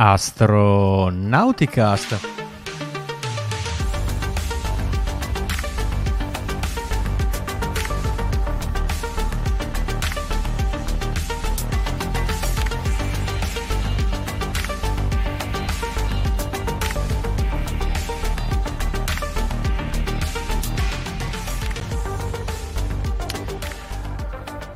Astronauticast. 0.00 2.36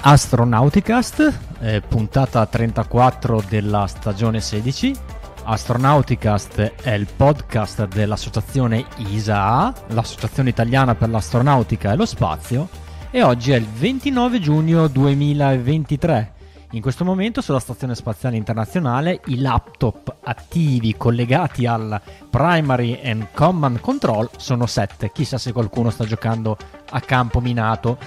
Astronauticast, 0.04 1.32
eh, 1.60 1.80
puntata 1.80 2.44
34 2.44 3.44
della 3.48 3.86
stagione 3.86 4.40
16. 4.40 5.11
Astronauticast 5.44 6.74
è 6.82 6.92
il 6.92 7.06
podcast 7.14 7.86
dell'associazione 7.88 8.86
ISAA, 8.96 9.74
l'Associazione 9.88 10.50
Italiana 10.50 10.94
per 10.94 11.08
l'Astronautica 11.08 11.92
e 11.92 11.96
lo 11.96 12.06
Spazio, 12.06 12.68
e 13.10 13.22
oggi 13.22 13.52
è 13.52 13.56
il 13.56 13.66
29 13.66 14.40
giugno 14.40 14.86
2023. 14.86 16.32
In 16.72 16.80
questo 16.80 17.04
momento 17.04 17.40
sulla 17.42 17.58
Stazione 17.58 17.94
Spaziale 17.94 18.36
Internazionale 18.36 19.20
i 19.26 19.38
laptop 19.40 20.16
attivi 20.22 20.96
collegati 20.96 21.66
al 21.66 22.00
Primary 22.30 23.00
and 23.04 23.28
Command 23.34 23.80
Control 23.80 24.30
sono 24.38 24.66
7. 24.66 25.10
Chissà 25.12 25.36
se 25.36 25.52
qualcuno 25.52 25.90
sta 25.90 26.04
giocando 26.04 26.56
a 26.90 27.00
campo 27.00 27.40
minato 27.40 27.98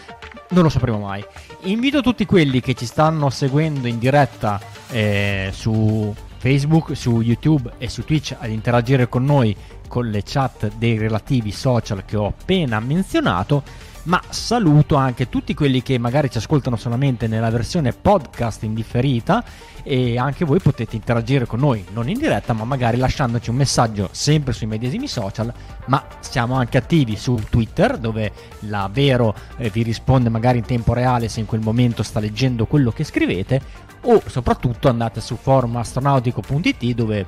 non 0.50 0.64
lo 0.64 0.70
sapremo 0.70 1.00
mai. 1.00 1.24
Invito 1.64 2.02
tutti 2.02 2.26
quelli 2.26 2.60
che 2.60 2.74
ci 2.74 2.86
stanno 2.86 3.30
seguendo 3.30 3.88
in 3.88 4.00
diretta 4.00 4.60
eh, 4.90 5.50
su 5.54 6.14
Facebook, 6.46 6.96
su 6.96 7.24
YouTube 7.24 7.72
e 7.80 7.90
su 7.90 8.04
Twitch 8.04 8.36
ad 8.38 8.52
interagire 8.52 9.10
con 9.10 9.26
noi 9.26 9.56
con 9.88 10.12
le 10.12 10.22
chat 10.22 10.74
dei 10.78 10.96
relativi 10.96 11.52
social 11.52 12.06
che 12.06 12.18
ho 12.18 12.28
appena 12.28 12.80
menzionato 12.80 13.64
ma 14.06 14.22
saluto 14.30 14.96
anche 14.96 15.30
tutti 15.30 15.54
quelli 15.54 15.82
che 15.82 15.98
magari 15.98 16.30
ci 16.30 16.38
ascoltano 16.38 16.76
solamente 16.76 17.28
nella 17.28 17.50
versione 17.50 17.92
podcast 17.92 18.64
indifferita 18.64 19.44
e 19.84 20.18
anche 20.18 20.46
voi 20.46 20.60
potete 20.60 20.96
interagire 20.96 21.46
con 21.46 21.60
noi, 21.60 21.86
non 21.94 22.10
in 22.10 22.18
diretta, 22.18 22.54
ma 22.54 22.64
magari 22.64 22.98
lasciandoci 22.98 23.50
un 23.50 23.56
messaggio 23.56 24.10
sempre 24.12 24.54
sui 24.54 24.68
medesimi 24.68 25.08
social, 25.08 25.54
ma 25.86 26.04
siamo 26.20 26.56
anche 26.56 26.78
attivi 26.78 27.16
su 27.16 27.40
Twitter 27.50 27.98
dove 27.98 28.32
la 28.62 28.90
Vero 28.92 29.36
eh, 29.58 29.70
vi 29.70 29.84
risponde 29.84 30.30
magari 30.30 30.60
in 30.60 30.66
tempo 30.66 30.94
reale 30.94 31.28
se 31.28 31.40
in 31.40 31.46
quel 31.46 31.62
momento 31.62 32.04
sta 32.04 32.20
leggendo 32.20 32.66
quello 32.66 32.92
che 32.92 33.04
scrivete 33.04 33.62
o 34.02 34.22
soprattutto 34.28 34.88
andate 34.88 35.20
su 35.22 35.36
forumastronautico.it 35.36 36.84
dove 36.94 37.26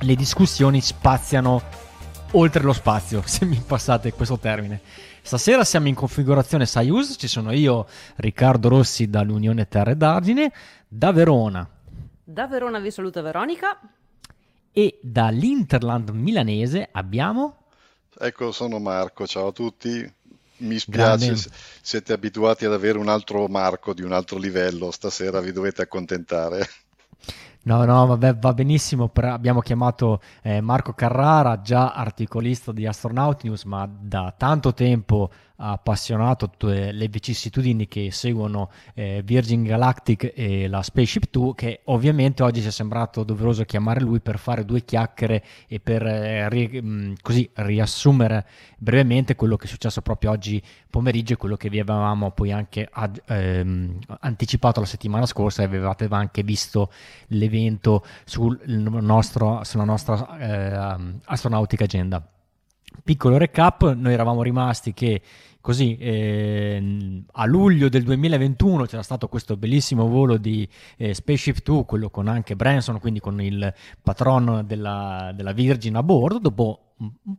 le 0.00 0.14
discussioni 0.16 0.80
spaziano 0.80 1.62
oltre 2.32 2.62
lo 2.62 2.72
spazio, 2.72 3.22
se 3.26 3.44
mi 3.44 3.62
passate 3.64 4.12
questo 4.12 4.38
termine. 4.38 4.80
Stasera 5.26 5.64
siamo 5.64 5.88
in 5.88 5.94
configurazione 5.94 6.66
Soyuz, 6.66 7.16
ci 7.18 7.28
sono 7.28 7.50
io, 7.50 7.86
Riccardo 8.16 8.68
Rossi 8.68 9.08
dall'Unione 9.08 9.66
Terre 9.68 9.96
d'Argine, 9.96 10.52
da 10.86 11.12
Verona. 11.12 11.66
Da 12.22 12.46
Verona 12.46 12.78
vi 12.78 12.90
saluta 12.90 13.22
Veronica. 13.22 13.80
E 14.70 14.98
dall'Interland 15.00 16.10
milanese 16.10 16.90
abbiamo... 16.92 17.68
Ecco, 18.18 18.52
sono 18.52 18.78
Marco, 18.80 19.26
ciao 19.26 19.46
a 19.46 19.52
tutti. 19.52 20.12
Mi 20.58 20.78
spiace, 20.78 21.24
Grande. 21.24 21.42
siete 21.80 22.12
abituati 22.12 22.66
ad 22.66 22.74
avere 22.74 22.98
un 22.98 23.08
altro 23.08 23.46
Marco 23.46 23.94
di 23.94 24.02
un 24.02 24.12
altro 24.12 24.36
livello, 24.36 24.90
stasera 24.90 25.40
vi 25.40 25.52
dovete 25.52 25.80
accontentare. 25.80 26.68
No, 27.66 27.82
no, 27.84 28.06
vabbè, 28.06 28.36
va 28.36 28.52
benissimo. 28.52 29.10
abbiamo 29.14 29.60
chiamato 29.60 30.20
eh, 30.42 30.60
Marco 30.60 30.92
Carrara, 30.92 31.62
già 31.62 31.92
articolista 31.92 32.72
di 32.72 32.86
Astronaut 32.86 33.42
News, 33.42 33.64
ma 33.64 33.88
da 33.90 34.34
tanto 34.36 34.74
tempo 34.74 35.30
appassionato 35.56 36.50
tutte 36.50 36.90
le 36.90 37.08
vicissitudini 37.08 37.86
che 37.86 38.10
seguono 38.10 38.70
eh, 38.94 39.22
Virgin 39.24 39.62
Galactic 39.62 40.32
e 40.34 40.66
la 40.68 40.82
Spaceship 40.82 41.30
2 41.30 41.54
che 41.54 41.80
ovviamente 41.84 42.42
oggi 42.42 42.60
ci 42.60 42.68
è 42.68 42.70
sembrato 42.70 43.22
doveroso 43.22 43.64
chiamare 43.64 44.00
lui 44.00 44.20
per 44.20 44.38
fare 44.38 44.64
due 44.64 44.84
chiacchiere 44.84 45.44
e 45.68 45.78
per 45.78 46.04
eh, 46.06 46.48
ri, 46.48 46.80
mm, 46.82 47.12
così 47.20 47.48
riassumere 47.54 48.46
brevemente 48.78 49.36
quello 49.36 49.56
che 49.56 49.66
è 49.66 49.68
successo 49.68 50.02
proprio 50.02 50.30
oggi 50.30 50.60
pomeriggio 50.90 51.34
e 51.34 51.36
quello 51.36 51.56
che 51.56 51.68
vi 51.68 51.78
avevamo 51.78 52.32
poi 52.32 52.50
anche 52.50 52.88
ad, 52.90 53.20
ehm, 53.26 53.98
anticipato 54.20 54.80
la 54.80 54.86
settimana 54.86 55.26
scorsa 55.26 55.62
e 55.62 55.66
avevate 55.66 56.08
anche 56.10 56.42
visto 56.42 56.90
l'evento 57.28 58.04
sul 58.24 58.60
nostro, 58.66 59.62
sulla 59.64 59.84
nostra 59.84 60.38
eh, 60.38 61.20
astronautica 61.24 61.84
agenda. 61.84 62.33
Piccolo 63.02 63.36
recap, 63.36 63.92
noi 63.94 64.12
eravamo 64.12 64.42
rimasti 64.42 64.94
che 64.94 65.20
così 65.60 65.96
eh, 65.96 67.22
a 67.32 67.46
luglio 67.46 67.88
del 67.88 68.02
2021 68.02 68.84
c'era 68.84 69.02
stato 69.02 69.28
questo 69.28 69.56
bellissimo 69.56 70.06
volo 70.08 70.36
di 70.36 70.68
eh, 70.98 71.14
Spaceship 71.14 71.62
2, 71.62 71.84
quello 71.86 72.10
con 72.10 72.28
anche 72.28 72.54
Branson, 72.54 73.00
quindi 73.00 73.20
con 73.20 73.40
il 73.40 73.72
patron 74.02 74.64
della, 74.66 75.32
della 75.34 75.52
Virgin 75.52 75.96
a 75.96 76.02
bordo, 76.02 76.38
dopo 76.38 76.94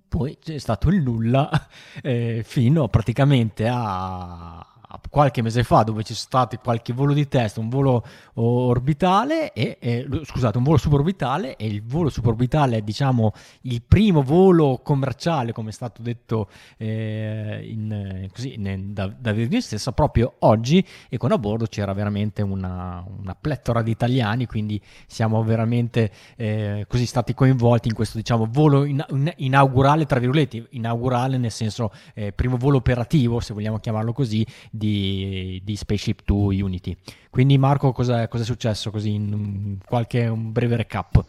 poi 0.07 0.37
c'è 0.39 0.57
stato 0.57 0.89
il 0.89 1.01
nulla 1.01 1.49
eh, 2.01 2.41
fino 2.43 2.87
praticamente 2.87 3.67
a 3.71 4.74
qualche 5.09 5.41
mese 5.41 5.63
fa 5.63 5.83
dove 5.83 6.03
sono 6.03 6.17
stati 6.17 6.57
qualche 6.57 6.93
volo 6.93 7.13
di 7.13 7.27
test, 7.27 7.57
un 7.57 7.69
volo 7.69 8.03
orbitale 8.35 9.53
e, 9.53 9.77
e, 9.79 10.07
scusate, 10.23 10.57
un 10.57 10.63
volo 10.63 10.77
suborbitale 10.77 11.55
e 11.55 11.67
il 11.67 11.83
volo 11.83 12.09
suborbitale 12.09 12.77
è 12.77 12.81
diciamo 12.81 13.33
il 13.61 13.81
primo 13.81 14.21
volo 14.21 14.79
commerciale 14.83 15.51
come 15.51 15.69
è 15.69 15.73
stato 15.73 16.01
detto 16.01 16.49
eh, 16.77 17.67
in, 17.69 18.27
così, 18.33 18.53
in, 18.53 18.93
da, 18.93 19.07
da 19.07 19.31
Virgin 19.31 19.61
stessa 19.61 19.91
proprio 19.91 20.35
oggi 20.39 20.85
e 21.09 21.17
con 21.17 21.31
a 21.31 21.37
bordo 21.37 21.65
c'era 21.65 21.93
veramente 21.93 22.41
una, 22.41 23.03
una 23.05 23.35
pletora 23.35 23.81
di 23.81 23.91
italiani 23.91 24.45
quindi 24.45 24.81
siamo 25.07 25.43
veramente 25.43 26.11
eh, 26.35 26.85
così 26.87 27.05
stati 27.05 27.33
coinvolti 27.33 27.87
in 27.87 27.93
questo 27.93 28.17
diciamo 28.17 28.47
volo 28.49 28.85
in, 28.85 29.03
inaugurale 29.37 30.05
tra 30.05 30.19
virgolette 30.19 30.67
inaugurale 30.71 31.37
nel 31.37 31.51
senso 31.51 31.91
eh, 32.13 32.31
primo 32.31 32.57
volo 32.57 32.77
operativo 32.77 33.39
se 33.39 33.53
vogliamo 33.53 33.79
chiamarlo 33.79 34.13
così 34.13 34.45
di 34.71 34.84
di, 34.85 35.61
di 35.63 35.75
Spaceship 35.75 36.21
2 36.23 36.61
Unity. 36.61 36.95
Quindi 37.29 37.57
Marco, 37.57 37.91
cosa 37.91 38.21
è 38.21 38.43
successo 38.43 38.91
così 38.91 39.13
in 39.13 39.77
qualche 39.85 40.27
un 40.27 40.51
breve 40.51 40.75
recap? 40.77 41.23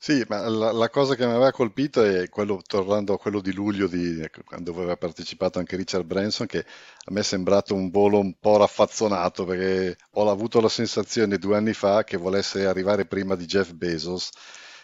Sì, 0.00 0.24
ma 0.28 0.48
la, 0.48 0.70
la, 0.70 0.88
cosa 0.90 1.16
che 1.16 1.26
mi 1.26 1.32
aveva 1.32 1.50
colpito 1.50 2.04
è 2.04 2.28
quello, 2.28 2.62
tornando 2.64 3.14
a 3.14 3.18
quello 3.18 3.40
di 3.40 3.52
luglio, 3.52 3.88
di, 3.88 4.24
quando 4.44 4.70
aveva 4.70 4.96
partecipato 4.96 5.58
anche 5.58 5.74
Richard 5.74 6.04
Branson, 6.04 6.46
che 6.46 6.58
a 6.60 7.10
me 7.10 7.20
è 7.20 7.24
sembrato 7.24 7.74
un 7.74 7.90
volo 7.90 8.20
un 8.20 8.34
po' 8.38 8.58
raffazzonato, 8.58 9.44
perché 9.44 9.96
ho 10.12 10.30
avuto 10.30 10.60
la 10.60 10.68
sensazione 10.68 11.38
due 11.38 11.56
anni 11.56 11.72
fa 11.72 12.04
che 12.04 12.16
volesse 12.16 12.64
arrivare 12.64 13.06
prima 13.06 13.34
di 13.34 13.46
Jeff 13.46 13.72
Bezos, 13.72 14.30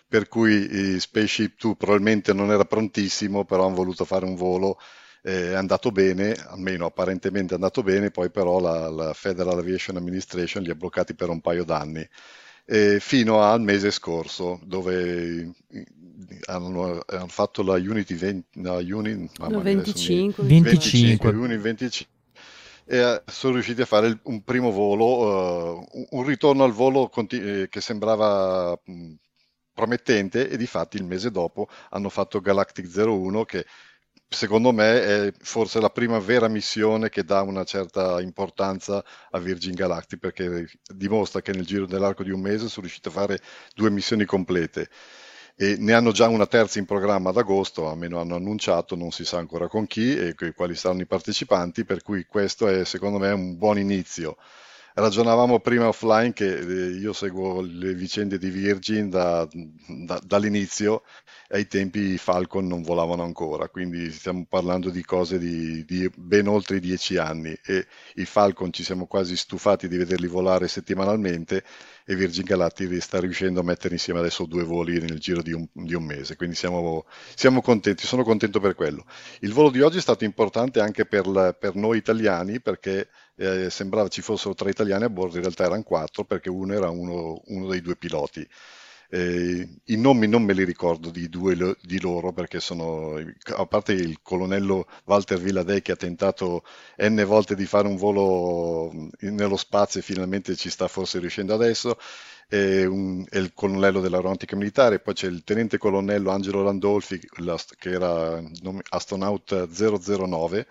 per 0.08 0.26
cui 0.28 0.98
Spaceship 0.98 1.60
2 1.60 1.76
probabilmente 1.76 2.32
non 2.32 2.50
era 2.50 2.64
prontissimo, 2.64 3.44
però 3.44 3.66
hanno 3.66 3.76
voluto 3.76 4.04
fare 4.04 4.24
un 4.24 4.34
volo 4.34 4.78
eh, 5.26 5.52
è 5.52 5.54
andato 5.54 5.90
bene, 5.90 6.34
almeno 6.34 6.84
apparentemente 6.84 7.52
è 7.52 7.56
andato 7.56 7.82
bene, 7.82 8.10
poi 8.10 8.30
però 8.30 8.60
la, 8.60 8.90
la 8.90 9.14
Federal 9.14 9.58
Aviation 9.58 9.96
Administration 9.96 10.62
li 10.62 10.70
ha 10.70 10.74
bloccati 10.74 11.14
per 11.14 11.30
un 11.30 11.40
paio 11.40 11.64
d'anni. 11.64 12.06
Eh, 12.66 12.98
fino 13.00 13.42
al 13.42 13.60
mese 13.60 13.90
scorso 13.90 14.58
dove 14.64 15.52
hanno, 16.46 17.02
hanno 17.06 17.26
fatto 17.28 17.62
la 17.62 17.74
Unity 17.74 18.14
20, 18.14 18.60
no, 18.60 18.76
Uni, 18.76 19.28
no, 19.38 19.60
25, 19.60 20.44
mi, 20.44 20.60
25, 20.60 21.30
25. 21.30 21.30
Uni 21.30 21.56
25 21.58 22.12
e 22.86 22.98
eh, 22.98 23.22
sono 23.26 23.54
riusciti 23.54 23.80
a 23.80 23.86
fare 23.86 24.18
un 24.24 24.42
primo 24.42 24.70
volo, 24.70 25.86
uh, 25.86 26.06
un 26.10 26.24
ritorno 26.26 26.64
al 26.64 26.72
volo 26.72 27.08
continu- 27.08 27.68
che 27.68 27.80
sembrava 27.80 28.78
mh, 28.84 29.12
promettente 29.72 30.48
e 30.48 30.56
di 30.56 30.66
fatti 30.66 30.96
il 30.96 31.04
mese 31.04 31.30
dopo 31.30 31.68
hanno 31.90 32.08
fatto 32.10 32.40
Galactic 32.40 32.86
01 32.86 33.44
che 33.44 33.64
secondo 34.34 34.72
me 34.72 35.26
è 35.26 35.32
forse 35.38 35.80
la 35.80 35.90
prima 35.90 36.18
vera 36.18 36.48
missione 36.48 37.08
che 37.08 37.24
dà 37.24 37.40
una 37.42 37.64
certa 37.64 38.20
importanza 38.20 39.02
a 39.30 39.38
Virgin 39.38 39.74
Galactic 39.74 40.18
perché 40.18 40.68
dimostra 40.94 41.40
che 41.40 41.52
nel 41.52 41.64
giro 41.64 41.86
dell'arco 41.86 42.22
di 42.22 42.30
un 42.30 42.40
mese 42.40 42.68
sono 42.68 42.86
riusciti 42.86 43.08
a 43.08 43.12
fare 43.12 43.40
due 43.74 43.90
missioni 43.90 44.24
complete 44.24 44.88
e 45.56 45.76
ne 45.78 45.92
hanno 45.92 46.10
già 46.12 46.28
una 46.28 46.46
terza 46.46 46.78
in 46.80 46.84
programma 46.84 47.30
ad 47.30 47.36
agosto, 47.36 47.88
almeno 47.88 48.20
hanno 48.20 48.34
annunciato, 48.34 48.96
non 48.96 49.12
si 49.12 49.24
sa 49.24 49.38
ancora 49.38 49.68
con 49.68 49.86
chi 49.86 50.16
e 50.16 50.34
quali 50.54 50.74
saranno 50.74 51.02
i 51.02 51.06
partecipanti, 51.06 51.84
per 51.84 52.02
cui 52.02 52.24
questo 52.26 52.66
è 52.66 52.84
secondo 52.84 53.18
me 53.18 53.30
un 53.30 53.56
buon 53.56 53.78
inizio. 53.78 54.36
Ragionavamo 54.96 55.58
prima 55.58 55.88
offline 55.88 56.32
che 56.32 56.56
eh, 56.56 56.90
io 56.90 57.12
seguo 57.12 57.60
le 57.60 57.94
vicende 57.94 58.38
di 58.38 58.48
Virgin 58.48 59.10
da, 59.10 59.44
da, 59.50 60.20
dall'inizio 60.24 61.02
ai 61.48 61.66
tempi 61.66 62.12
i 62.12 62.16
Falcon 62.16 62.68
non 62.68 62.82
volavano 62.82 63.24
ancora, 63.24 63.68
quindi 63.68 64.12
stiamo 64.12 64.46
parlando 64.48 64.90
di 64.90 65.02
cose 65.04 65.40
di, 65.40 65.84
di, 65.84 66.08
ben 66.14 66.46
oltre 66.46 66.78
dieci 66.78 67.16
anni 67.16 67.52
e 67.64 67.88
i 68.14 68.24
Falcon 68.24 68.72
ci 68.72 68.84
siamo 68.84 69.06
quasi 69.06 69.36
stufati 69.36 69.88
di 69.88 69.96
vederli 69.96 70.28
volare 70.28 70.68
settimanalmente 70.68 71.64
e 72.04 72.14
Virgin 72.14 72.44
Galactic 72.44 73.02
sta 73.02 73.18
riuscendo 73.18 73.60
a 73.60 73.64
mettere 73.64 73.94
insieme 73.94 74.20
adesso 74.20 74.46
due 74.46 74.62
voli 74.62 75.00
nel 75.00 75.18
giro 75.18 75.42
di 75.42 75.52
un, 75.52 75.66
di 75.72 75.94
un 75.94 76.04
mese, 76.04 76.36
quindi 76.36 76.54
siamo, 76.54 77.04
siamo, 77.34 77.60
contenti, 77.62 78.06
sono 78.06 78.22
contento 78.22 78.60
per 78.60 78.76
quello. 78.76 79.04
Il 79.40 79.52
volo 79.52 79.70
di 79.70 79.80
oggi 79.80 79.98
è 79.98 80.00
stato 80.00 80.22
importante 80.22 80.78
anche 80.78 81.04
per, 81.04 81.56
per 81.58 81.74
noi 81.74 81.98
italiani 81.98 82.60
perché 82.60 83.08
eh, 83.36 83.70
sembrava 83.70 84.08
ci 84.08 84.22
fossero 84.22 84.54
tre 84.54 84.70
italiani 84.70 85.04
a 85.04 85.10
bordo, 85.10 85.36
in 85.36 85.42
realtà 85.42 85.64
erano 85.64 85.82
quattro 85.82 86.24
perché 86.24 86.48
uno 86.50 86.74
era 86.74 86.90
uno, 86.90 87.40
uno 87.46 87.68
dei 87.68 87.80
due 87.80 87.96
piloti. 87.96 88.46
Eh, 89.10 89.68
I 89.84 89.96
nomi 89.96 90.26
non 90.26 90.42
me 90.42 90.54
li 90.54 90.64
ricordo 90.64 91.10
di 91.10 91.28
due 91.28 91.76
di 91.82 92.00
loro 92.00 92.32
perché 92.32 92.58
sono, 92.58 93.14
a 93.56 93.66
parte 93.66 93.92
il 93.92 94.20
colonnello 94.22 94.86
Walter 95.04 95.38
Villadei 95.38 95.82
che 95.82 95.92
ha 95.92 95.96
tentato 95.96 96.64
n 96.96 97.22
volte 97.24 97.54
di 97.54 97.66
fare 97.66 97.86
un 97.86 97.96
volo 97.96 98.90
nello 99.20 99.56
spazio 99.56 100.00
e 100.00 100.02
finalmente 100.02 100.56
ci 100.56 100.70
sta 100.70 100.88
forse 100.88 101.18
riuscendo 101.20 101.54
adesso, 101.54 101.96
e, 102.48 102.84
un, 102.86 103.24
e 103.30 103.38
il 103.38 103.52
colonnello 103.54 104.00
dell'aeronautica 104.00 104.56
militare, 104.56 105.00
poi 105.00 105.14
c'è 105.14 105.28
il 105.28 105.44
tenente 105.44 105.78
colonnello 105.78 106.30
Angelo 106.30 106.62
Landolfi 106.62 107.18
che 107.18 107.90
era 107.90 108.42
astronaut 108.90 109.66
009 109.68 110.66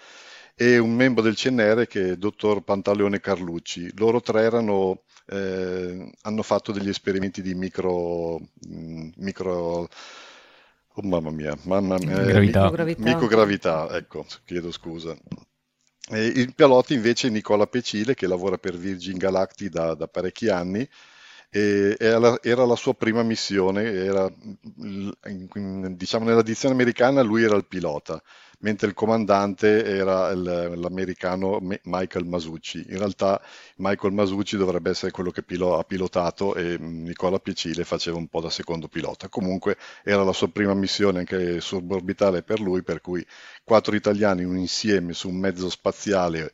e 0.56 0.78
un 0.78 0.94
membro 0.94 1.24
del 1.24 1.36
CNR 1.36 1.88
che 1.88 2.02
è 2.02 2.10
il 2.12 2.18
dottor 2.18 2.62
Pantaleone 2.62 3.20
Carlucci. 3.20 3.92
Loro 3.98 4.22
tre 4.22 4.42
erano 4.42 5.04
eh, 5.28 6.12
hanno 6.22 6.44
fatto 6.44 6.72
degli 6.72 6.90
esperimenti 6.90 7.42
di 7.42 7.54
micro, 7.54 8.40
mm, 8.68 9.10
micro 9.18 9.90
oh, 10.94 11.02
mamma 11.02 11.32
mia, 11.32 11.58
mamma 11.64 11.98
mia 11.98 12.18
microgravità. 12.18 12.62
Microgravità. 12.64 13.02
microgravità, 13.02 13.98
ecco, 13.98 14.26
chiedo 14.46 14.72
scusa. 14.72 15.16
E 16.10 16.26
il 16.26 16.54
pilota 16.54 16.94
invece 16.94 17.28
è 17.28 17.32
Nicola 17.32 17.66
Pecile 17.66 18.14
che 18.14 18.28
lavora 18.28 18.58
per 18.58 18.76
Virgin 18.78 19.18
Galactic 19.18 19.70
da, 19.70 19.96
da 19.96 20.08
parecchi 20.08 20.50
anni 20.50 20.88
e 21.50 21.96
era, 21.98 22.42
era, 22.42 22.66
la 22.66 22.76
sua 22.76 22.94
prima 22.94 23.24
missione, 23.24 23.84
era, 23.84 24.30
diciamo 24.74 26.26
nella 26.26 26.42
dizione 26.42 26.74
americana 26.74 27.22
lui 27.22 27.44
era 27.44 27.56
il 27.56 27.66
pilota 27.66 28.22
mentre 28.64 28.88
il 28.88 28.94
comandante 28.94 29.86
era 29.86 30.30
il, 30.32 30.74
l'americano 30.76 31.60
Michael 31.84 32.26
Masucci. 32.26 32.86
In 32.90 32.98
realtà 32.98 33.42
Michael 33.78 34.14
Masucci 34.14 34.58
dovrebbe 34.58 34.90
essere 34.90 35.12
quello 35.12 35.32
che 35.32 35.44
pilo, 35.44 35.78
ha 35.78 35.84
pilotato 35.84 36.56
e 36.56 36.78
Nicola 36.80 37.40
Piccile 37.40 37.84
faceva 37.84 38.18
un 38.18 38.28
po' 38.28 38.42
da 38.42 38.50
secondo 38.50 38.88
pilota. 38.88 39.28
Comunque 39.30 39.78
era 40.04 40.24
la 40.24 40.34
sua 40.34 40.50
prima 40.50 40.74
missione 40.74 41.20
anche 41.20 41.62
suborbitale 41.62 42.42
per 42.44 42.60
lui, 42.60 42.84
per 42.84 43.02
cui 43.02 43.26
quattro 43.64 43.96
italiani 43.96 44.44
insieme 44.44 45.14
su 45.14 45.30
un 45.30 45.36
mezzo 45.36 45.70
spaziale 45.70 46.52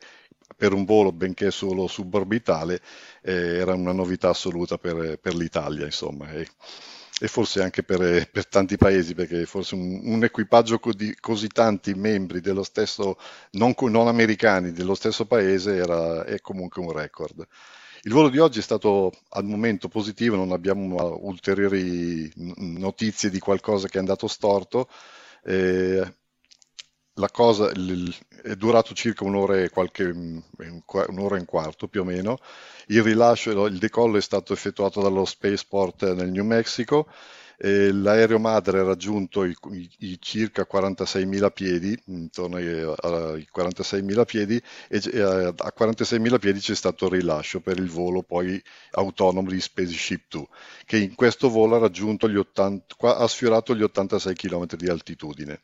per 0.56 0.72
un 0.72 0.84
volo 0.84 1.12
benché 1.12 1.50
solo 1.50 1.86
suborbitale 1.86 2.80
eh, 3.22 3.56
era 3.58 3.74
una 3.74 3.92
novità 3.92 4.30
assoluta 4.30 4.78
per, 4.78 5.18
per 5.18 5.34
l'Italia, 5.34 5.84
insomma. 5.84 6.30
E, 6.32 6.46
e 7.22 7.28
forse 7.28 7.62
anche 7.62 7.82
per, 7.82 8.30
per, 8.30 8.46
tanti 8.46 8.78
paesi, 8.78 9.14
perché 9.14 9.44
forse 9.44 9.74
un, 9.74 10.00
un 10.04 10.24
equipaggio 10.24 10.80
di 10.96 11.14
così 11.20 11.48
tanti 11.48 11.92
membri 11.94 12.40
dello 12.40 12.62
stesso, 12.62 13.18
non, 13.52 13.74
non 13.76 14.08
americani, 14.08 14.72
dello 14.72 14.94
stesso 14.94 15.26
paese 15.26 15.76
era, 15.76 16.24
è 16.24 16.40
comunque 16.40 16.82
un 16.82 16.92
record. 16.92 17.46
Il 18.04 18.12
volo 18.12 18.30
di 18.30 18.38
oggi 18.38 18.60
è 18.60 18.62
stato 18.62 19.12
al 19.30 19.44
momento 19.44 19.88
positivo, 19.88 20.34
non 20.34 20.52
abbiamo 20.52 21.18
ulteriori 21.20 22.32
notizie 22.56 23.28
di 23.28 23.38
qualcosa 23.38 23.86
che 23.88 23.98
è 23.98 24.00
andato 24.00 24.26
storto. 24.26 24.88
Eh, 25.44 26.14
la 27.14 27.28
cosa 27.30 27.70
è 27.70 28.54
durato 28.56 28.94
circa 28.94 29.24
un'ora 29.24 29.60
e, 29.60 29.68
qualche, 29.68 30.04
un'ora 30.04 31.36
e 31.36 31.40
un 31.40 31.44
quarto 31.44 31.88
più 31.88 32.02
o 32.02 32.04
meno. 32.04 32.38
Il 32.86 33.02
rilascio, 33.02 33.66
il 33.66 33.78
decollo 33.78 34.16
è 34.16 34.22
stato 34.22 34.52
effettuato 34.52 35.00
dallo 35.02 35.24
Spaceport 35.24 36.12
nel 36.12 36.30
New 36.30 36.44
Mexico. 36.44 37.06
E 37.62 37.92
l'aereo 37.92 38.38
madre 38.38 38.80
ha 38.80 38.84
raggiunto 38.84 39.44
i, 39.44 39.54
i, 39.72 39.90
i 39.98 40.18
circa 40.18 40.66
46.000 40.66 41.52
piedi, 41.52 42.02
intorno 42.06 42.56
ai, 42.56 42.66
ai 42.66 43.46
46.000 43.54 44.24
piedi, 44.24 44.62
e 44.88 45.20
a, 45.20 45.48
a 45.48 45.72
46.000 45.78 46.38
piedi 46.38 46.58
c'è 46.60 46.74
stato 46.74 47.04
il 47.04 47.10
rilascio 47.12 47.60
per 47.60 47.76
il 47.76 47.90
volo 47.90 48.22
poi 48.22 48.62
autonomo 48.92 49.50
di 49.50 49.60
Spaceship 49.60 50.22
2, 50.30 50.46
che 50.86 50.96
in 50.96 51.14
questo 51.14 51.50
volo 51.50 51.76
ha, 51.76 51.80
raggiunto 51.80 52.30
gli 52.30 52.38
80, 52.38 52.96
ha 52.98 53.28
sfiorato 53.28 53.76
gli 53.76 53.82
86 53.82 54.34
km 54.34 54.66
di 54.76 54.88
altitudine. 54.88 55.60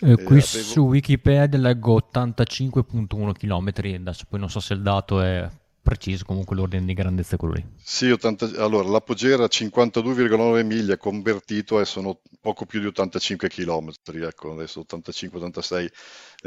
Eh, 0.00 0.14
qui 0.16 0.38
avevo... 0.38 0.40
su 0.40 0.80
Wikipedia 0.80 1.58
leggo 1.58 1.96
85.1 2.12 3.32
km, 3.32 3.98
adesso 4.00 4.24
poi 4.28 4.40
non 4.40 4.48
so 4.48 4.60
se 4.60 4.74
il 4.74 4.82
dato 4.82 5.20
è 5.20 5.48
preciso, 5.82 6.24
comunque 6.24 6.54
l'ordine 6.54 6.84
di 6.84 6.94
grandezza 6.94 7.34
è 7.34 7.38
quello 7.38 7.54
lì. 7.54 7.66
Sì, 7.82 8.10
80... 8.10 8.62
allora 8.62 8.88
l'apogeo 8.88 9.34
era 9.34 9.46
52,9 9.46 10.64
miglia, 10.64 10.96
convertito 10.96 11.80
e 11.80 11.84
sono 11.84 12.20
poco 12.40 12.66
più 12.66 12.80
di 12.80 12.86
85 12.86 13.48
km, 13.48 13.90
ecco, 14.04 14.52
adesso 14.52 14.84
85-86, 14.88 15.88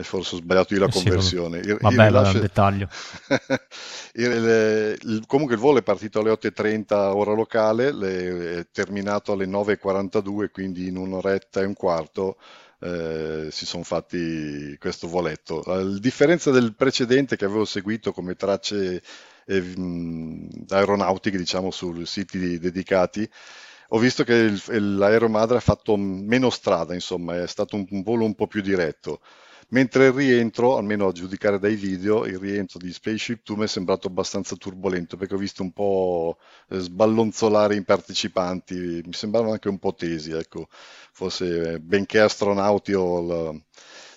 forse 0.02 0.36
ho 0.36 0.38
sbagliato 0.38 0.74
io 0.74 0.80
la 0.82 0.88
conversione. 0.88 1.64
Sì, 1.64 1.70
il, 1.70 1.78
vabbè, 1.80 1.94
il 1.94 2.02
rilascio... 2.02 2.40
dettaglio. 2.40 2.88
il, 4.14 4.98
il, 5.02 5.24
comunque 5.28 5.56
il 5.56 5.62
volo 5.62 5.80
è 5.80 5.84
partito 5.84 6.20
alle 6.20 6.32
8.30 6.32 6.94
ora 6.94 7.34
locale, 7.34 7.92
le... 7.92 8.60
è 8.60 8.68
terminato 8.72 9.34
alle 9.34 9.46
9.42, 9.46 10.52
quindi 10.52 10.88
in 10.88 10.98
un'oretta 10.98 11.62
e 11.62 11.66
un 11.66 11.74
quarto 11.74 12.38
eh, 12.84 13.48
si 13.50 13.66
sono 13.66 13.84
fatti 13.84 14.76
questo 14.80 15.08
voletto. 15.08 15.62
A 15.62 15.84
differenza 16.00 16.52
del 16.52 16.76
precedente 16.76 17.36
che 17.38 17.46
avevo 17.46 17.66
seguito 17.66 18.12
come 18.12 18.36
tracce 18.36 19.02
eh, 19.46 19.74
aeronautiche, 20.70 21.38
diciamo, 21.38 21.72
su 21.72 22.04
siti 22.04 22.60
dedicati, 22.60 23.28
ho 23.90 23.98
visto 24.00 24.24
che 24.24 24.34
il, 24.34 24.98
l'aereo 24.98 25.30
madre 25.30 25.58
ha 25.58 25.62
fatto 25.62 25.96
meno 25.96 26.50
strada, 26.50 26.94
insomma, 26.94 27.42
è 27.42 27.48
stato 27.48 27.76
un, 27.76 27.86
un 27.90 28.02
volo 28.02 28.26
un 28.26 28.36
po' 28.36 28.48
più 28.48 28.62
diretto 28.62 29.22
mentre 29.70 30.08
il 30.08 30.14
rientro, 30.14 30.78
almeno 30.78 31.08
a 31.08 31.12
giudicare 31.12 31.60
dai 31.60 31.76
video, 31.76 32.26
il 32.26 32.38
rientro 32.38 32.80
di 32.80 32.92
Spaceship 32.92 33.44
Two 33.44 33.56
mi 33.56 33.64
è 33.64 33.68
sembrato 33.68 34.08
abbastanza 34.08 34.56
turbolento 34.56 35.18
perché 35.18 35.36
ho 35.36 35.38
visto 35.38 35.64
un 35.64 35.72
po' 35.72 36.38
eh, 36.70 36.80
sballonzolare 36.80 37.76
i 37.76 37.84
partecipanti, 37.84 39.02
mi 39.06 39.14
sembravano 39.14 39.54
anche 39.54 39.70
un 39.70 39.80
po' 39.80 39.94
tesi, 39.94 40.32
ecco, 40.32 40.68
forse 41.12 41.80
benché 41.80 42.20
astronauti 42.20 42.94
o, 42.94 43.62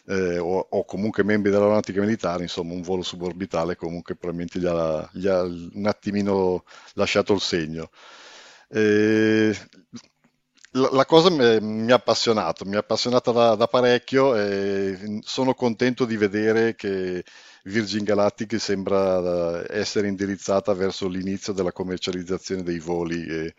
eh, 0.06 0.38
o, 0.38 0.66
o 0.70 0.84
comunque 0.84 1.25
membri 1.25 1.50
dell'aeronautica 1.50 2.00
militare, 2.00 2.43
insomma 2.43 2.72
un 2.75 2.82
volo 2.82 3.02
suborbitale 3.02 3.76
comunque 3.76 4.15
probabilmente 4.17 4.58
gli 4.58 4.67
ha, 4.67 5.08
gli 5.12 5.26
ha 5.26 5.43
un 5.43 5.86
attimino 5.86 6.65
lasciato 6.94 7.32
il 7.32 7.41
segno. 7.41 7.91
Eh, 8.69 9.55
la, 10.77 11.05
cosa 11.06 11.31
mi, 11.31 11.91
ha 11.91 11.95
appassionato, 11.95 12.65
mi 12.65 12.77
ha 12.77 12.81
appassionato 12.81 13.33
da, 13.33 13.55
da, 13.55 13.67
parecchio 13.67 14.37
e 14.37 15.21
sono 15.23 15.55
contento 15.55 16.05
di 16.05 16.17
vedere 16.17 16.75
che 16.75 17.25
Virgin 17.65 18.05
Galactic 18.05 18.61
sembra 18.61 19.65
essere 19.73 20.09
indirizzata 20.09 20.75
verso 20.75 21.09
l'inizio 21.09 21.53
della 21.53 21.73
commercializzazione 21.73 22.63
dei 22.63 22.79
voli. 22.79 23.27
E 23.27 23.55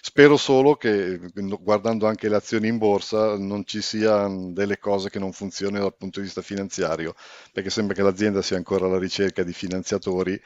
spero 0.00 0.36
solo 0.36 0.76
che, 0.76 1.18
guardando 1.60 2.06
anche 2.06 2.28
le 2.28 2.36
azioni 2.36 2.68
in 2.68 2.78
borsa, 2.78 3.36
non 3.36 3.64
ci 3.64 3.80
siano 3.80 4.52
delle 4.52 4.78
cose 4.78 5.10
che 5.10 5.18
non 5.18 5.32
funzionino 5.32 5.80
dal 5.80 5.96
punto 5.96 6.20
di 6.20 6.26
vista 6.26 6.42
finanziario, 6.42 7.14
perché 7.52 7.70
sembra 7.70 7.94
che 7.94 8.02
l'azienda 8.02 8.42
sia 8.42 8.56
ancora 8.56 8.86
alla 8.86 8.98
ricerca 8.98 9.42
di 9.42 9.52
finanziatori 9.52 10.40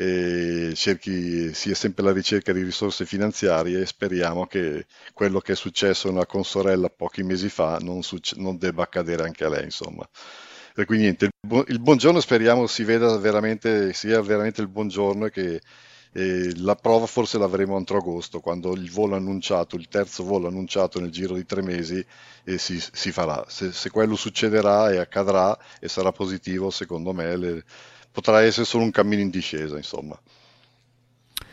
e 0.00 0.74
cerchi, 0.76 1.52
sia 1.52 1.74
sempre 1.74 2.04
alla 2.04 2.12
ricerca 2.12 2.52
di 2.52 2.62
risorse 2.62 3.04
finanziarie 3.04 3.80
e 3.80 3.86
speriamo 3.86 4.46
che 4.46 4.86
quello 5.12 5.40
che 5.40 5.52
è 5.52 5.56
successo 5.56 6.06
a 6.06 6.12
una 6.12 6.24
consorella 6.24 6.88
pochi 6.88 7.24
mesi 7.24 7.48
fa 7.48 7.78
non, 7.80 8.04
succe- 8.04 8.36
non 8.38 8.58
debba 8.58 8.84
accadere 8.84 9.24
anche 9.24 9.44
a 9.44 9.48
lei, 9.48 9.64
insomma. 9.64 10.08
Per 10.72 10.84
cui 10.84 10.98
niente, 10.98 11.24
il, 11.24 11.30
bu- 11.40 11.64
il, 11.66 11.80
buongiorno 11.80 12.20
speriamo 12.20 12.68
si 12.68 12.84
veda 12.84 13.16
veramente, 13.18 13.92
sia 13.92 14.20
veramente 14.22 14.60
il 14.60 14.68
buongiorno 14.68 15.26
e 15.26 15.30
che 15.32 15.60
e 16.12 16.52
la 16.56 16.74
prova 16.74 17.06
forse 17.06 17.36
l'avremo 17.38 17.76
entro 17.76 17.98
agosto, 17.98 18.40
quando 18.40 18.72
il 18.74 18.90
volo 18.90 19.14
annunciato, 19.16 19.76
il 19.76 19.88
terzo 19.88 20.24
volo 20.24 20.48
annunciato 20.48 21.00
nel 21.00 21.10
giro 21.10 21.34
di 21.34 21.44
tre 21.44 21.62
mesi, 21.62 22.04
si, 22.56 22.80
si, 22.80 23.12
farà. 23.12 23.44
Se, 23.48 23.72
se, 23.72 23.90
quello 23.90 24.16
succederà 24.16 24.90
e 24.90 24.98
accadrà 24.98 25.56
e 25.78 25.88
sarà 25.88 26.10
positivo, 26.10 26.70
secondo 26.70 27.12
me 27.12 27.36
le, 27.36 27.64
potrà 28.10 28.42
essere 28.42 28.66
solo 28.66 28.84
un 28.84 28.90
cammino 28.90 29.22
in 29.22 29.30
discesa, 29.30 29.76
insomma. 29.76 30.18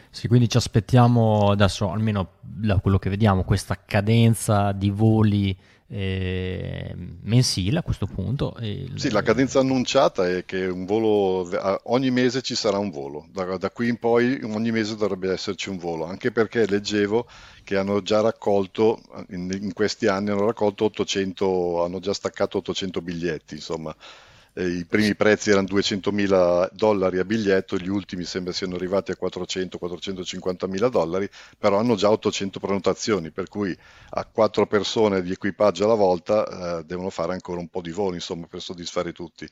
Sì, 0.10 0.30
quindi 0.30 0.48
ci 0.48 0.56
aspettiamo 0.56 1.52
adesso, 1.52 1.92
almeno 1.92 2.36
da 2.40 2.80
quello 2.80 2.98
che 2.98 3.10
vediamo, 3.10 3.44
questa 3.44 3.78
cadenza 3.86 4.72
di 4.72 4.90
voli 4.90 5.56
eh, 5.88 6.96
mensile 7.24 7.80
a 7.80 7.84
questo 7.84 8.08
punto. 8.08 8.56
Il... 8.62 8.94
Sì, 8.96 9.12
la 9.12 9.22
cadenza 9.22 9.60
annunciata 9.60 10.28
è 10.28 10.46
che 10.46 10.66
un 10.66 10.86
volo, 10.86 11.50
ogni 11.90 12.12
mese 12.12 12.42
ci 12.42 12.56
sarà 12.56 12.78
un 12.78 12.92
volo, 12.92 13.28
da, 13.32 13.58
da, 13.58 13.70
qui 13.70 13.90
in 13.90 13.98
poi 13.98 14.40
ogni 14.44 14.72
mese 14.72 14.96
dovrebbe 14.96 15.32
esserci 15.32 15.70
un 15.70 15.78
volo, 15.78 16.06
anche 16.06 16.32
perché 16.32 16.66
leggevo 16.66 17.28
che 17.64 17.76
hanno 17.76 18.02
già 18.02 18.22
raccolto, 18.22 19.02
in, 19.32 19.50
in 19.62 19.74
questi 19.74 20.08
anni 20.08 20.30
hanno 20.30 20.46
raccolto 20.46 20.86
800, 20.86 21.84
hanno 21.84 22.00
già 22.00 22.14
staccato 22.14 22.60
800 22.60 23.02
biglietti, 23.02 23.56
insomma 23.56 23.94
eh, 24.58 24.68
i 24.68 24.86
primi 24.86 25.16
prezzi 25.16 25.52
erano 25.52 25.68
200.000 25.68 26.70
dollari 26.72 27.20
a 27.20 27.26
biglietto, 27.26 27.78
gli 27.78 27.90
ultimi 27.90 28.24
sembra 28.24 28.54
siano 28.54 28.76
arrivati 28.76 29.12
a 29.12 29.18
400-450.000 29.22 30.90
dollari, 30.90 31.30
però 31.58 31.78
hanno 31.78 31.96
già 31.96 32.10
800 32.10 32.60
prenotazioni, 32.60 33.32
per 33.32 33.50
cui 33.50 33.78
a 34.12 34.26
quattro 34.26 34.66
persone 34.66 35.22
di 35.22 35.32
equipaggio 35.32 35.84
alla 35.84 35.96
volta 35.96 36.80
eh, 36.80 36.84
devono 36.86 37.10
fare 37.10 37.34
ancora 37.34 37.60
un 37.60 37.68
po' 37.68 37.82
di 37.82 37.92
voli, 37.92 38.16
insomma, 38.16 38.48
per 38.48 38.62
soddisfare 38.62 39.12
tutti. 39.12 39.46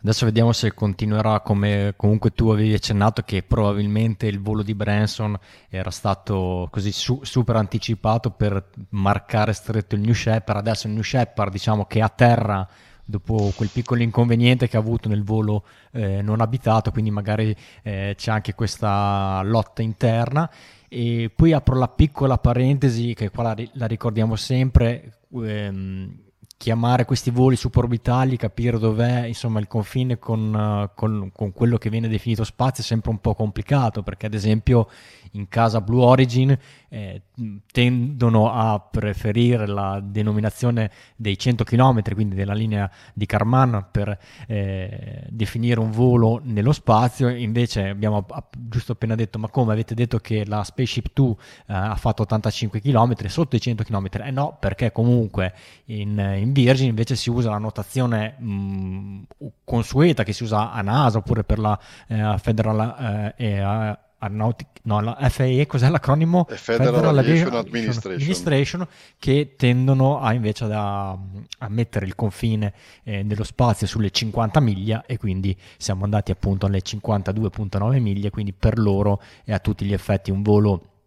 Adesso 0.00 0.26
vediamo 0.26 0.52
se 0.52 0.74
continuerà 0.74 1.40
come 1.40 1.94
comunque 1.96 2.30
tu 2.30 2.50
avevi 2.50 2.72
accennato 2.72 3.22
che 3.22 3.42
probabilmente 3.42 4.26
il 4.26 4.40
volo 4.40 4.62
di 4.62 4.72
Branson 4.72 5.36
era 5.68 5.90
stato 5.90 6.68
così 6.70 6.92
su, 6.92 7.18
super 7.24 7.56
anticipato 7.56 8.30
per 8.30 8.70
marcare 8.90 9.52
stretto 9.52 9.96
il 9.96 10.02
New 10.02 10.12
Shepard. 10.12 10.58
Adesso 10.60 10.86
il 10.86 10.92
New 10.92 11.02
Shepard 11.02 11.50
diciamo 11.50 11.86
che 11.86 12.00
a 12.00 12.08
terra 12.08 12.68
dopo 13.08 13.52
quel 13.56 13.70
piccolo 13.72 14.02
inconveniente 14.02 14.68
che 14.68 14.76
ha 14.76 14.80
avuto 14.80 15.08
nel 15.08 15.24
volo 15.24 15.64
eh, 15.92 16.20
non 16.20 16.42
abitato, 16.42 16.90
quindi 16.90 17.10
magari 17.10 17.56
eh, 17.82 18.14
c'è 18.16 18.30
anche 18.30 18.54
questa 18.54 19.40
lotta 19.44 19.80
interna. 19.80 20.50
E 20.88 21.30
poi 21.34 21.52
apro 21.52 21.76
la 21.76 21.88
piccola 21.88 22.36
parentesi 22.36 23.14
che 23.14 23.30
qua 23.30 23.42
la, 23.42 23.56
la 23.72 23.86
ricordiamo 23.86 24.36
sempre. 24.36 25.20
Ehm, 25.32 26.26
chiamare 26.58 27.04
questi 27.04 27.30
voli 27.30 27.54
suborbitali, 27.54 28.36
capire 28.36 28.80
dov'è 28.80 29.26
insomma, 29.26 29.60
il 29.60 29.68
confine 29.68 30.18
con, 30.18 30.52
uh, 30.52 30.90
con, 30.94 31.30
con, 31.32 31.52
quello 31.52 31.78
che 31.78 31.88
viene 31.88 32.08
definito 32.08 32.42
spazio 32.42 32.82
è 32.82 32.86
sempre 32.86 33.10
un 33.10 33.20
po' 33.20 33.36
complicato 33.36 34.02
perché 34.02 34.26
ad 34.26 34.34
esempio 34.34 34.88
in 35.32 35.48
casa 35.48 35.80
Blue 35.80 36.04
Origin 36.04 36.56
eh, 36.88 37.22
tendono 37.70 38.50
a 38.50 38.80
preferire 38.80 39.66
la 39.66 40.00
denominazione 40.02 40.90
dei 41.16 41.38
100 41.38 41.64
km, 41.64 42.14
quindi 42.14 42.34
della 42.34 42.54
linea 42.54 42.90
di 43.12 43.26
Karman 43.26 43.88
per 43.90 44.18
eh, 44.46 45.26
definire 45.28 45.80
un 45.80 45.90
volo 45.90 46.40
nello 46.42 46.72
spazio, 46.72 47.28
invece 47.28 47.88
abbiamo 47.88 48.26
giusto 48.52 48.92
appena 48.92 49.14
detto 49.14 49.38
ma 49.38 49.48
come 49.48 49.72
avete 49.72 49.94
detto 49.94 50.18
che 50.18 50.44
la 50.46 50.64
Spaceship 50.64 51.08
2 51.12 51.30
eh, 51.30 51.34
ha 51.66 51.96
fatto 51.96 52.22
85 52.22 52.80
km 52.80 53.26
sotto 53.26 53.56
i 53.56 53.60
100 53.60 53.84
km? 53.84 54.08
Eh 54.24 54.30
no, 54.30 54.56
perché 54.58 54.90
comunque 54.92 55.54
in, 55.86 56.18
in 56.38 56.52
Virgin 56.52 56.88
invece 56.88 57.16
si 57.16 57.30
usa 57.30 57.50
la 57.50 57.58
notazione 57.58 58.36
mh, 58.38 59.22
consueta 59.64 60.22
che 60.22 60.32
si 60.32 60.42
usa 60.42 60.72
a 60.72 60.80
NASA 60.82 61.18
oppure 61.18 61.44
per 61.44 61.58
la 61.58 61.78
eh, 62.08 62.36
Federal 62.38 63.34
eh, 63.36 63.98
Aeronautic, 64.18 64.80
no, 64.82 65.00
la 65.00 65.16
FAA, 65.28 65.66
cos'è 65.66 65.88
l'acronimo? 65.88 66.46
Federal, 66.48 66.94
Federal 66.94 67.18
Aviation 67.18 67.54
Administration. 67.54 68.12
Administration. 68.12 68.86
che 69.18 69.54
tendono 69.56 70.20
a 70.20 70.32
invece 70.32 70.64
a, 70.64 71.10
a 71.10 71.68
mettere 71.68 72.06
il 72.06 72.14
confine 72.14 72.72
eh, 73.04 73.24
dello 73.24 73.44
spazio 73.44 73.86
sulle 73.86 74.10
50 74.10 74.58
miglia 74.60 75.04
e 75.06 75.18
quindi 75.18 75.56
siamo 75.76 76.04
andati 76.04 76.32
appunto 76.32 76.66
alle 76.66 76.80
52.9 76.80 78.00
miglia, 78.00 78.30
quindi 78.30 78.52
per 78.52 78.78
loro 78.78 79.20
è 79.44 79.52
a 79.52 79.58
tutti 79.60 79.84
gli 79.84 79.92
effetti 79.92 80.30
un 80.30 80.42
volo 80.42 80.97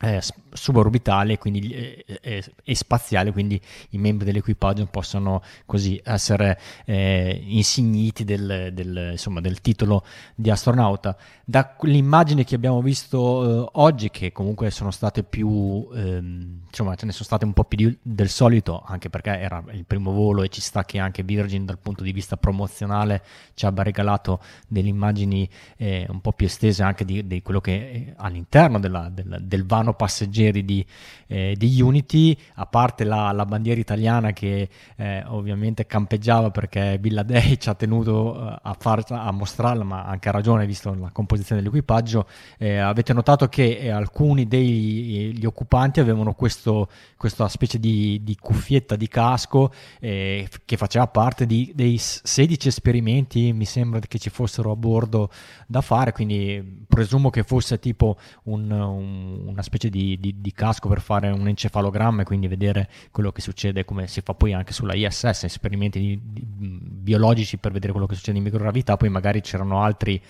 eh, 0.00 0.20
suborbitale 0.54 1.38
quindi, 1.38 1.70
eh, 1.70 2.04
eh, 2.20 2.44
e 2.62 2.74
spaziale, 2.74 3.32
quindi 3.32 3.60
i 3.90 3.98
membri 3.98 4.24
dell'equipaggio 4.24 4.86
possono 4.86 5.42
così 5.66 6.00
essere 6.04 6.58
eh, 6.84 7.42
insigniti 7.46 8.24
del, 8.24 8.70
del, 8.72 9.10
insomma, 9.12 9.40
del, 9.40 9.60
titolo 9.60 10.04
di 10.34 10.50
astronauta. 10.50 11.16
Da 11.44 11.76
l'immagine 11.82 12.44
che 12.44 12.54
abbiamo 12.54 12.80
visto 12.82 13.66
eh, 13.66 13.70
oggi, 13.74 14.10
che 14.10 14.32
comunque 14.32 14.70
sono 14.70 14.90
state 14.90 15.22
più, 15.22 15.88
ehm, 15.92 16.62
insomma, 16.68 16.94
ce 16.94 17.06
ne 17.06 17.12
sono 17.12 17.24
state 17.24 17.44
un 17.44 17.52
po' 17.52 17.64
più 17.64 17.76
di, 17.76 17.98
del 18.02 18.28
solito, 18.28 18.82
anche 18.86 19.10
perché 19.10 19.38
era 19.38 19.62
il 19.72 19.84
primo 19.84 20.12
volo 20.12 20.42
e 20.42 20.48
ci 20.48 20.60
sta 20.60 20.84
che 20.84 20.98
anche 20.98 21.22
Virgin 21.22 21.64
dal 21.64 21.78
punto 21.78 22.02
di 22.02 22.12
vista 22.12 22.36
promozionale 22.36 23.22
ci 23.54 23.66
abbia 23.66 23.82
regalato 23.82 24.40
delle 24.68 24.88
immagini 24.88 25.48
eh, 25.76 26.06
un 26.08 26.20
po' 26.20 26.32
più 26.32 26.46
estese 26.46 26.82
anche 26.82 27.04
di, 27.04 27.26
di 27.26 27.42
quello 27.42 27.60
che 27.60 28.14
all'interno 28.16 28.78
della, 28.78 29.08
del, 29.08 29.38
del 29.42 29.64
vano 29.66 29.83
passeggeri 29.92 30.64
di, 30.64 30.84
eh, 31.26 31.54
di 31.56 31.80
Unity, 31.80 32.36
a 32.54 32.66
parte 32.66 33.04
la, 33.04 33.30
la 33.32 33.44
bandiera 33.44 33.80
italiana 33.80 34.32
che 34.32 34.68
eh, 34.96 35.22
ovviamente 35.26 35.86
campeggiava 35.86 36.50
perché 36.50 36.98
Billadei 36.98 37.58
ci 37.60 37.68
ha 37.68 37.74
tenuto 37.74 38.34
eh, 38.36 38.58
a, 38.62 38.76
far, 38.78 39.04
a, 39.08 39.30
mostrarla, 39.30 39.84
ma 39.84 40.04
anche 40.04 40.28
a 40.28 40.32
ragione 40.32 40.66
visto 40.66 40.94
la 40.94 41.10
composizione 41.10 41.60
dell'equipaggio, 41.60 42.26
eh, 42.58 42.78
avete 42.78 43.12
notato 43.12 43.48
che 43.48 43.78
eh, 43.78 43.90
alcuni 43.90 44.48
degli 44.48 45.44
occupanti 45.44 46.00
avevano 46.00 46.34
questo, 46.34 46.88
questa 47.16 47.48
specie 47.48 47.78
di, 47.78 48.20
di, 48.22 48.36
cuffietta 48.40 48.96
di 48.96 49.08
casco 49.08 49.72
che 50.00 50.76
faceva 50.76 51.06
parte 51.08 51.46
di, 51.46 51.72
dei 51.74 51.98
16 51.98 52.68
esperimenti, 52.68 53.52
mi 53.52 53.64
sembra 53.64 54.00
che 54.00 54.18
ci 54.18 54.30
fossero 54.30 54.70
a 54.70 54.76
bordo 54.76 55.30
da 55.66 55.80
fare, 55.80 56.12
quindi 56.12 56.84
presumo 56.86 57.30
che 57.30 57.42
fosse 57.42 57.78
tipo 57.78 58.16
un, 58.44 58.70
un, 58.70 59.48
una 59.48 59.62
specie 59.62 59.73
specie 59.74 59.90
di, 59.90 60.18
di, 60.20 60.40
di, 60.40 60.52
casco 60.52 60.88
per 60.88 61.00
fare 61.00 61.30
un 61.30 61.48
encefalogramma 61.48 62.22
e 62.22 62.24
quindi 62.24 62.46
vedere 62.46 62.88
quello 63.10 63.32
che 63.32 63.40
succede, 63.40 63.84
come 63.84 64.06
si 64.06 64.20
fa 64.20 64.34
poi 64.34 64.52
anche 64.52 64.72
sulla 64.72 64.94
ISS, 64.94 65.44
esperimenti 65.44 65.98
di, 65.98 66.20
biologici 66.22 67.58
per 67.58 67.72
vedere 67.72 67.90
quello 67.90 68.06
che 68.06 68.14
succede 68.14 68.38
in 68.38 68.44
microgravità, 68.44 68.96
poi 68.96 69.08
magari 69.08 69.40
c'erano 69.40 69.82
altri, 69.82 70.20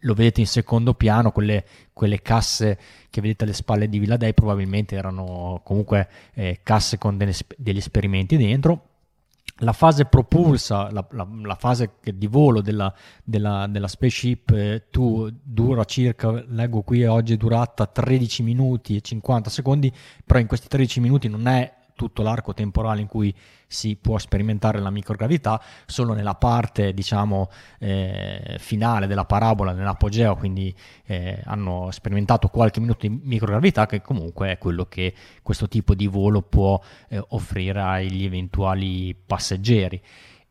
lo 0.00 0.14
vedete 0.14 0.40
in 0.40 0.46
secondo 0.46 0.92
piano, 0.94 1.32
quelle, 1.32 1.64
quelle 1.92 2.20
casse 2.20 2.78
che 3.08 3.20
vedete 3.20 3.44
alle 3.44 3.54
spalle 3.54 3.88
di 3.88 3.98
Villa 3.98 4.16
Dei 4.16 4.34
probabilmente 4.34 4.94
erano 4.94 5.60
comunque 5.64 6.08
eh, 6.34 6.60
casse 6.62 6.98
con 6.98 7.16
delle, 7.16 7.32
degli 7.56 7.78
esperimenti 7.78 8.36
dentro 8.36 8.89
la 9.60 9.72
fase 9.72 10.04
propulsa, 10.04 10.90
la, 10.90 11.06
la, 11.10 11.26
la 11.42 11.54
fase 11.54 11.92
di 12.02 12.26
volo 12.26 12.60
della, 12.60 12.92
della, 13.22 13.66
della 13.68 13.88
Spaceship 13.88 14.84
2 14.90 15.28
eh, 15.28 15.34
dura 15.42 15.84
circa, 15.84 16.30
leggo 16.48 16.82
qui 16.82 17.04
oggi 17.04 17.34
è 17.34 17.36
durata 17.36 17.86
13 17.86 18.42
minuti 18.42 18.96
e 18.96 19.00
50 19.00 19.50
secondi, 19.50 19.92
però 20.24 20.38
in 20.38 20.46
questi 20.46 20.68
13 20.68 21.00
minuti 21.00 21.28
non 21.28 21.46
è 21.46 21.78
tutto 22.00 22.22
l'arco 22.22 22.54
temporale 22.54 23.02
in 23.02 23.06
cui 23.06 23.34
si 23.66 23.94
può 23.96 24.16
sperimentare 24.16 24.80
la 24.80 24.88
microgravità, 24.88 25.60
solo 25.84 26.14
nella 26.14 26.34
parte 26.34 26.94
diciamo 26.94 27.50
eh, 27.78 28.56
finale 28.58 29.06
della 29.06 29.26
parabola, 29.26 29.72
nell'apogeo, 29.72 30.34
quindi 30.34 30.74
eh, 31.04 31.42
hanno 31.44 31.90
sperimentato 31.90 32.48
qualche 32.48 32.80
minuto 32.80 33.06
di 33.06 33.20
microgravità 33.22 33.84
che 33.84 34.00
comunque 34.00 34.52
è 34.52 34.56
quello 34.56 34.86
che 34.86 35.12
questo 35.42 35.68
tipo 35.68 35.94
di 35.94 36.06
volo 36.06 36.40
può 36.40 36.80
eh, 37.10 37.22
offrire 37.28 37.82
agli 37.82 38.24
eventuali 38.24 39.14
passeggeri. 39.14 40.00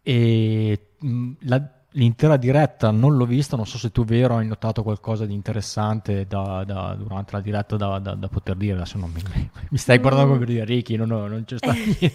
E 0.03 0.91
mh, 0.99 1.31
la, 1.41 1.78
l'intera 1.93 2.37
diretta 2.37 2.91
non 2.91 3.17
l'ho 3.17 3.25
vista, 3.25 3.55
non 3.55 3.65
so 3.65 3.79
se 3.79 3.91
tu 3.91 4.05
vero 4.05 4.35
hai 4.35 4.45
notato 4.45 4.83
qualcosa 4.83 5.25
di 5.25 5.33
interessante 5.33 6.27
da, 6.27 6.63
da, 6.63 6.95
durante 6.95 7.31
la 7.31 7.41
diretta 7.41 7.77
da, 7.77 7.97
da, 7.97 8.27
poter 8.27 8.55
dire, 8.55 8.75
adesso 8.75 8.99
non 8.99 9.11
mi, 9.11 9.21
mi 9.69 9.77
stai 9.77 9.97
guardando 9.97 10.27
come 10.27 10.45
per 10.45 10.47
dire 10.49 10.65
Ricky, 10.65 10.95
no, 10.97 11.05
no, 11.05 11.27
non 11.27 11.45
c'è 11.45 11.57
stato 11.57 11.73
niente. 11.81 12.13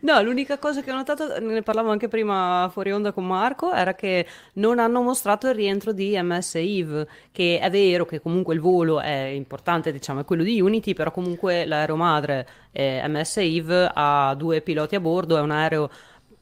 no, 0.00 0.20
l'unica 0.20 0.58
cosa 0.58 0.82
che 0.82 0.90
ho 0.90 0.94
notato, 0.94 1.40
ne 1.40 1.62
parlavo 1.62 1.90
anche 1.90 2.08
prima 2.08 2.68
fuori 2.70 2.92
onda 2.92 3.12
con 3.12 3.26
Marco, 3.26 3.72
era 3.72 3.94
che 3.94 4.26
non 4.54 4.78
hanno 4.78 5.00
mostrato 5.00 5.48
il 5.48 5.54
rientro 5.54 5.92
di 5.92 6.18
MS 6.20 6.54
Eve, 6.56 7.08
che 7.32 7.58
è 7.58 7.70
vero 7.70 8.04
che 8.04 8.20
comunque 8.20 8.52
il 8.52 8.60
volo 8.60 9.00
è 9.00 9.24
importante, 9.24 9.90
diciamo, 9.90 10.20
è 10.20 10.24
quello 10.24 10.42
di 10.42 10.60
Unity, 10.60 10.92
però 10.92 11.10
comunque 11.10 11.64
l'aereo 11.64 11.96
madre 11.96 12.46
eh, 12.72 13.02
MS 13.08 13.36
Eve 13.38 13.90
ha 13.92 14.34
due 14.34 14.60
piloti 14.60 14.96
a 14.96 15.00
bordo, 15.00 15.38
è 15.38 15.40
un 15.40 15.50
aereo 15.50 15.90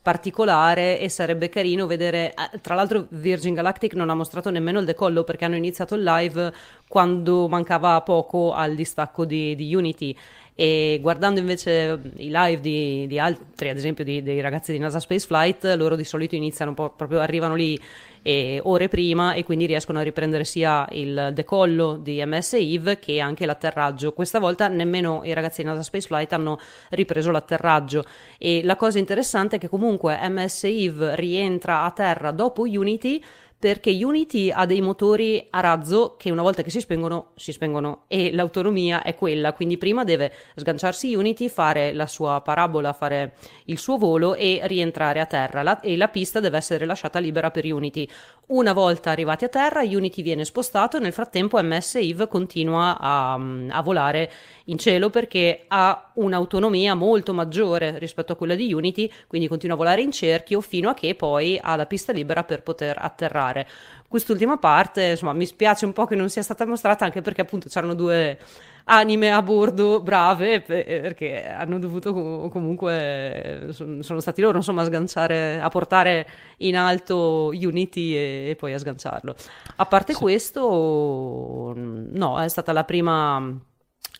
particolare 0.02 0.98
e 0.98 1.08
sarebbe 1.08 1.48
carino 1.48 1.86
vedere 1.86 2.34
eh, 2.34 2.60
tra 2.60 2.74
l'altro 2.74 3.06
Virgin 3.10 3.54
Galactic 3.54 3.94
non 3.94 4.10
ha 4.10 4.14
mostrato 4.14 4.50
nemmeno 4.50 4.80
il 4.80 4.84
decollo 4.84 5.22
perché 5.22 5.44
hanno 5.44 5.56
iniziato 5.56 5.94
il 5.94 6.02
live 6.02 6.52
quando 6.88 7.48
mancava 7.48 8.00
poco 8.02 8.52
al 8.52 8.74
distacco 8.74 9.24
di, 9.24 9.54
di 9.54 9.74
Unity. 9.74 10.14
E 10.54 10.98
guardando 11.00 11.40
invece 11.40 11.98
i 12.16 12.28
live 12.30 12.60
di, 12.60 13.06
di 13.06 13.18
altri 13.18 13.70
ad 13.70 13.76
esempio 13.76 14.04
di, 14.04 14.22
dei 14.22 14.40
ragazzi 14.42 14.70
di 14.70 14.78
NASA 14.78 15.00
Space 15.00 15.26
Flight 15.26 15.64
loro 15.78 15.96
di 15.96 16.04
solito 16.04 16.34
iniziano 16.34 16.74
proprio 16.74 17.20
arrivano 17.20 17.54
lì 17.54 17.80
e 18.22 18.60
ore 18.62 18.88
prima 18.88 19.34
e 19.34 19.42
quindi 19.42 19.66
riescono 19.66 19.98
a 19.98 20.02
riprendere 20.02 20.44
sia 20.44 20.86
il 20.92 21.30
decollo 21.34 21.96
di 21.96 22.22
MS 22.24 22.54
Eve 22.54 22.98
che 22.98 23.20
anche 23.20 23.44
l'atterraggio. 23.44 24.12
Questa 24.12 24.38
volta 24.38 24.68
nemmeno 24.68 25.22
i 25.24 25.32
ragazzi 25.32 25.62
di 25.62 25.68
NASA 25.68 25.82
Spaceflight 25.82 26.32
hanno 26.32 26.58
ripreso 26.90 27.30
l'atterraggio 27.30 28.04
e 28.38 28.62
la 28.62 28.76
cosa 28.76 28.98
interessante 28.98 29.56
è 29.56 29.58
che 29.58 29.68
comunque 29.68 30.18
MS 30.22 30.64
Eve 30.64 31.16
rientra 31.16 31.82
a 31.82 31.90
terra 31.90 32.30
dopo 32.30 32.62
Unity 32.62 33.22
perché 33.62 33.92
Unity 33.92 34.50
ha 34.50 34.66
dei 34.66 34.80
motori 34.80 35.46
a 35.50 35.60
razzo 35.60 36.16
che 36.18 36.32
una 36.32 36.42
volta 36.42 36.62
che 36.62 36.70
si 36.70 36.80
spengono, 36.80 37.28
si 37.36 37.52
spengono. 37.52 38.06
E 38.08 38.32
l'autonomia 38.32 39.04
è 39.04 39.14
quella, 39.14 39.52
quindi 39.52 39.78
prima 39.78 40.02
deve 40.02 40.32
sganciarsi 40.56 41.14
Unity, 41.14 41.48
fare 41.48 41.92
la 41.92 42.08
sua 42.08 42.40
parabola, 42.40 42.92
fare 42.92 43.34
il 43.66 43.78
suo 43.78 43.98
volo 43.98 44.34
e 44.34 44.58
rientrare 44.64 45.20
a 45.20 45.26
terra. 45.26 45.62
La, 45.62 45.78
e 45.78 45.96
la 45.96 46.08
pista 46.08 46.40
deve 46.40 46.56
essere 46.56 46.86
lasciata 46.86 47.20
libera 47.20 47.52
per 47.52 47.72
Unity. 47.72 48.08
Una 48.48 48.72
volta 48.72 49.10
arrivati 49.12 49.44
a 49.44 49.48
terra, 49.48 49.82
Unity 49.82 50.22
viene 50.22 50.44
spostato. 50.44 50.96
E 50.96 51.00
nel 51.00 51.12
frattempo 51.12 51.62
MS 51.62 51.94
Eve 51.94 52.26
continua 52.26 52.98
a, 52.98 53.34
a 53.34 53.80
volare 53.80 54.28
in 54.66 54.78
cielo 54.78 55.10
perché 55.10 55.64
ha 55.68 56.10
un'autonomia 56.14 56.94
molto 56.94 57.32
maggiore 57.32 57.98
rispetto 57.98 58.32
a 58.32 58.36
quella 58.36 58.54
di 58.54 58.72
Unity, 58.72 59.10
quindi 59.26 59.48
continua 59.48 59.74
a 59.74 59.78
volare 59.78 60.02
in 60.02 60.12
cerchio 60.12 60.60
fino 60.60 60.90
a 60.90 60.94
che 60.94 61.14
poi 61.14 61.58
ha 61.60 61.76
la 61.76 61.86
pista 61.86 62.12
libera 62.12 62.44
per 62.44 62.62
poter 62.62 62.96
atterrare. 62.98 63.66
Quest'ultima 64.08 64.58
parte, 64.58 65.02
insomma, 65.10 65.32
mi 65.32 65.46
spiace 65.46 65.86
un 65.86 65.92
po' 65.92 66.06
che 66.06 66.14
non 66.14 66.28
sia 66.28 66.42
stata 66.42 66.66
mostrata 66.66 67.04
anche 67.04 67.22
perché 67.22 67.40
appunto 67.40 67.68
c'erano 67.68 67.94
due 67.94 68.38
anime 68.84 69.30
a 69.30 69.42
bordo 69.42 70.00
brave 70.00 70.60
perché 70.60 71.46
hanno 71.46 71.78
dovuto 71.78 72.48
comunque 72.50 73.68
sono 73.70 74.20
stati 74.20 74.40
loro 74.40 74.56
insomma 74.56 74.82
a 74.82 74.86
sganciare 74.86 75.60
a 75.60 75.68
portare 75.68 76.26
in 76.58 76.76
alto 76.76 77.50
Unity 77.52 78.14
e, 78.14 78.46
e 78.50 78.56
poi 78.56 78.72
a 78.72 78.78
sganciarlo 78.78 79.36
a 79.76 79.86
parte 79.86 80.14
sì. 80.14 80.18
questo 80.18 81.72
no 81.76 82.40
è 82.40 82.48
stata 82.48 82.72
la 82.72 82.84
prima 82.84 83.56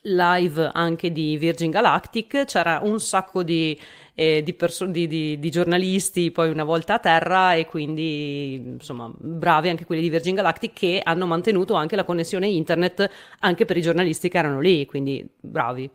live 0.02 0.70
anche 0.72 1.12
di 1.12 1.36
Virgin 1.36 1.70
Galactic 1.70 2.44
c'era 2.44 2.80
un 2.82 3.00
sacco 3.00 3.42
di 3.42 3.78
eh, 4.14 4.42
di, 4.42 4.52
perso- 4.54 4.86
di, 4.86 5.06
di, 5.38 5.50
giornalisti 5.50 6.30
poi 6.30 6.50
una 6.50 6.64
volta 6.64 6.94
a 6.94 6.98
terra 6.98 7.54
e 7.54 7.66
quindi 7.66 8.54
insomma 8.54 9.10
bravi 9.16 9.68
anche 9.68 9.84
quelli 9.86 10.02
di 10.02 10.10
Virgin 10.10 10.34
Galactic 10.34 10.72
che 10.72 11.00
hanno 11.02 11.26
mantenuto 11.26 11.74
anche 11.74 11.96
la 11.96 12.04
connessione 12.04 12.48
internet 12.48 13.10
anche 13.40 13.64
per 13.64 13.76
i 13.76 13.82
giornalisti 13.82 14.28
che 14.28 14.38
erano 14.38 14.60
lì, 14.60 14.86
quindi 14.86 15.26
bravi. 15.40 15.90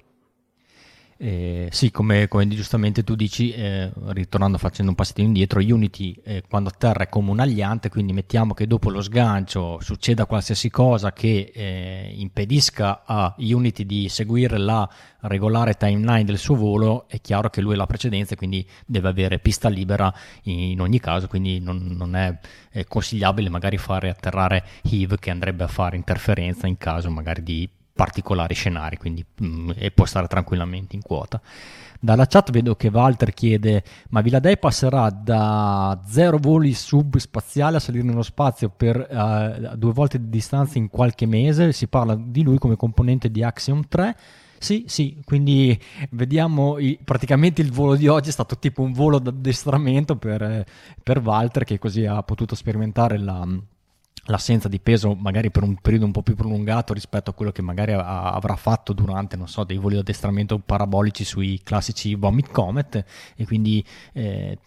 Eh, 1.20 1.70
sì, 1.72 1.90
come, 1.90 2.28
come, 2.28 2.48
giustamente 2.48 3.04
tu 3.04 3.16
dici, 3.16 3.52
eh, 3.52 3.92
ritornando 4.10 4.60
facendo 4.60 4.92
un 4.92 4.96
passettino 4.96 5.28
indietro, 5.28 5.60
Unity 5.60 6.16
eh, 6.24 6.44
quando 6.48 6.70
atterra 6.70 7.06
è 7.06 7.10
come 7.10 7.32
un 7.32 7.40
aliante, 7.40 7.90
quindi 7.90 8.14
mettiamo 8.14 8.54
che 8.54 8.68
dopo 8.68 8.92
lo 8.92 9.02
sgancio 9.02 9.80
succeda 9.82 10.28
qualsiasi 10.28 10.70
cosa 10.70 11.14
che 11.14 11.52
eh, 11.54 12.14
impedisca 12.16 13.04
a 13.04 13.34
Unity 13.40 13.86
di 13.88 14.10
seguire 14.10 14.60
la 14.60 14.88
regolare 15.22 15.74
timeline 15.74 16.24
del 16.24 16.38
suo 16.38 16.56
volo, 16.56 17.08
è 17.08 17.20
chiaro 17.20 17.50
che 17.50 17.62
lui 17.62 17.74
è 17.74 17.78
la 17.78 17.88
precedenza 17.88 18.36
e 18.36 18.38
quindi 18.38 18.68
deve 18.86 19.10
avere 19.10 19.40
pista 19.40 19.70
libera 19.70 20.14
in 20.44 20.80
ogni 20.80 21.00
caso, 21.00 21.28
quindi 21.28 21.60
non, 21.60 21.96
non 21.98 22.16
è, 22.16 22.38
è 22.70 22.84
consigliabile 22.84 23.50
magari 23.50 23.78
fare 23.78 24.10
atterrare 24.10 24.64
Eve 24.84 25.18
che 25.18 25.32
andrebbe 25.32 25.64
a 25.64 25.68
fare 25.68 25.96
interferenza 25.96 26.68
in 26.68 26.78
caso 26.78 27.10
magari 27.10 27.42
di 27.42 27.68
particolari 27.98 28.54
scenari, 28.54 28.96
quindi 28.96 29.26
mh, 29.40 29.46
mm, 29.46 29.70
e 29.76 29.92
può 29.92 30.06
stare 30.06 30.28
tranquillamente 30.28 30.96
in 30.96 31.02
quota. 31.02 31.42
Dalla 32.00 32.28
chat 32.28 32.52
vedo 32.52 32.76
che 32.76 32.90
Walter 32.90 33.34
chiede: 33.34 33.84
Ma 34.10 34.22
Viladei 34.22 34.58
passerà 34.58 35.10
da 35.10 36.00
zero 36.08 36.38
voli 36.38 36.74
subspaziali 36.74 37.76
a 37.76 37.80
salire 37.80 38.04
nello 38.06 38.22
spazio 38.22 38.70
per 38.70 38.96
uh, 39.10 39.76
due 39.76 39.92
volte 39.92 40.20
di 40.20 40.30
distanza 40.30 40.78
in 40.78 40.90
qualche 40.90 41.26
mese? 41.26 41.74
Si 41.74 41.88
parla 41.88 42.16
di 42.16 42.44
lui 42.44 42.60
come 42.60 42.76
componente 42.76 43.32
di 43.32 43.44
Axiom 43.44 43.88
3. 43.88 44.16
Sì, 44.60 44.86
sì, 44.88 45.22
quindi 45.24 45.80
vediamo 46.12 46.80
i, 46.80 46.98
praticamente 47.04 47.62
il 47.62 47.72
volo 47.72 47.96
di 47.96 48.08
oggi 48.08 48.30
è 48.30 48.32
stato 48.32 48.58
tipo 48.58 48.82
un 48.82 48.92
volo 48.92 49.20
d'addestramento 49.20 50.16
per, 50.18 50.66
per 51.04 51.20
Walter 51.20 51.64
che 51.64 51.78
così 51.78 52.06
ha 52.06 52.24
potuto 52.24 52.56
sperimentare 52.56 53.20
la, 53.20 53.48
l'assenza 54.28 54.68
di 54.68 54.80
peso 54.80 55.16
magari 55.16 55.52
per 55.52 55.64
un 55.64 55.76
periodo 55.76 56.06
un 56.06 56.12
po' 56.12 56.22
più 56.22 56.36
prolungato 56.36 56.94
rispetto 56.94 57.30
a 57.30 57.34
quello 57.34 57.52
che 57.52 57.62
magari 57.62 57.94
a- 57.94 58.32
avrà 58.32 58.56
fatto 58.56 58.94
durante, 58.94 59.36
non 59.36 59.48
so, 59.48 59.64
dei 59.64 59.78
voli 59.78 59.96
di 59.96 60.02
addestramento 60.02 60.60
parabolici 60.60 61.24
sui 61.24 61.62
classici 61.64 62.16
Vomit 62.16 62.52
Comet. 62.52 63.04
E 63.36 63.46
quindi 63.46 63.84
eh, 64.14 64.58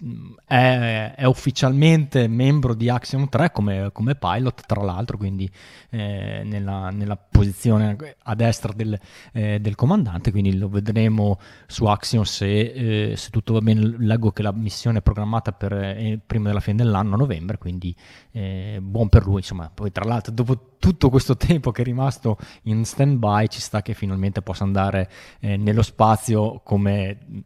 è, 0.46 1.14
è, 1.16 1.24
ufficialmente 1.24 2.26
membro 2.28 2.74
di 2.74 2.88
Axiom 2.88 3.28
3 3.28 3.52
come, 3.52 3.90
come 3.92 4.14
pilot 4.14 4.62
tra 4.66 4.82
l'altro, 4.82 5.16
quindi 5.16 5.50
eh, 5.90 6.42
nella, 6.44 6.90
nella, 6.90 7.16
posizione 7.30 7.96
a 8.24 8.34
destra 8.34 8.72
del, 8.72 8.98
eh, 9.32 9.60
del, 9.60 9.74
comandante, 9.74 10.30
quindi 10.30 10.58
lo 10.58 10.68
vedremo 10.68 11.38
su 11.66 11.84
Axiom 11.86 12.24
se, 12.24 13.10
eh, 13.10 13.16
se, 13.16 13.30
tutto 13.30 13.54
va 13.54 13.60
bene, 13.60 13.94
leggo 13.98 14.30
che 14.30 14.42
la 14.42 14.52
missione 14.52 14.98
è 14.98 15.02
programmata 15.02 15.52
per 15.52 15.72
eh, 15.72 16.18
prima 16.24 16.48
della 16.48 16.60
fine 16.60 16.76
dell'anno, 16.76 17.14
a 17.14 17.18
novembre, 17.18 17.58
quindi 17.58 17.94
eh, 18.32 18.78
buon 18.82 19.08
per 19.08 19.24
lui 19.24 19.42
insomma, 19.50 19.71
poi 19.73 19.90
tra 19.90 20.04
l'altro 20.04 20.33
dopo 20.33 20.76
tutto 20.78 21.11
questo 21.11 21.36
tempo 21.36 21.73
che 21.73 21.82
è 21.82 21.84
rimasto 21.84 22.39
in 22.63 22.84
stand 22.84 23.17
by 23.17 23.49
ci 23.49 23.60
sta 23.60 23.82
che 23.82 23.95
finalmente 23.95 24.43
possa 24.43 24.65
andare 24.65 25.10
eh, 25.41 25.56
nello 25.56 25.82
spazio 25.82 26.60
come 26.65 27.45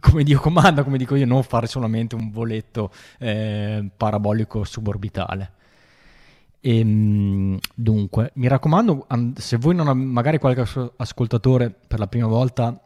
come 0.00 0.22
Dio 0.22 0.38
comanda, 0.38 0.82
come 0.82 0.98
dico 0.98 1.14
io, 1.14 1.24
non 1.24 1.42
fare 1.42 1.66
solamente 1.66 2.14
un 2.14 2.30
voletto 2.30 2.90
eh, 3.18 3.88
parabolico 3.96 4.62
suborbitale. 4.64 5.52
E, 6.60 6.78
ehm, 6.78 7.58
dunque, 7.74 8.32
mi 8.34 8.46
raccomando, 8.46 9.06
se 9.36 9.56
voi 9.56 9.74
non 9.74 9.88
ha, 9.88 9.94
magari 9.94 10.38
qualche 10.38 10.92
ascoltatore 10.96 11.74
per 11.86 12.00
la 12.00 12.06
prima 12.06 12.26
volta 12.26 12.78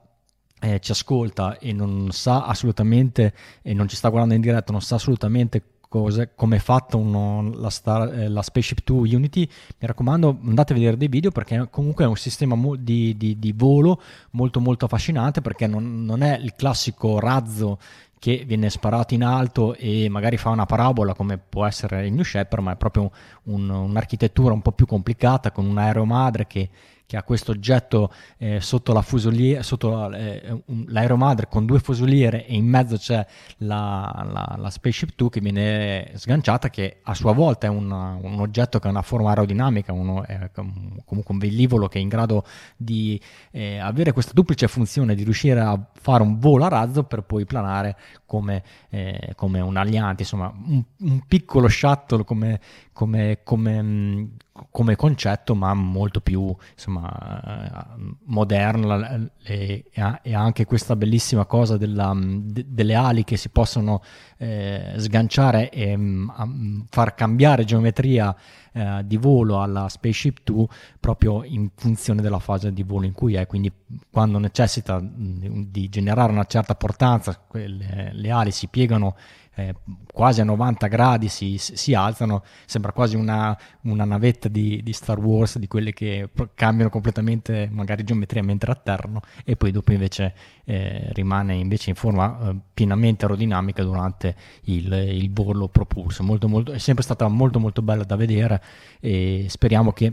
eh, 0.60 0.78
ci 0.78 0.92
ascolta 0.92 1.58
e 1.58 1.72
non 1.72 2.08
sa 2.12 2.44
assolutamente, 2.44 3.34
e 3.62 3.74
non 3.74 3.88
ci 3.88 3.96
sta 3.96 4.10
guardando 4.10 4.34
in 4.34 4.40
diretta, 4.40 4.70
non 4.70 4.82
sa 4.82 4.94
assolutamente 4.94 5.77
cose, 5.88 6.32
come 6.34 6.56
è 6.56 6.58
fatto 6.60 6.98
uno, 6.98 7.50
la, 7.54 7.70
Star, 7.70 8.12
eh, 8.12 8.28
la, 8.28 8.42
Spaceship 8.42 8.80
2 8.84 9.14
Unity, 9.14 9.48
mi 9.78 9.86
raccomando 9.86 10.38
andate 10.44 10.72
a 10.72 10.76
vedere 10.76 10.96
dei 10.96 11.08
video 11.08 11.30
perché 11.30 11.68
comunque 11.70 12.04
è 12.04 12.06
un 12.06 12.16
sistema 12.16 12.54
mo- 12.54 12.76
di, 12.76 13.16
di, 13.16 13.38
di, 13.38 13.52
volo 13.52 14.00
molto 14.32 14.60
molto 14.60 14.84
affascinante 14.84 15.40
perché 15.40 15.66
non, 15.66 16.04
non 16.04 16.22
è 16.22 16.38
il 16.38 16.54
classico 16.54 17.18
razzo 17.18 17.78
che 18.18 18.44
viene 18.46 18.68
sparato 18.68 19.14
in 19.14 19.22
alto 19.22 19.74
e 19.74 20.08
magari 20.08 20.36
fa 20.36 20.50
una 20.50 20.66
parabola 20.66 21.14
come 21.14 21.38
può 21.38 21.64
essere 21.64 22.06
il 22.06 22.12
New 22.12 22.24
Shepard, 22.24 22.62
ma 22.62 22.72
è 22.72 22.76
proprio 22.76 23.10
un, 23.44 23.68
un'architettura 23.68 24.52
un 24.52 24.60
po' 24.60 24.72
più 24.72 24.86
complicata 24.86 25.52
con 25.52 25.66
un 25.66 25.78
aereo 25.78 26.04
madre 26.04 26.46
che 26.46 26.68
che 27.08 27.16
ha 27.16 27.22
questo 27.22 27.52
oggetto 27.52 28.12
eh, 28.36 28.60
sotto, 28.60 28.92
la 28.92 29.00
fusoliera, 29.00 29.62
sotto 29.62 30.12
eh, 30.12 30.62
un, 30.66 30.84
l'aeromadre 30.88 31.48
con 31.48 31.64
due 31.64 31.78
fusoliere 31.78 32.44
e 32.44 32.54
in 32.54 32.66
mezzo 32.66 32.98
c'è 32.98 33.26
la, 33.60 34.26
la, 34.30 34.56
la, 34.58 34.68
Spaceship 34.68 35.12
2 35.16 35.30
che 35.30 35.40
viene 35.40 36.12
sganciata 36.16 36.68
che 36.68 36.98
a 37.02 37.14
sua 37.14 37.32
volta 37.32 37.66
è 37.66 37.70
una, 37.70 38.18
un 38.20 38.38
oggetto 38.40 38.78
che 38.78 38.88
ha 38.88 38.90
una 38.90 39.00
forma 39.00 39.30
aerodinamica, 39.30 39.90
uno, 39.90 40.22
è 40.26 40.50
comunque 40.52 41.24
un 41.28 41.38
velivolo 41.38 41.88
che 41.88 41.98
è 41.98 42.02
in 42.02 42.08
grado 42.08 42.44
di 42.76 43.18
eh, 43.52 43.78
avere 43.78 44.12
questa 44.12 44.32
duplice 44.34 44.68
funzione 44.68 45.14
di 45.14 45.24
riuscire 45.24 45.60
a 45.60 45.82
fare 45.94 46.22
un 46.22 46.38
volo 46.38 46.66
a 46.66 46.68
razzo 46.68 47.04
per 47.04 47.22
poi 47.22 47.46
planare 47.46 47.96
come, 48.26 48.62
eh, 48.90 49.32
come 49.34 49.60
un 49.60 49.78
aliante, 49.78 50.24
insomma 50.24 50.52
un, 50.54 50.84
un 50.98 51.22
piccolo 51.26 51.68
shuttle 51.68 52.24
come, 52.24 52.60
come, 52.98 53.38
come, 53.44 54.30
come 54.72 54.96
concetto, 54.96 55.54
ma 55.54 55.72
molto 55.72 56.20
più 56.20 56.52
insomma, 56.72 57.96
moderno. 58.24 59.30
E, 59.44 59.84
e, 59.92 60.34
anche 60.34 60.64
questa 60.64 60.96
bellissima 60.96 61.44
cosa 61.44 61.76
della, 61.76 62.12
de, 62.18 62.64
delle 62.66 62.96
ali 62.96 63.22
che 63.22 63.36
si 63.36 63.50
possono 63.50 64.02
eh, 64.36 64.94
sganciare 64.96 65.70
e 65.70 65.94
um, 65.94 66.84
far 66.90 67.14
cambiare 67.14 67.62
geometria 67.62 68.34
eh, 68.72 69.02
di 69.04 69.16
volo 69.16 69.62
alla 69.62 69.88
Spaceship 69.88 70.40
2 70.42 70.66
proprio 70.98 71.44
in 71.44 71.70
funzione 71.76 72.20
della 72.20 72.40
fase 72.40 72.72
di 72.72 72.82
volo 72.82 73.06
in 73.06 73.12
cui 73.12 73.34
è, 73.34 73.46
quindi 73.46 73.72
quando 74.10 74.38
necessita 74.38 75.00
di 75.00 75.88
generare 75.88 76.32
una 76.32 76.46
certa 76.46 76.74
portanza, 76.74 77.40
quelle, 77.46 78.10
le 78.12 78.30
ali 78.32 78.50
si 78.50 78.66
piegano 78.66 79.14
eh, 79.58 79.74
quasi 80.12 80.40
a 80.40 80.44
90 80.44 80.86
gradi 80.86 81.28
si, 81.28 81.56
si 81.58 81.94
alzano, 81.94 82.44
sembra 82.64 82.92
quasi 82.92 83.16
una, 83.16 83.56
una 83.82 84.04
navetta 84.04 84.48
di, 84.48 84.80
di, 84.82 84.92
Star 84.92 85.18
Wars, 85.18 85.58
di 85.58 85.66
quelle 85.66 85.92
che 85.92 86.30
cambiano 86.54 86.90
completamente 86.90 87.68
magari 87.70 88.04
geometria 88.04 88.42
mentre 88.42 88.70
atterrano 88.70 89.20
e 89.44 89.56
poi 89.56 89.72
dopo 89.72 89.92
invece 89.92 90.34
eh, 90.64 91.08
rimane 91.12 91.54
invece 91.54 91.90
in 91.90 91.96
forma 91.96 92.50
eh, 92.50 92.56
pienamente 92.72 93.24
aerodinamica 93.24 93.82
durante 93.82 94.36
il, 94.62 94.92
il 94.92 95.32
volo 95.32 95.68
propulso. 95.68 96.22
Molto, 96.22 96.48
molto, 96.48 96.72
è 96.72 96.78
sempre 96.78 97.02
stata 97.02 97.26
molto 97.26 97.58
molto 97.58 97.82
bella 97.82 98.04
da 98.04 98.16
vedere 98.16 98.62
e 99.00 99.46
speriamo 99.48 99.92
che 99.92 100.12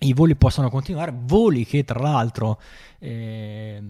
i 0.00 0.12
voli 0.12 0.34
possano 0.36 0.70
continuare, 0.70 1.12
voli 1.14 1.64
che 1.64 1.84
tra 1.84 2.00
l'altro 2.00 2.60
eh, 2.98 3.82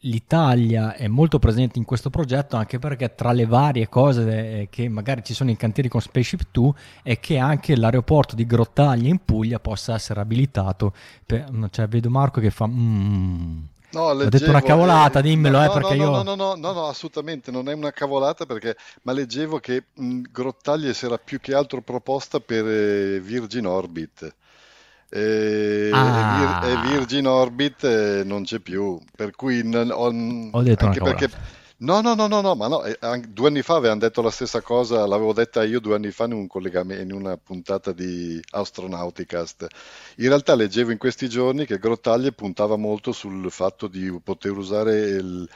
l'Italia 0.00 0.94
è 0.94 1.06
molto 1.06 1.38
presente 1.38 1.78
in 1.78 1.84
questo 1.84 2.10
progetto 2.10 2.56
anche 2.56 2.78
perché 2.78 3.14
tra 3.14 3.32
le 3.32 3.46
varie 3.46 3.88
cose 3.88 4.60
eh, 4.60 4.68
che 4.70 4.88
magari 4.88 5.22
ci 5.22 5.34
sono 5.34 5.50
in 5.50 5.56
cantieri 5.56 5.88
con 5.88 6.00
Spaceship 6.00 6.48
2 6.50 6.72
è 7.02 7.20
che 7.20 7.38
anche 7.38 7.76
l'aeroporto 7.76 8.34
di 8.34 8.44
Grottaglia 8.44 9.08
in 9.08 9.20
Puglia 9.24 9.60
possa 9.60 9.94
essere 9.94 10.20
abilitato, 10.20 10.92
per, 11.24 11.48
cioè 11.70 11.88
vedo 11.88 12.10
Marco 12.10 12.40
che 12.40 12.50
fa... 12.50 12.66
Mm, 12.66 13.58
No, 13.88 14.12
leggevo, 14.12 14.26
Ho 14.26 14.38
detto 14.38 14.50
una 14.50 14.62
cavolata, 14.62 15.20
eh, 15.20 15.22
dimmelo, 15.22 15.58
no, 15.58 15.64
eh, 15.64 15.72
perché 15.72 15.94
no, 15.94 16.02
io... 16.02 16.10
No, 16.10 16.22
no, 16.22 16.34
no, 16.34 16.54
no, 16.54 16.72
no, 16.72 16.86
assolutamente, 16.86 17.50
non 17.50 17.68
è 17.68 17.72
una 17.72 17.92
cavolata 17.92 18.44
perché... 18.44 18.76
Ma 19.02 19.12
leggevo 19.12 19.58
che 19.58 19.84
mh, 19.94 20.22
Grottaglie 20.30 20.92
si 20.92 21.06
era 21.06 21.16
più 21.16 21.40
che 21.40 21.54
altro 21.54 21.80
proposta 21.80 22.40
per 22.40 22.66
eh, 22.66 23.20
Virgin 23.20 23.66
Orbit. 23.66 24.34
E, 25.08 25.90
ah. 25.92 26.60
e 26.64 26.88
Virgin 26.88 27.26
Orbit 27.26 27.84
eh, 27.84 28.22
non 28.24 28.42
c'è 28.44 28.58
più, 28.58 28.98
per 29.14 29.34
cui 29.36 29.62
non, 29.62 29.90
ho, 29.90 30.56
ho 30.56 30.62
detto 30.62 30.86
anche 30.86 31.00
perché 31.00 31.30
No, 31.78 32.00
no, 32.00 32.14
no, 32.14 32.26
no, 32.26 32.40
no, 32.40 32.54
ma 32.54 32.68
no, 32.68 32.82
eh, 32.84 32.96
due 33.28 33.48
anni 33.48 33.60
fa 33.60 33.74
avevano 33.74 34.00
detto 34.00 34.22
la 34.22 34.30
stessa 34.30 34.62
cosa, 34.62 35.06
l'avevo 35.06 35.34
detta 35.34 35.62
io 35.62 35.78
due 35.78 35.94
anni 35.94 36.10
fa 36.10 36.24
in, 36.24 36.32
un 36.32 36.48
in 36.98 37.12
una 37.12 37.36
puntata 37.36 37.92
di 37.92 38.40
Astronauticast. 38.50 39.66
In 40.16 40.28
realtà 40.28 40.54
leggevo 40.54 40.90
in 40.90 40.96
questi 40.96 41.28
giorni 41.28 41.66
che 41.66 41.78
Grottaglie 41.78 42.32
puntava 42.32 42.76
molto 42.76 43.12
sul 43.12 43.50
fatto 43.50 43.88
di 43.88 44.10
poter 44.24 44.52
usare 44.52 45.18
i 45.18 45.46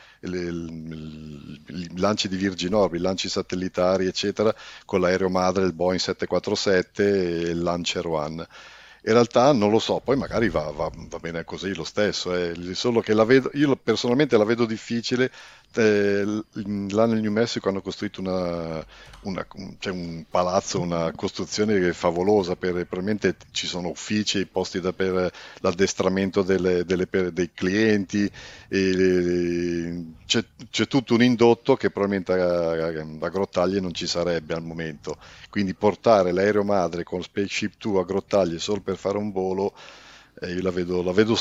lanci 1.96 2.28
di 2.28 2.36
Virgin 2.36 2.74
Orbit, 2.74 3.00
i 3.00 3.02
lanci 3.02 3.30
satellitari, 3.30 4.06
eccetera, 4.06 4.54
con 4.84 5.00
l'aereo 5.00 5.30
madre, 5.30 5.64
il 5.64 5.72
Boeing 5.72 6.00
747 6.00 7.02
e 7.02 7.48
il 7.48 7.62
Launcher 7.62 8.06
One. 8.06 8.46
In 9.04 9.12
realtà 9.12 9.52
non 9.52 9.70
lo 9.70 9.78
so, 9.78 10.00
poi 10.00 10.16
magari 10.16 10.48
va, 10.50 10.70
va, 10.70 10.90
va 10.92 11.18
bene 11.18 11.44
così 11.44 11.74
lo 11.74 11.84
stesso, 11.84 12.34
eh. 12.34 12.74
solo 12.74 13.00
che 13.00 13.14
la 13.14 13.24
vedo, 13.24 13.50
io 13.54 13.74
personalmente 13.76 14.36
la 14.36 14.44
vedo 14.44 14.66
difficile 14.66 15.30
eh, 15.74 16.24
là 16.24 17.06
nel 17.06 17.20
New 17.20 17.30
Mexico 17.30 17.68
hanno 17.68 17.80
costruito 17.80 18.20
una, 18.20 18.84
una, 19.22 19.46
cioè 19.78 19.92
un 19.92 20.24
palazzo, 20.28 20.80
una 20.80 21.12
costruzione 21.14 21.92
favolosa, 21.92 22.56
per, 22.56 22.72
probabilmente 22.86 23.36
ci 23.52 23.66
sono 23.66 23.88
uffici, 23.88 24.46
posti 24.46 24.80
da, 24.80 24.92
per 24.92 25.30
l'addestramento 25.60 26.42
delle, 26.42 26.84
delle, 26.84 27.06
per, 27.06 27.30
dei 27.30 27.50
clienti, 27.52 28.30
c'è, 30.26 30.44
c'è, 30.70 30.86
tutto 30.86 31.14
un 31.14 31.22
indotto 31.22 31.76
che 31.76 31.90
probabilmente 31.90 32.32
a, 32.32 32.72
a, 32.72 33.26
a 33.26 33.28
Grottaglie 33.28 33.80
non 33.80 33.94
ci 33.94 34.06
sarebbe 34.06 34.54
al 34.54 34.62
momento. 34.62 35.16
Quindi 35.50 35.74
portare 35.74 36.32
l'aereo 36.32 36.64
madre 36.64 37.04
con 37.04 37.22
Spaceship 37.22 37.74
2 37.78 38.00
a 38.00 38.04
Grottaglie 38.04 38.58
solo 38.58 38.80
per 38.80 38.96
fare 38.96 39.18
un 39.18 39.30
volo 39.30 39.72
eh, 40.40 40.52
io 40.52 40.62
la, 40.62 40.70
vedo, 40.70 41.02
la, 41.02 41.12
vedo 41.12 41.36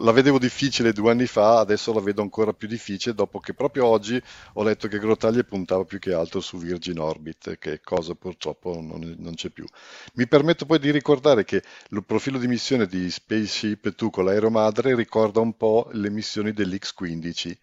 la, 0.00 0.12
vedevo 0.12 0.38
difficile 0.38 0.92
due 0.92 1.10
anni 1.10 1.26
fa, 1.26 1.58
adesso 1.58 1.92
la 1.92 2.00
vedo 2.00 2.22
ancora 2.22 2.52
più 2.52 2.68
difficile 2.68 3.14
dopo 3.14 3.40
che 3.40 3.54
proprio 3.54 3.86
oggi 3.86 4.20
ho 4.54 4.62
letto 4.62 4.88
che 4.88 4.98
Grottaglie 4.98 5.44
puntava 5.44 5.84
più 5.84 5.98
che 5.98 6.12
altro 6.12 6.40
su 6.40 6.56
Virgin 6.56 6.98
Orbit, 6.98 7.58
che 7.58 7.80
cosa 7.82 8.14
purtroppo 8.14 8.80
non, 8.80 9.16
non 9.18 9.34
c'è 9.34 9.50
più. 9.50 9.66
Mi 10.14 10.28
permetto 10.28 10.64
poi 10.64 10.78
di 10.78 10.90
ricordare 10.90 11.44
che 11.44 11.62
il 11.90 12.04
profilo 12.04 12.38
di 12.38 12.46
missione 12.46 12.86
di 12.86 13.10
Spaceship 13.10 13.94
2 13.94 14.10
con 14.10 14.24
l'aereo 14.24 14.50
madre 14.50 14.94
ricorda 14.94 15.40
un 15.40 15.56
po' 15.56 15.88
le 15.92 16.10
missioni 16.10 16.52
dell'X-15 16.52 17.56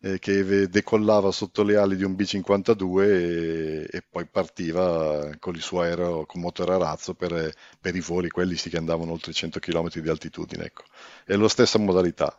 eh, 0.00 0.18
che 0.18 0.68
decollava 0.68 1.30
sotto 1.30 1.62
le 1.62 1.76
ali 1.76 1.96
di 1.96 2.04
un 2.04 2.14
B-52 2.14 3.02
e, 3.02 3.88
e 3.90 4.04
poi 4.08 4.26
partiva 4.26 5.30
con 5.38 5.54
il 5.54 5.60
suo 5.60 5.82
aereo 5.82 6.24
con 6.26 6.40
motore 6.40 6.74
a 6.74 6.78
razzo 6.78 7.14
per, 7.14 7.52
per 7.80 7.94
i 7.94 8.00
voli, 8.00 8.28
quelli 8.28 8.56
sì 8.56 8.70
che 8.70 8.78
andavano 8.78 9.12
oltre 9.12 9.32
100 9.32 9.58
km 9.58 9.88
di 10.00 10.08
altitudine. 10.08 10.64
Ecco. 10.64 10.84
È 11.24 11.36
la 11.36 11.48
stessa 11.48 11.78
modalità. 11.78 12.38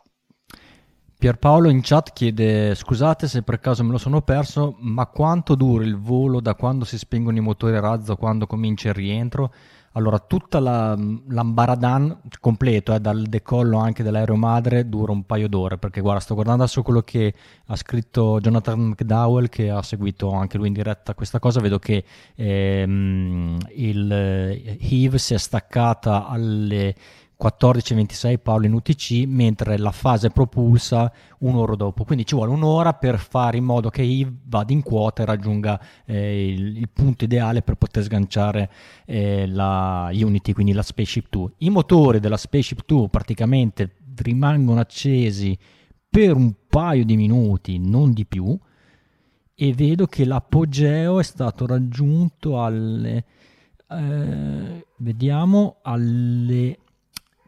Pierpaolo 1.22 1.68
in 1.68 1.82
chat 1.82 2.12
chiede 2.12 2.74
scusate 2.74 3.28
se 3.28 3.42
per 3.42 3.60
caso 3.60 3.84
me 3.84 3.92
lo 3.92 3.98
sono 3.98 4.22
perso, 4.22 4.74
ma 4.80 5.06
quanto 5.06 5.54
dura 5.54 5.84
il 5.84 5.96
volo 5.96 6.40
da 6.40 6.56
quando 6.56 6.84
si 6.84 6.98
spengono 6.98 7.36
i 7.36 7.40
motori 7.40 7.76
a 7.76 7.80
razzo 7.80 8.12
a 8.12 8.16
quando 8.16 8.48
comincia 8.48 8.88
il 8.88 8.94
rientro? 8.94 9.54
Allora, 9.92 10.18
tutta 10.18 10.58
la, 10.58 10.96
l'ambaradan 11.28 12.20
completo, 12.40 12.94
eh, 12.94 13.00
dal 13.00 13.24
decollo 13.24 13.78
anche 13.78 14.02
dell'aereo 14.02 14.36
madre, 14.36 14.88
dura 14.88 15.12
un 15.12 15.24
paio 15.24 15.48
d'ore, 15.48 15.76
perché 15.76 16.00
guarda, 16.00 16.20
sto 16.20 16.34
guardando 16.34 16.62
adesso 16.62 16.82
quello 16.82 17.02
che 17.02 17.34
ha 17.66 17.76
scritto 17.76 18.40
Jonathan 18.40 18.80
McDowell, 18.80 19.48
che 19.48 19.68
ha 19.70 19.82
seguito 19.82 20.32
anche 20.32 20.56
lui 20.56 20.68
in 20.68 20.72
diretta 20.72 21.14
questa 21.14 21.38
cosa, 21.38 21.60
vedo 21.60 21.78
che 21.78 22.04
ehm, 22.34 23.58
il 23.74 24.12
eh, 24.12 25.18
si 25.18 25.34
è 25.34 25.38
staccata 25.38 26.26
alle 26.26 26.94
14.26 27.42 28.38
Paolo 28.38 28.66
in 28.66 28.72
UTC, 28.72 29.24
mentre 29.26 29.76
la 29.76 29.90
fase 29.90 30.30
propulsa 30.30 31.12
un'ora 31.38 31.74
dopo. 31.74 32.04
Quindi 32.04 32.24
ci 32.24 32.36
vuole 32.36 32.52
un'ora 32.52 32.94
per 32.94 33.18
fare 33.18 33.56
in 33.56 33.64
modo 33.64 33.90
che 33.90 34.02
I 34.02 34.30
vada 34.44 34.72
in 34.72 34.82
quota 34.82 35.22
e 35.22 35.26
raggiunga 35.26 35.80
eh, 36.04 36.48
il, 36.48 36.76
il, 36.76 36.88
punto 36.88 37.24
ideale 37.24 37.62
per 37.62 37.74
poter 37.74 38.04
sganciare 38.04 38.70
eh, 39.06 39.48
la 39.48 40.10
Unity, 40.12 40.52
quindi 40.52 40.72
la 40.72 40.82
Spaceship 40.82 41.26
2. 41.30 41.50
I 41.58 41.70
motori 41.70 42.20
della 42.20 42.36
Spaceship 42.36 42.82
2 42.86 43.08
praticamente 43.08 43.96
rimangono 44.18 44.78
accesi 44.78 45.58
per 46.08 46.36
un 46.36 46.54
paio 46.68 47.04
di 47.04 47.16
minuti, 47.16 47.78
non 47.78 48.12
di 48.12 48.24
più, 48.24 48.56
e 49.54 49.72
vedo 49.72 50.06
che 50.06 50.24
l'apogeo 50.24 51.18
è 51.18 51.24
stato 51.24 51.66
raggiunto 51.66 52.62
alle... 52.62 53.24
Eh, 53.88 54.86
vediamo 54.98 55.80
alle 55.82 56.78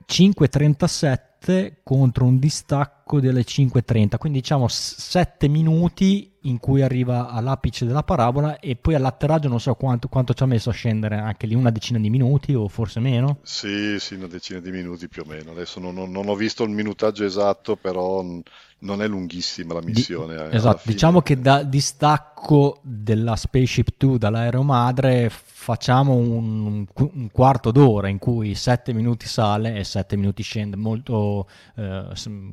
5.37 0.08 1.74
contro 1.82 2.24
un 2.24 2.38
distacco 2.38 3.20
delle 3.20 3.42
5.30, 3.42 4.16
quindi 4.16 4.40
diciamo 4.40 4.66
7 4.68 5.48
minuti 5.48 6.32
in 6.42 6.58
cui 6.58 6.82
arriva 6.82 7.28
all'apice 7.28 7.86
della 7.86 8.02
parabola 8.02 8.58
e 8.58 8.76
poi 8.76 8.94
all'atterraggio 8.94 9.48
non 9.48 9.60
so 9.60 9.74
quanto, 9.74 10.08
quanto 10.08 10.34
ci 10.34 10.42
ha 10.42 10.46
messo 10.46 10.70
a 10.70 10.72
scendere, 10.72 11.16
anche 11.16 11.46
lì 11.46 11.54
una 11.54 11.70
decina 11.70 11.98
di 11.98 12.10
minuti 12.10 12.54
o 12.54 12.68
forse 12.68 13.00
meno? 13.00 13.38
Sì, 13.42 13.98
sì, 13.98 14.14
una 14.14 14.26
decina 14.26 14.60
di 14.60 14.70
minuti 14.70 15.08
più 15.08 15.22
o 15.22 15.28
meno. 15.28 15.52
Adesso 15.52 15.80
non, 15.80 15.94
non, 15.94 16.10
non 16.10 16.28
ho 16.28 16.34
visto 16.34 16.64
il 16.64 16.70
minutaggio 16.70 17.24
esatto, 17.24 17.76
però 17.76 18.22
non 18.22 19.02
è 19.02 19.08
lunghissima 19.08 19.74
la 19.74 19.82
missione. 19.82 20.36
Di, 20.36 20.42
eh, 20.42 20.56
esatto, 20.56 20.82
diciamo 20.84 21.22
che 21.22 21.40
da 21.40 21.62
distacco 21.62 22.80
della 22.82 23.36
Spaceship 23.36 23.88
2 23.96 24.18
dall'aereo 24.18 24.62
madre 24.62 25.30
facciamo 25.64 26.12
un, 26.12 26.84
un, 26.92 27.30
quarto 27.32 27.70
d'ora 27.70 28.08
in 28.08 28.18
cui 28.18 28.54
7 28.54 28.92
minuti 28.92 29.26
sale 29.26 29.76
e 29.76 29.82
7 29.82 30.14
minuti 30.14 30.42
scende 30.42 30.76
molto, 30.76 31.48
eh, 31.76 32.08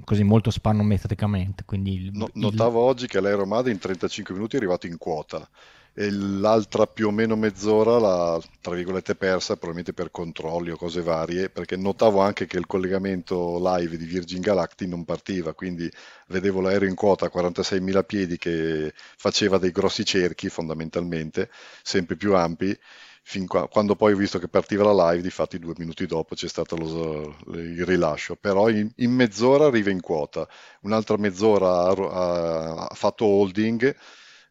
così, 0.05 0.23
molto 0.23 0.49
spannometricamente. 0.49 1.65
Quindi 1.65 2.05
il, 2.05 2.11
no, 2.13 2.29
notavo 2.35 2.83
il... 2.83 2.89
oggi 2.89 3.07
che 3.07 3.19
l'aereo 3.19 3.45
madre 3.45 3.71
in 3.73 3.79
35 3.79 4.33
minuti 4.33 4.55
è 4.55 4.59
arrivato 4.59 4.87
in 4.87 4.97
quota 4.97 5.45
e 5.93 6.09
l'altra 6.09 6.87
più 6.87 7.07
o 7.07 7.11
meno 7.11 7.35
mezz'ora 7.35 7.99
l'ha 7.99 8.41
tra 8.61 8.75
virgolette 8.75 9.15
persa 9.15 9.55
probabilmente 9.55 9.91
per 9.93 10.09
controlli 10.09 10.71
o 10.71 10.77
cose 10.77 11.01
varie 11.01 11.49
perché 11.49 11.75
notavo 11.75 12.21
anche 12.21 12.45
che 12.45 12.57
il 12.57 12.65
collegamento 12.65 13.59
live 13.61 13.97
di 13.97 14.05
Virgin 14.05 14.39
Galactic 14.39 14.87
non 14.87 15.03
partiva 15.03 15.53
quindi 15.53 15.91
vedevo 16.27 16.61
l'aereo 16.61 16.87
in 16.87 16.95
quota 16.95 17.25
a 17.25 17.31
46.000 17.33 18.05
piedi 18.05 18.37
che 18.37 18.93
faceva 18.95 19.57
dei 19.57 19.71
grossi 19.71 20.05
cerchi 20.05 20.47
fondamentalmente 20.47 21.49
sempre 21.83 22.15
più 22.15 22.35
ampi 22.35 22.77
fin 23.23 23.45
qua, 23.45 23.67
quando 23.67 23.95
poi 23.95 24.13
ho 24.13 24.17
visto 24.17 24.39
che 24.39 24.47
partiva 24.47 24.91
la 24.91 25.11
live 25.11 25.21
difatti 25.21 25.59
due 25.59 25.73
minuti 25.77 26.05
dopo 26.05 26.35
c'è 26.35 26.47
stato 26.47 26.75
lo, 26.75 27.37
il 27.53 27.85
rilascio. 27.85 28.35
Però 28.35 28.67
in, 28.69 28.89
in, 28.95 29.11
mezz'ora 29.11 29.67
arriva 29.67 29.91
in 29.91 30.01
quota. 30.01 30.47
Un'altra 30.81 31.17
mezz'ora 31.17 31.69
ha, 31.69 32.87
ha 32.87 32.95
fatto 32.95 33.25
holding 33.25 33.95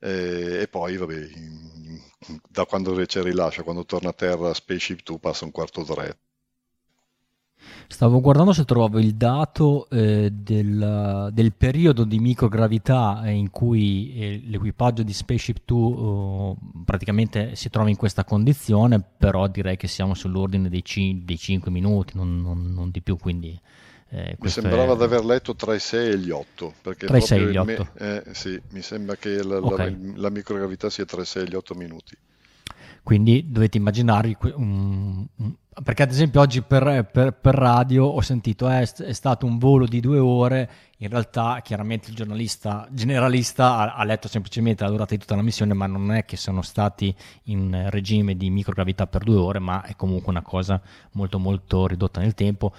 eh, 0.01 0.63
e 0.63 0.69
poi 0.69 0.97
vabbè, 0.97 1.29
da 2.49 2.65
quando 2.65 2.95
c'è 2.95 3.21
il 3.21 3.27
rilascio, 3.27 3.63
quando 3.63 3.85
torna 3.85 4.11
a 4.11 4.15
terra 4.15 4.53
Spaceship 4.53 5.03
2 5.03 5.19
passa 5.19 5.45
un 5.45 5.51
quarto 5.51 5.85
d'ora. 5.85 6.15
Stavo 7.89 8.21
guardando 8.21 8.53
se 8.53 8.65
trovavo 8.65 8.99
il 8.99 9.15
dato 9.15 9.89
eh, 9.91 10.31
del, 10.33 11.31
del, 11.33 11.53
periodo 11.53 12.05
di 12.05 12.19
microgravità 12.19 13.23
eh, 13.25 13.33
in 13.33 13.51
cui 13.51 14.15
eh, 14.15 14.43
l'equipaggio 14.47 15.03
di 15.03 15.13
Spaceship 15.13 15.59
2 15.65 15.77
uh, 15.77 16.57
praticamente 16.85 17.57
si 17.57 17.69
trova 17.69 17.91
in 17.91 17.97
questa 17.97 18.25
condizione, 18.25 19.01
però 19.01 19.47
direi 19.49 19.77
che 19.77 19.89
siamo 19.89 20.15
sull'ordine 20.15 20.71
dei, 20.71 20.83
c- 20.83 21.21
dei 21.23 21.37
5 21.37 21.71
minuti, 21.71 22.17
non, 22.17 22.41
non, 22.41 22.73
non 22.73 22.91
di 22.91 23.03
più, 23.03 23.19
quindi 23.19 23.61
eh, 24.13 24.37
mi 24.41 24.49
sembrava 24.49 24.95
è... 24.95 24.97
di 24.97 25.03
aver 25.05 25.25
letto 25.25 25.55
tra 25.55 25.75
i 25.75 25.79
6 25.79 26.11
e 26.11 26.19
gli 26.19 26.31
8. 26.31 26.75
Perché 26.83 27.07
tra 27.07 27.17
i 27.17 27.21
6 27.21 27.43
e 27.43 27.51
gli 27.51 27.57
8? 27.57 27.89
Me... 27.95 28.23
Eh, 28.25 28.35
sì, 28.35 28.61
mi 28.71 28.83
sembra 28.83 29.17
che 29.17 29.43
la, 29.43 29.59
okay. 29.59 29.97
la, 30.15 30.21
la, 30.23 30.31
microgravità 30.31 30.91
sia 30.91 31.05
tra 31.05 31.23
i 31.23 31.27
6 31.27 31.45
e 31.45 31.49
gli 31.49 31.55
8 31.55 31.75
minuti. 31.75 32.17
Quindi 33.03 33.47
dovete 33.51 33.79
immaginarvi 33.79 34.37
un, 34.55 35.27
perché 35.83 36.03
ad 36.03 36.11
esempio 36.11 36.41
oggi 36.41 36.63
per, 36.63 37.09
per, 37.11 37.33
per 37.33 37.55
radio 37.55 38.05
ho 38.05 38.21
sentito 38.21 38.69
eh, 38.69 38.81
è 38.81 39.13
stato 39.13 39.47
un 39.47 39.59
volo 39.59 39.87
di 39.87 40.01
due 40.01 40.19
ore, 40.19 40.71
in 40.99 41.09
realtà 41.09 41.61
chiaramente 41.63 42.11
il 42.11 42.17
giornalista 42.17 42.87
generalista 42.91 43.77
ha, 43.77 43.95
ha, 43.95 44.05
letto 44.05 44.29
semplicemente 44.29 44.85
la 44.85 44.91
durata 44.91 45.15
di 45.15 45.21
tutta 45.21 45.37
la 45.37 45.43
missione, 45.43 45.73
ma 45.73 45.87
non 45.87 46.13
è 46.13 46.25
che 46.25 46.37
sono 46.37 46.61
stati 46.63 47.15
in 47.45 47.87
regime 47.89 48.37
di 48.37 48.51
microgravità 48.51 49.07
per 49.07 49.23
due 49.23 49.37
ore, 49.37 49.61
ma 49.61 49.83
è 49.83 49.95
comunque 49.97 50.31
una 50.31 50.43
cosa 50.43 50.81
molto 51.13 51.39
molto 51.39 51.87
ridotta 51.87 52.21
nel 52.21 52.35
tempo 52.35 52.75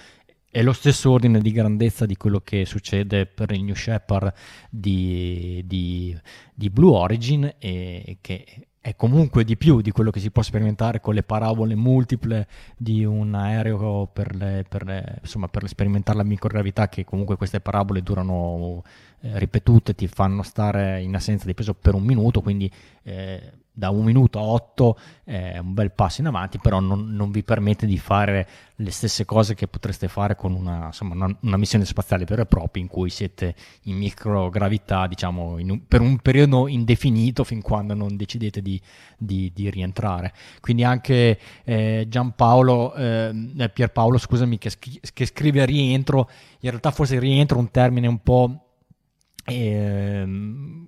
è 0.51 0.61
lo 0.61 0.73
stesso 0.73 1.11
ordine 1.11 1.39
di 1.39 1.51
grandezza 1.51 2.05
di 2.05 2.17
quello 2.17 2.41
che 2.41 2.65
succede 2.65 3.25
per 3.25 3.51
il 3.51 3.63
New 3.63 3.73
Shepard 3.73 4.33
di, 4.69 5.63
di, 5.65 6.15
di 6.53 6.69
Blue 6.69 6.93
Origin 6.93 7.55
e 7.57 8.17
che 8.19 8.67
è 8.81 8.95
comunque 8.95 9.45
di 9.45 9.55
più 9.55 9.79
di 9.79 9.91
quello 9.91 10.09
che 10.09 10.19
si 10.19 10.29
può 10.29 10.41
sperimentare 10.41 10.99
con 10.99 11.13
le 11.13 11.23
parabole 11.23 11.75
multiple 11.75 12.47
di 12.75 13.05
un 13.05 13.33
aereo 13.33 14.07
per, 14.11 14.35
le, 14.35 14.65
per, 14.67 14.85
le, 14.85 15.19
insomma, 15.21 15.47
per 15.47 15.67
sperimentare 15.69 16.17
la 16.17 16.23
microgravità 16.25 16.89
che 16.89 17.05
comunque 17.05 17.37
queste 17.37 17.61
parabole 17.61 18.01
durano 18.01 18.83
eh, 19.21 19.39
ripetute 19.39 19.95
ti 19.95 20.07
fanno 20.07 20.41
stare 20.41 21.01
in 21.01 21.15
assenza 21.15 21.45
di 21.45 21.53
peso 21.53 21.75
per 21.75 21.93
un 21.93 22.03
minuto 22.03 22.41
quindi 22.41 22.69
eh, 23.03 23.53
da 23.73 23.89
un 23.89 24.03
minuto 24.03 24.37
a 24.37 24.43
otto 24.43 24.97
è 25.23 25.57
un 25.57 25.73
bel 25.73 25.91
passo 25.91 26.19
in 26.19 26.27
avanti, 26.27 26.59
però 26.59 26.79
non, 26.81 27.13
non, 27.13 27.31
vi 27.31 27.41
permette 27.41 27.85
di 27.85 27.97
fare 27.97 28.47
le 28.75 28.91
stesse 28.91 29.23
cose 29.23 29.55
che 29.55 29.67
potreste 29.67 30.09
fare 30.09 30.35
con 30.35 30.53
una, 30.53 30.87
insomma, 30.87 31.15
una, 31.15 31.37
una 31.41 31.57
missione 31.57 31.85
spaziale 31.85 32.25
vera 32.25 32.41
e 32.41 32.45
propria 32.47 32.83
in 32.83 32.89
cui 32.89 33.09
siete 33.09 33.55
in 33.83 33.95
microgravità, 33.95 35.07
diciamo, 35.07 35.55
un, 35.55 35.87
per 35.87 36.01
un 36.01 36.17
periodo 36.17 36.67
indefinito 36.67 37.45
fin 37.45 37.61
quando 37.61 37.93
non 37.93 38.17
decidete 38.17 38.61
di, 38.61 38.79
di, 39.17 39.51
di 39.53 39.69
rientrare. 39.69 40.33
Quindi 40.59 40.83
anche 40.83 41.39
eh, 41.63 42.05
Giampaolo, 42.09 42.93
eh, 42.93 43.69
Pierpaolo, 43.73 44.17
scusami, 44.17 44.57
che, 44.57 44.71
che 45.13 45.25
scrive 45.25 45.65
rientro, 45.65 46.29
in 46.59 46.69
realtà 46.69 46.91
forse 46.91 47.19
rientro 47.19 47.57
è 47.57 47.61
un 47.61 47.71
termine 47.71 48.07
un 48.07 48.19
po' 48.19 48.65
eh, 49.43 50.25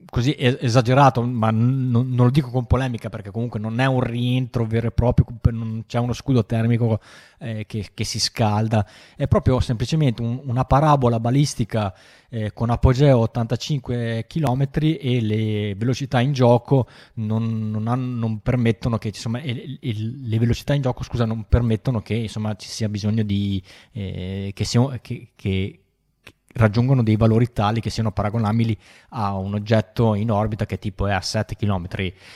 così 0.09 0.35
esagerato, 0.37 1.23
ma 1.23 1.49
n- 1.51 1.89
non 1.89 2.25
lo 2.25 2.29
dico 2.29 2.49
con 2.51 2.65
polemica 2.65 3.09
perché 3.09 3.31
comunque 3.31 3.59
non 3.59 3.79
è 3.79 3.85
un 3.85 3.99
rientro 3.99 4.65
vero 4.65 4.87
e 4.87 4.91
proprio, 4.91 5.25
non 5.51 5.83
c'è 5.87 5.97
uno 5.99 6.13
scudo 6.13 6.45
termico 6.45 6.99
eh, 7.39 7.65
che, 7.65 7.89
che, 7.93 8.03
si 8.03 8.19
scalda, 8.19 8.85
è 9.15 9.27
proprio 9.27 9.59
semplicemente 9.59 10.21
un, 10.21 10.39
una 10.45 10.65
parabola 10.65 11.19
balistica 11.19 11.93
eh, 12.29 12.53
con 12.53 12.69
apogeo 12.69 13.19
85 13.19 14.25
km 14.27 14.67
e 14.81 15.21
le 15.21 15.75
velocità 15.75 16.19
in 16.19 16.33
gioco 16.33 16.87
non, 17.15 17.71
non, 17.71 17.87
hanno, 17.87 18.17
non 18.17 18.39
permettono 18.39 18.97
che 18.97 19.07
insomma, 19.07 19.41
il, 19.41 19.77
il, 19.81 20.27
le 20.27 20.39
velocità 20.39 20.73
in 20.73 20.83
gioco 20.83 21.03
scusa, 21.03 21.25
non 21.25 21.45
permettono 21.49 22.01
che 22.01 22.13
insomma, 22.13 22.55
ci 22.55 22.69
sia 22.69 22.87
bisogno 22.87 23.23
di 23.23 23.61
eh, 23.91 24.51
che, 24.53 24.63
sia, 24.63 24.99
che, 25.01 25.29
che 25.35 25.82
raggiungono 26.53 27.03
dei 27.03 27.15
valori 27.15 27.51
tali 27.51 27.81
che 27.81 27.89
siano 27.89 28.11
paragonabili 28.11 28.77
a 29.09 29.37
un 29.37 29.53
oggetto 29.53 30.15
in 30.15 30.31
orbita 30.31 30.65
che 30.65 30.79
tipo 30.79 31.07
è 31.07 31.13
a 31.13 31.21
7 31.21 31.55
km, 31.55 31.87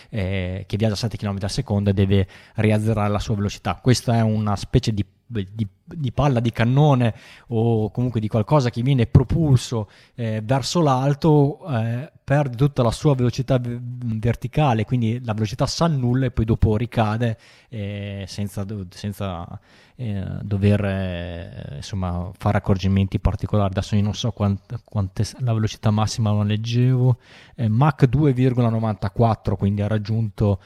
eh, 0.09 0.63
che 0.67 0.77
viaggia 0.77 0.93
a 0.93 0.97
7 0.97 1.17
km 1.17 1.37
al 1.41 1.49
secondo 1.49 1.89
e 1.89 1.93
deve 1.93 2.27
riazzerare 2.55 3.09
la 3.11 3.19
sua 3.19 3.35
velocità. 3.35 3.79
Questa 3.81 4.15
è 4.15 4.21
una 4.21 4.55
specie 4.55 4.93
di 4.93 5.05
di, 5.27 5.67
di, 5.87 6.11
palla 6.11 6.39
di 6.39 6.51
cannone 6.51 7.13
o 7.47 7.89
comunque 7.91 8.19
di 8.19 8.27
qualcosa 8.27 8.69
che 8.69 8.81
viene 8.81 9.07
propulso 9.07 9.89
eh, 10.15 10.41
verso 10.43 10.81
l'alto 10.81 11.59
eh, 11.67 12.11
perde 12.23 12.57
tutta 12.57 12.83
la 12.83 12.91
sua 12.91 13.15
velocità 13.15 13.59
verticale 13.61 14.85
quindi 14.85 15.23
la 15.23 15.33
velocità 15.33 15.65
s'annulla 15.65 16.25
e 16.25 16.31
poi 16.31 16.45
dopo 16.45 16.75
ricade 16.75 17.37
eh, 17.69 18.25
senza, 18.27 18.65
senza 18.89 19.59
eh, 19.99 20.23
dover 20.43 20.85
eh, 20.85 21.73
insomma, 21.77 22.29
fare 22.37 22.57
accorgimenti 22.57 23.19
particolari. 23.19 23.71
Adesso 23.71 23.95
io 23.95 24.03
non 24.03 24.13
so 24.13 24.31
quant, 24.31 24.81
quante 24.83 25.25
la 25.39 25.53
velocità 25.53 25.89
massima 25.89 26.31
lo 26.31 26.43
leggevo. 26.43 27.17
Eh, 27.55 27.67
Mach 27.67 28.03
2,94 28.03 29.55
quindi 29.55 29.81
ha 29.81 29.87
raggiunto 29.87 30.59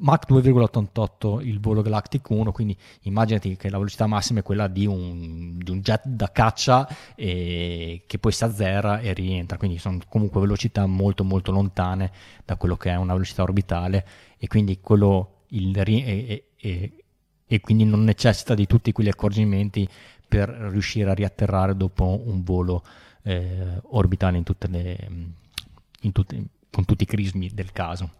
Mach 0.00 0.28
2,88 0.28 1.46
il 1.46 1.60
volo 1.60 1.82
Galactic 1.82 2.28
1 2.28 2.50
quindi 2.50 2.76
immaginati 3.02 3.56
che 3.56 3.70
la 3.70 3.78
velocità 3.78 4.06
massima 4.06 4.40
è 4.40 4.42
quella 4.46 4.68
di 4.68 4.86
un, 4.86 5.58
di 5.58 5.72
un 5.72 5.80
jet 5.80 6.06
da 6.06 6.30
caccia 6.30 6.88
eh, 7.16 8.04
che 8.06 8.18
poi 8.20 8.30
si 8.30 8.44
azzera 8.44 9.00
e 9.00 9.12
rientra 9.12 9.58
quindi 9.58 9.78
sono 9.78 9.98
comunque 10.08 10.40
velocità 10.40 10.86
molto 10.86 11.24
molto 11.24 11.50
lontane 11.50 12.12
da 12.44 12.54
quello 12.54 12.76
che 12.76 12.90
è 12.90 12.94
una 12.94 13.14
velocità 13.14 13.42
orbitale 13.42 14.06
e 14.38 14.46
quindi 14.46 14.78
quello 14.80 15.42
il, 15.48 15.76
e, 15.76 16.44
e, 16.56 16.92
e 17.44 17.60
quindi 17.60 17.84
non 17.84 18.04
necessita 18.04 18.54
di 18.54 18.66
tutti 18.68 18.92
quegli 18.92 19.08
accorgimenti 19.08 19.88
per 20.28 20.48
riuscire 20.48 21.10
a 21.10 21.14
riatterrare 21.14 21.76
dopo 21.76 22.22
un 22.24 22.44
volo 22.44 22.84
eh, 23.22 23.80
orbitale 23.82 24.36
in 24.36 24.44
tutte 24.44 24.68
le, 24.68 25.08
in 26.02 26.12
tutte, 26.12 26.40
con 26.70 26.84
tutti 26.84 27.02
i 27.02 27.06
crismi 27.06 27.50
del 27.52 27.72
caso. 27.72 28.10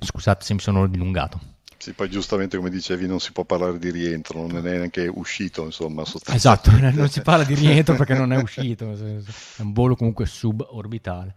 Scusate 0.00 0.44
se 0.44 0.54
mi 0.54 0.60
sono 0.60 0.88
dilungato. 0.88 1.51
Sì, 1.82 1.94
poi 1.94 2.08
giustamente 2.08 2.56
come 2.56 2.70
dicevi 2.70 3.08
non 3.08 3.18
si 3.18 3.32
può 3.32 3.42
parlare 3.42 3.76
di 3.76 3.90
rientro, 3.90 4.46
non 4.46 4.68
è 4.68 4.76
neanche 4.76 5.10
uscito, 5.12 5.64
insomma. 5.64 6.04
Esatto, 6.26 6.70
non 6.78 7.08
si 7.08 7.22
parla 7.22 7.42
di 7.42 7.56
rientro 7.56 7.96
perché 7.96 8.14
non 8.14 8.32
è 8.32 8.40
uscito, 8.40 8.92
è 8.92 9.62
un 9.62 9.72
volo 9.72 9.96
comunque 9.96 10.24
suborbitale. 10.24 11.34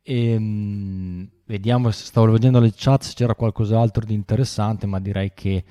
E, 0.00 0.34
ehm, 0.34 1.28
vediamo, 1.46 1.90
stavo 1.90 2.30
vedendo 2.30 2.60
le 2.60 2.72
chat 2.72 3.02
se 3.02 3.14
c'era 3.16 3.34
qualcos'altro 3.34 4.04
di 4.04 4.14
interessante, 4.14 4.86
ma 4.86 5.00
direi 5.00 5.32
che 5.34 5.64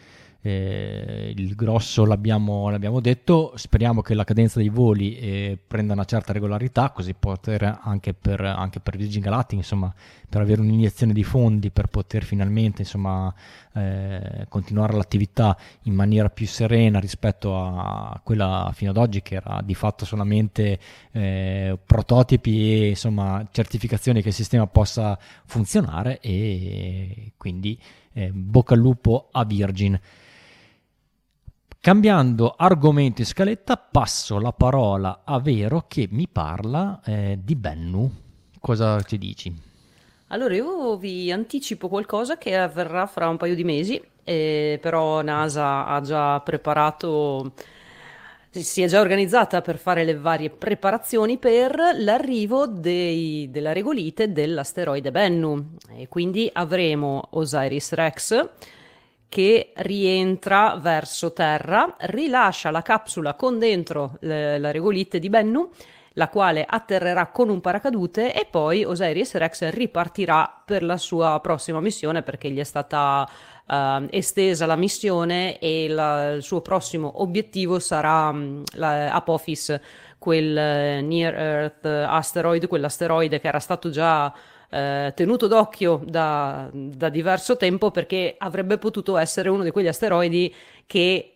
eh, 0.43 1.33
il 1.35 1.53
grosso 1.55 2.03
l'abbiamo, 2.03 2.69
l'abbiamo, 2.69 2.99
detto, 2.99 3.53
speriamo 3.55 4.01
che 4.01 4.15
la 4.15 4.23
cadenza 4.23 4.57
dei 4.59 4.69
voli 4.69 5.17
eh, 5.17 5.57
prenda 5.65 5.93
una 5.93 6.05
certa 6.05 6.33
regolarità, 6.33 6.89
così 6.89 7.13
poter 7.13 7.79
anche 7.83 8.13
per, 8.13 8.41
anche 8.41 8.79
per 8.79 8.97
Virgin 8.97 9.21
Galactic, 9.21 9.59
insomma, 9.59 9.93
per 10.27 10.41
avere 10.41 10.61
un'iniezione 10.61 11.13
di 11.13 11.23
fondi 11.23 11.69
per 11.69 11.87
poter 11.87 12.23
finalmente 12.23 12.81
insomma, 12.81 13.31
eh, 13.73 14.45
continuare 14.49 14.95
l'attività 14.95 15.55
in 15.83 15.93
maniera 15.93 16.29
più 16.29 16.47
serena 16.47 16.99
rispetto 16.99 17.55
a 17.55 18.19
quella 18.23 18.71
fino 18.73 18.89
ad 18.91 18.97
oggi 18.97 19.21
che 19.21 19.35
era 19.35 19.61
di 19.63 19.75
fatto 19.75 20.05
solamente 20.05 20.79
eh, 21.11 21.77
prototipi 21.85 22.81
e 22.81 22.89
insomma, 22.89 23.47
certificazioni 23.51 24.21
che 24.23 24.29
il 24.29 24.33
sistema 24.33 24.65
possa 24.65 25.19
funzionare 25.45 26.19
e 26.19 27.33
quindi 27.37 27.79
eh, 28.13 28.31
bocca 28.31 28.73
al 28.73 28.79
lupo 28.79 29.29
a 29.31 29.45
Virgin. 29.45 29.99
Cambiando 31.83 32.53
argomento 32.55 33.21
in 33.21 33.25
scaletta, 33.25 33.75
passo 33.75 34.37
la 34.39 34.51
parola 34.51 35.21
a 35.25 35.39
Vero 35.39 35.85
che 35.87 36.07
mi 36.11 36.27
parla 36.27 37.01
eh, 37.03 37.39
di 37.43 37.55
Bennu. 37.55 38.07
Cosa 38.59 39.01
ci 39.01 39.17
dici? 39.17 39.51
Allora, 40.27 40.53
io 40.53 40.95
vi 40.97 41.31
anticipo 41.31 41.87
qualcosa 41.87 42.37
che 42.37 42.55
avverrà 42.55 43.07
fra 43.07 43.29
un 43.29 43.37
paio 43.37 43.55
di 43.55 43.63
mesi, 43.63 43.99
eh, 44.23 44.77
però 44.79 45.23
NASA 45.23 45.87
ha 45.87 45.99
già 46.01 46.39
preparato, 46.41 47.53
si 48.51 48.83
è 48.83 48.87
già 48.87 49.01
organizzata 49.01 49.61
per 49.61 49.79
fare 49.79 50.03
le 50.03 50.15
varie 50.15 50.51
preparazioni 50.51 51.39
per 51.39 51.75
l'arrivo 51.97 52.67
dei, 52.67 53.49
della 53.49 53.73
regolite 53.73 54.31
dell'asteroide 54.31 55.09
Bennu. 55.09 55.77
E 55.95 56.07
quindi 56.07 56.47
avremo 56.53 57.29
Osiris 57.31 57.93
Rex 57.93 58.49
che 59.31 59.71
rientra 59.77 60.77
verso 60.77 61.31
terra, 61.31 61.95
rilascia 61.99 62.69
la 62.69 62.81
capsula 62.81 63.35
con 63.35 63.59
dentro 63.59 64.17
le, 64.19 64.59
la 64.59 64.71
regolite 64.71 65.19
di 65.19 65.29
Bennu, 65.29 65.69
la 66.15 66.27
quale 66.27 66.65
atterrerà 66.67 67.27
con 67.27 67.47
un 67.47 67.61
paracadute 67.61 68.33
e 68.33 68.45
poi 68.51 68.83
Osiris 68.83 69.35
Rex 69.35 69.69
ripartirà 69.69 70.63
per 70.65 70.83
la 70.83 70.97
sua 70.97 71.39
prossima 71.41 71.79
missione 71.79 72.23
perché 72.23 72.49
gli 72.49 72.59
è 72.59 72.65
stata 72.65 73.25
uh, 73.67 74.05
estesa 74.09 74.65
la 74.65 74.75
missione 74.75 75.57
e 75.59 75.87
la, 75.87 76.31
il 76.31 76.43
suo 76.43 76.59
prossimo 76.59 77.21
obiettivo 77.21 77.79
sarà 77.79 78.27
um, 78.27 78.63
la 78.73 79.13
Apophis, 79.13 79.79
quel 80.17 80.49
uh, 80.49 81.05
Near 81.05 81.35
Earth 81.35 81.85
Asteroid, 81.85 82.67
quell'asteroide 82.67 83.39
che 83.39 83.47
era 83.47 83.59
stato 83.59 83.89
già 83.89 84.33
eh, 84.71 85.11
tenuto 85.15 85.47
d'occhio 85.47 86.01
da, 86.05 86.69
da 86.71 87.09
diverso 87.09 87.57
tempo 87.57 87.91
perché 87.91 88.35
avrebbe 88.37 88.77
potuto 88.77 89.17
essere 89.17 89.49
uno 89.49 89.63
di 89.63 89.71
quegli 89.71 89.87
asteroidi 89.87 90.53
che 90.85 91.33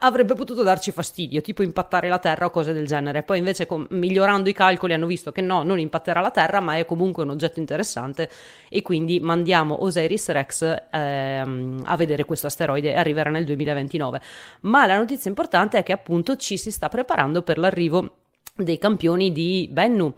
avrebbe 0.00 0.34
potuto 0.34 0.62
darci 0.62 0.92
fastidio, 0.92 1.40
tipo 1.40 1.64
impattare 1.64 2.08
la 2.08 2.20
Terra 2.20 2.46
o 2.46 2.50
cose 2.50 2.72
del 2.72 2.86
genere. 2.86 3.24
Poi 3.24 3.38
invece 3.38 3.66
con, 3.66 3.84
migliorando 3.90 4.48
i 4.48 4.52
calcoli 4.52 4.92
hanno 4.92 5.06
visto 5.06 5.32
che 5.32 5.40
no, 5.40 5.64
non 5.64 5.80
impatterà 5.80 6.20
la 6.20 6.30
Terra, 6.30 6.60
ma 6.60 6.76
è 6.76 6.84
comunque 6.84 7.24
un 7.24 7.30
oggetto 7.30 7.58
interessante 7.58 8.30
e 8.68 8.82
quindi 8.82 9.18
mandiamo 9.18 9.82
Osiris 9.82 10.28
Rex 10.28 10.82
ehm, 10.92 11.82
a 11.84 11.96
vedere 11.96 12.24
questo 12.24 12.46
asteroide 12.46 12.94
arriverà 12.94 13.30
nel 13.30 13.44
2029. 13.44 14.20
Ma 14.60 14.86
la 14.86 14.96
notizia 14.96 15.28
importante 15.28 15.78
è 15.78 15.82
che 15.82 15.92
appunto 15.92 16.36
ci 16.36 16.56
si 16.56 16.70
sta 16.70 16.88
preparando 16.88 17.42
per 17.42 17.58
l'arrivo 17.58 18.18
dei 18.54 18.78
campioni 18.78 19.32
di 19.32 19.68
Bennu 19.70 20.14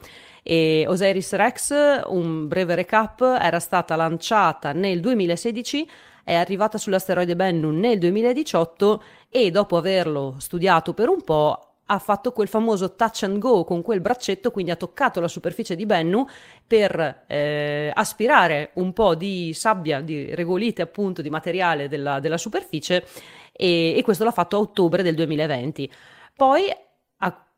e 0.50 0.84
Osiris 0.88 1.32
Rex, 1.34 2.02
un 2.06 2.48
breve 2.48 2.74
recap, 2.74 3.20
era 3.40 3.60
stata 3.60 3.94
lanciata 3.94 4.72
nel 4.72 4.98
2016, 4.98 5.88
è 6.24 6.34
arrivata 6.34 6.76
sull'asteroide 6.76 7.36
Bennu 7.36 7.70
nel 7.70 8.00
2018 8.00 9.00
e 9.28 9.52
dopo 9.52 9.76
averlo 9.76 10.34
studiato 10.38 10.92
per 10.92 11.08
un 11.08 11.22
po' 11.22 11.74
ha 11.84 11.98
fatto 12.00 12.32
quel 12.32 12.48
famoso 12.48 12.96
touch 12.96 13.22
and 13.22 13.38
go 13.38 13.62
con 13.62 13.82
quel 13.82 14.00
braccetto, 14.00 14.50
quindi 14.50 14.72
ha 14.72 14.76
toccato 14.76 15.20
la 15.20 15.28
superficie 15.28 15.76
di 15.76 15.86
Bennu 15.86 16.26
per 16.66 17.26
eh, 17.28 17.92
aspirare 17.94 18.70
un 18.74 18.92
po' 18.92 19.14
di 19.14 19.52
sabbia, 19.54 20.00
di 20.00 20.34
regolite 20.34 20.82
appunto, 20.82 21.22
di 21.22 21.30
materiale 21.30 21.86
della, 21.86 22.18
della 22.18 22.38
superficie 22.38 23.06
e, 23.52 23.96
e 23.96 24.02
questo 24.02 24.24
l'ha 24.24 24.32
fatto 24.32 24.56
a 24.56 24.58
ottobre 24.58 25.04
del 25.04 25.14
2020. 25.14 25.92
Poi 26.34 26.74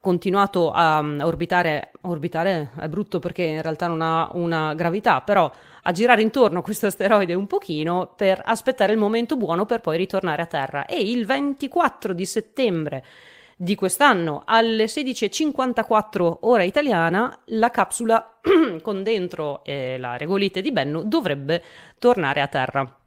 continuato 0.02 0.72
a, 0.72 0.98
orbitare, 1.20 1.92
orbitare 2.00 2.70
è 2.76 2.88
brutto 2.88 3.20
perché 3.20 3.44
in 3.44 3.62
realtà 3.62 3.86
non 3.86 4.02
ha 4.02 4.30
una 4.32 4.74
gravità, 4.74 5.20
però 5.20 5.48
a 5.84 5.92
girare 5.92 6.22
intorno 6.22 6.58
a 6.58 6.62
questo 6.62 6.86
asteroide 6.86 7.34
un 7.34 7.46
pochino 7.46 8.12
per 8.16 8.42
aspettare 8.44 8.92
il 8.92 8.98
momento 8.98 9.36
buono 9.36 9.64
per 9.64 9.80
poi 9.80 9.96
ritornare 9.96 10.42
a 10.42 10.46
Terra. 10.46 10.86
E 10.86 11.00
il 11.00 11.24
24 11.24 12.14
di 12.14 12.26
settembre 12.26 13.04
di 13.56 13.76
quest'anno 13.76 14.42
alle 14.44 14.86
16.54 14.86 16.38
ora 16.40 16.64
italiana 16.64 17.38
la 17.46 17.70
capsula 17.70 18.40
con 18.82 19.04
dentro 19.04 19.62
eh, 19.62 19.98
la 19.98 20.16
regolite 20.16 20.60
di 20.60 20.72
Bennu 20.72 21.04
dovrebbe 21.04 21.62
tornare 22.00 22.40
a 22.40 22.48
terra. 22.48 23.01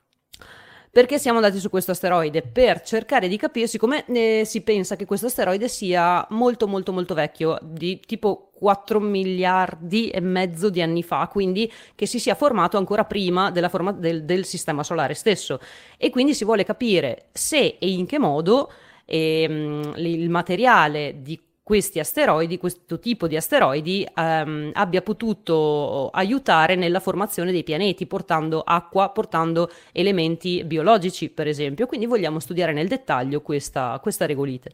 Perché 0.95 1.19
siamo 1.19 1.39
andati 1.39 1.60
su 1.60 1.69
questo 1.69 1.91
asteroide? 1.91 2.41
Per 2.41 2.79
cercare 2.79 3.27
di 3.27 3.36
capire, 3.36 3.67
siccome 3.67 4.05
eh, 4.05 4.43
si 4.45 4.62
pensa 4.62 4.95
che 4.95 5.03
questo 5.03 5.25
asteroide 5.25 5.67
sia 5.67 6.25
molto 6.29 6.69
molto 6.69 6.93
molto 6.93 7.13
vecchio, 7.13 7.60
di 7.62 7.99
tipo 7.99 8.51
4 8.53 9.01
miliardi 9.01 10.10
e 10.10 10.21
mezzo 10.21 10.69
di 10.69 10.81
anni 10.81 11.03
fa, 11.03 11.27
quindi 11.27 11.69
che 11.95 12.05
si 12.05 12.17
sia 12.17 12.34
formato 12.34 12.77
ancora 12.77 13.03
prima 13.03 13.51
forma 13.67 13.91
del, 13.91 14.23
del 14.23 14.45
sistema 14.45 14.84
solare 14.84 15.15
stesso. 15.15 15.60
E 15.97 16.10
quindi 16.12 16.34
si 16.34 16.45
vuole 16.45 16.63
capire 16.63 17.25
se 17.34 17.75
e 17.77 17.89
in 17.89 18.05
che 18.05 18.17
modo 18.17 18.71
ehm, 19.03 19.95
il 19.97 20.29
materiale 20.29 21.15
di 21.21 21.38
questi 21.65 21.97
asteroidi, 21.97 22.60
questo 22.60 22.99
tipo 22.99 23.28
di 23.28 23.36
asteroidi, 23.36 24.08
ehm, 24.15 24.69
abbia 24.73 25.01
potuto 25.01 26.12
aiutare 26.13 26.75
nella 26.75 26.99
formazione 26.99 27.51
dei 27.51 27.63
pianeti, 27.63 28.06
portando 28.06 28.62
acqua, 28.63 29.10
portando 29.10 29.71
elementi 29.91 30.63
biologici, 30.63 31.30
per 31.30 31.47
esempio. 31.47 31.88
Quindi 31.88 32.06
vogliamo 32.06 32.39
studiare 32.39 32.71
nel 32.71 32.88
dettaglio 32.88 33.41
questa, 33.41 33.97
questa 33.99 34.28
regolite. 34.28 34.73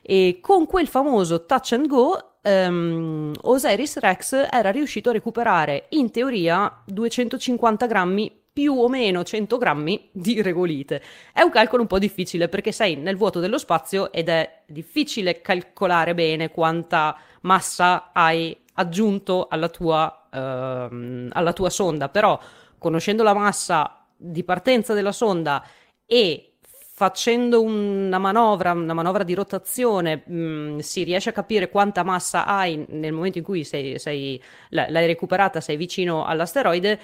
E 0.00 0.38
con 0.40 0.66
quel 0.66 0.86
famoso 0.86 1.44
touch 1.44 1.72
and 1.72 1.88
go, 1.88 2.34
ehm, 2.40 3.32
Osiris 3.40 3.98
Rex 3.98 4.46
era 4.48 4.70
riuscito 4.70 5.10
a 5.10 5.14
recuperare 5.14 5.86
in 5.88 6.12
teoria 6.12 6.82
250 6.86 7.86
grammi 7.88 8.41
più 8.52 8.74
o 8.74 8.88
meno 8.88 9.24
100 9.24 9.56
grammi 9.56 10.10
di 10.12 10.42
regolite. 10.42 11.02
È 11.32 11.40
un 11.40 11.50
calcolo 11.50 11.82
un 11.82 11.88
po' 11.88 11.98
difficile 11.98 12.48
perché 12.48 12.70
sei 12.70 12.96
nel 12.96 13.16
vuoto 13.16 13.40
dello 13.40 13.58
spazio 13.58 14.12
ed 14.12 14.28
è 14.28 14.62
difficile 14.66 15.40
calcolare 15.40 16.14
bene 16.14 16.50
quanta 16.50 17.16
massa 17.42 18.10
hai 18.12 18.56
aggiunto 18.74 19.48
alla 19.48 19.68
tua, 19.68 20.28
ehm, 20.30 21.30
alla 21.32 21.52
tua 21.52 21.70
sonda, 21.70 22.08
però 22.08 22.38
conoscendo 22.78 23.22
la 23.22 23.34
massa 23.34 24.06
di 24.16 24.44
partenza 24.44 24.92
della 24.94 25.12
sonda 25.12 25.64
e 26.04 26.52
facendo 26.94 27.62
una 27.62 28.18
manovra, 28.18 28.72
una 28.72 28.92
manovra 28.92 29.24
di 29.24 29.34
rotazione, 29.34 30.22
mh, 30.26 30.34
mm, 30.34 30.78
si 30.78 31.02
riesce 31.02 31.30
a 31.30 31.32
capire 31.32 31.70
quanta 31.70 32.02
massa 32.04 32.44
hai 32.44 32.84
nel 32.90 33.12
momento 33.12 33.38
in 33.38 33.44
cui 33.44 33.64
sei, 33.64 33.98
sei, 33.98 34.40
l'hai 34.68 35.06
recuperata, 35.06 35.60
sei 35.60 35.76
vicino 35.76 36.24
all'asteroide 36.24 37.00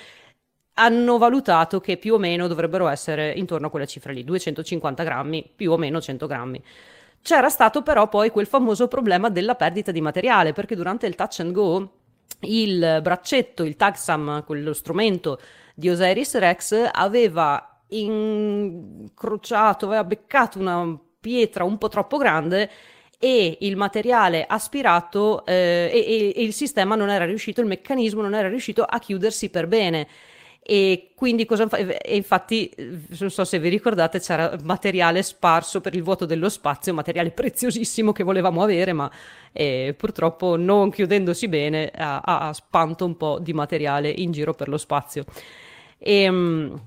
hanno 0.78 1.18
valutato 1.18 1.80
che 1.80 1.96
più 1.96 2.14
o 2.14 2.18
meno 2.18 2.46
dovrebbero 2.46 2.86
essere 2.86 3.32
intorno 3.32 3.66
a 3.66 3.70
quella 3.70 3.84
cifra 3.84 4.12
lì, 4.12 4.24
250 4.24 5.02
grammi, 5.02 5.50
più 5.54 5.72
o 5.72 5.76
meno 5.76 6.00
100 6.00 6.26
grammi. 6.26 6.62
C'era 7.20 7.48
stato 7.48 7.82
però 7.82 8.08
poi 8.08 8.30
quel 8.30 8.46
famoso 8.46 8.86
problema 8.86 9.28
della 9.28 9.56
perdita 9.56 9.90
di 9.90 10.00
materiale, 10.00 10.52
perché 10.52 10.76
durante 10.76 11.06
il 11.06 11.16
touch 11.16 11.40
and 11.40 11.52
go 11.52 11.92
il 12.42 13.00
braccetto, 13.02 13.64
il 13.64 13.74
tagsam, 13.74 14.44
quello 14.44 14.72
strumento 14.72 15.40
di 15.74 15.90
Osiris 15.90 16.38
Rex, 16.38 16.88
aveva 16.92 17.80
incrociato, 17.88 19.86
aveva 19.86 20.04
beccato 20.04 20.60
una 20.60 20.96
pietra 21.20 21.64
un 21.64 21.76
po' 21.76 21.88
troppo 21.88 22.16
grande 22.18 22.70
e 23.18 23.58
il 23.62 23.76
materiale 23.76 24.46
aspirato 24.46 25.44
eh, 25.44 25.90
e, 25.92 26.32
e, 26.36 26.42
il 26.44 26.52
sistema 26.52 26.94
non 26.94 27.10
era 27.10 27.24
riuscito, 27.24 27.60
il 27.60 27.66
meccanismo 27.66 28.22
non 28.22 28.34
era 28.34 28.48
riuscito 28.48 28.84
a 28.84 28.98
chiudersi 29.00 29.50
per 29.50 29.66
bene 29.66 30.06
e 30.60 31.12
quindi 31.14 31.46
cosa 31.46 31.66
fa- 31.66 31.78
e 31.78 32.16
infatti 32.16 32.70
non 32.76 33.30
so 33.30 33.44
se 33.44 33.58
vi 33.58 33.68
ricordate 33.68 34.20
c'era 34.20 34.54
materiale 34.64 35.22
sparso 35.22 35.80
per 35.80 35.94
il 35.94 36.02
vuoto 36.02 36.26
dello 36.26 36.50
spazio 36.50 36.92
materiale 36.92 37.30
preziosissimo 37.30 38.12
che 38.12 38.22
volevamo 38.22 38.62
avere 38.62 38.92
ma 38.92 39.10
eh, 39.52 39.94
purtroppo 39.96 40.56
non 40.56 40.90
chiudendosi 40.90 41.48
bene 41.48 41.90
ha, 41.94 42.20
ha, 42.20 42.52
spanto 42.52 43.04
un 43.06 43.16
po' 43.16 43.38
di 43.40 43.52
materiale 43.52 44.10
in 44.10 44.30
giro 44.30 44.52
per 44.54 44.68
lo 44.68 44.76
spazio. 44.76 45.24
E, 45.98 46.22
ehm, 46.22 46.80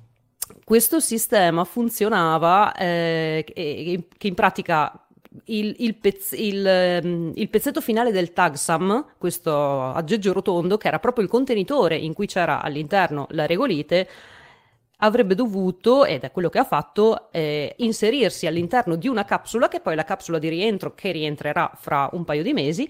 questo 0.64 1.00
sistema 1.00 1.64
funzionava 1.64 2.74
eh, 2.74 3.44
che 3.46 4.28
in 4.28 4.34
pratica 4.36 5.06
il, 5.46 5.76
il, 5.80 5.96
pezz- 5.96 6.38
il, 6.38 6.66
ehm, 6.66 7.32
il, 7.36 7.50
pezzetto 7.50 7.82
finale 7.82 8.12
del 8.12 8.34
tagsam, 8.34 9.14
questo 9.18 9.82
aggeggio 9.82 10.34
rotondo, 10.34 10.78
che 10.78 10.88
era 10.88 11.00
proprio 11.00 11.24
il 11.24 11.30
contenitore 11.30 11.96
in 11.96 12.14
cui 12.14 12.28
c'era 12.28 12.62
all'interno 12.62 13.28
la 13.32 13.46
regolite, 13.46 14.08
avrebbe 14.98 15.34
dovuto, 15.34 16.06
ed 16.06 16.24
è 16.24 16.32
quello 16.32 16.50
che 16.50 16.60
ha 16.60 16.64
fatto, 16.64 17.32
eh, 17.32 17.74
inserirsi 17.78 18.46
all'interno 18.46 18.96
di 18.96 19.08
una 19.08 19.26
capsula, 19.26 19.68
che 19.68 19.80
poi 19.80 19.94
è 19.94 19.96
la 19.96 20.04
capsula 20.04 20.38
di 20.38 20.50
rientro, 20.50 20.94
che 20.94 21.12
rientrerà 21.12 21.72
fra 21.76 22.10
un 22.12 22.24
paio 22.24 22.44
di 22.44 22.54
mesi, 22.54 22.88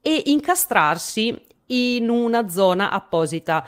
e 0.00 0.22
incastrarsi 0.26 1.38
in 1.66 2.08
una 2.08 2.48
zona 2.48 2.90
apposita. 2.90 3.66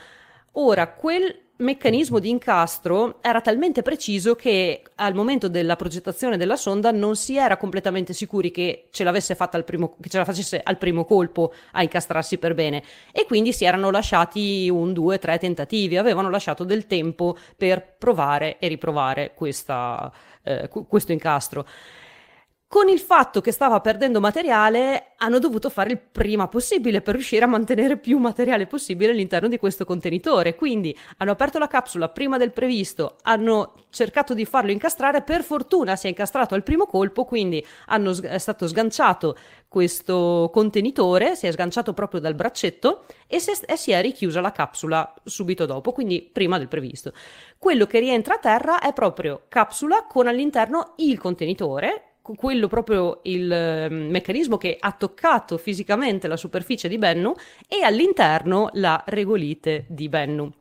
Ora, 0.53 0.93
quel 0.93 1.46
meccanismo 1.59 2.19
di 2.19 2.29
incastro 2.29 3.19
era 3.23 3.41
talmente 3.41 3.83
preciso 3.83 4.35
che 4.35 4.83
al 4.97 5.15
momento 5.15 5.49
della 5.49 5.77
progettazione 5.77 6.37
della 6.37 6.57
sonda 6.57 6.91
non 6.91 7.17
si 7.17 7.37
era 7.37 7.57
completamente 7.57 8.13
sicuri 8.13 8.51
che 8.51 8.89
ce 8.91 9.05
l'avesse 9.05 9.35
fatta 9.35 9.57
al 9.57 9.65
primo, 9.65 9.97
che 10.01 10.09
ce 10.09 10.19
la 10.19 10.25
facesse 10.25 10.61
al 10.63 10.77
primo 10.77 11.05
colpo 11.05 11.53
a 11.73 11.83
incastrarsi 11.83 12.39
per 12.39 12.55
bene 12.55 12.83
e 13.13 13.25
quindi 13.27 13.53
si 13.53 13.65
erano 13.65 13.91
lasciati 13.91 14.69
un, 14.69 14.93
due, 14.93 15.19
tre 15.19 15.39
tentativi, 15.39 15.97
avevano 15.97 16.29
lasciato 16.29 16.65
del 16.65 16.87
tempo 16.87 17.37
per 17.57 17.95
provare 17.97 18.59
e 18.59 18.69
riprovare 18.69 19.33
questa, 19.35 20.13
eh, 20.43 20.69
questo 20.69 21.13
incastro. 21.13 21.67
Con 22.69 22.89
il 22.89 22.99
fatto 22.99 23.41
che 23.41 23.53
stava 23.53 23.81
perdendo 23.81 24.19
materiale, 24.19 25.13
hanno 25.19 25.39
dovuto 25.39 25.71
fare 25.71 25.93
il 25.93 26.01
prima 26.01 26.49
possibile 26.49 27.01
per 27.01 27.15
riuscire 27.15 27.45
a 27.45 27.49
mantenere 27.49 27.97
più 27.97 28.19
materiale 28.19 28.67
possibile 28.67 29.13
all'interno 29.13 29.47
di 29.47 29.57
questo 29.57 29.85
contenitore. 29.85 30.57
Quindi 30.57 30.95
hanno 31.19 31.31
aperto 31.31 31.61
la 31.61 31.69
capsula 31.69 32.09
prima 32.09 32.39
del 32.39 32.51
previsto, 32.51 33.19
hanno 33.23 33.87
cercato 33.91 34.35
di 34.35 34.45
farlo 34.45 34.73
incastrare. 34.73 35.23
Per 35.23 35.45
fortuna 35.45 35.95
si 35.95 36.07
è 36.07 36.09
incastrato 36.09 36.57
al 36.57 36.65
primo 36.65 36.87
colpo, 36.87 37.25
quindi 37.25 37.65
hanno, 37.87 38.21
è 38.21 38.39
stato 38.39 38.67
sganciato 38.67 39.37
questo 39.69 40.51
contenitore, 40.53 41.37
si 41.37 41.47
è 41.47 41.53
sganciato 41.53 41.95
proprio 41.95 42.19
dal 42.19 42.35
braccetto 42.35 43.05
e 43.29 43.39
si, 43.39 43.53
e 43.65 43.77
si 43.77 43.93
è 43.93 44.03
richiusa 44.03 44.41
la 44.41 44.51
capsula 44.51 45.15
subito 45.23 45.67
dopo, 45.67 45.93
quindi 45.93 46.29
prima 46.33 46.59
del 46.59 46.69
previsto. 46.69 47.13
Quello 47.59 47.87
che 47.87 48.01
rientra 48.01 48.35
a 48.35 48.39
terra 48.39 48.81
è 48.81 48.93
proprio 48.93 49.45
capsula 49.49 50.05
con 50.09 50.27
all'interno 50.27 50.95
il 50.97 51.17
contenitore 51.17 52.06
quello 52.35 52.67
proprio 52.69 53.21
il 53.25 53.51
eh, 53.51 53.89
meccanismo 53.89 54.57
che 54.57 54.77
ha 54.79 54.93
toccato 54.93 55.59
fisicamente 55.59 56.27
la 56.29 56.37
superficie 56.37 56.89
di 56.89 56.99
Bennu 56.99 57.33
e 57.69 57.83
all'interno 57.83 58.71
la 58.73 59.03
regolite 59.07 59.85
di 59.89 60.09
Bennu. 60.09 60.53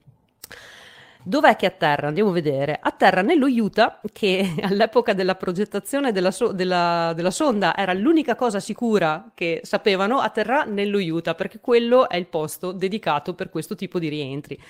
Dov'è 1.28 1.56
che 1.56 1.66
atterra? 1.66 2.10
Andiamo 2.10 2.30
a 2.30 2.34
vedere. 2.34 2.78
Atterra 2.80 3.24
nello 3.24 3.48
Utah, 3.48 4.00
che 4.14 4.58
all'epoca 4.62 5.14
della 5.14 5.34
progettazione 5.34 6.12
della, 6.12 6.30
so- 6.30 6.52
della, 6.52 7.14
della, 7.16 7.32
sonda 7.32 7.76
era 7.76 7.94
l'unica 7.94 8.36
cosa 8.36 8.60
sicura 8.60 9.32
che 9.34 9.62
sapevano, 9.64 10.20
atterrà 10.20 10.66
nello 10.66 11.00
Utah, 11.00 11.34
perché 11.34 11.60
quello 11.60 12.08
è 12.10 12.16
il 12.18 12.28
posto 12.28 12.72
dedicato 12.72 13.34
per 13.34 13.50
questo 13.50 13.74
tipo 13.74 13.98
di 13.98 14.08
rientri. 14.08 14.62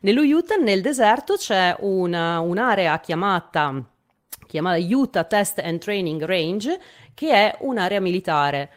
Nello 0.00 0.22
Utah, 0.22 0.56
nel 0.56 0.80
deserto, 0.80 1.36
c'è 1.36 1.76
una, 1.80 2.40
un'area 2.40 2.98
chiamata 3.00 3.84
chiamata 4.50 4.78
Utah 4.78 5.24
Test 5.24 5.60
and 5.60 5.78
Training 5.78 6.24
Range, 6.24 6.78
che 7.14 7.30
è 7.30 7.56
un'area 7.60 8.00
militare. 8.00 8.70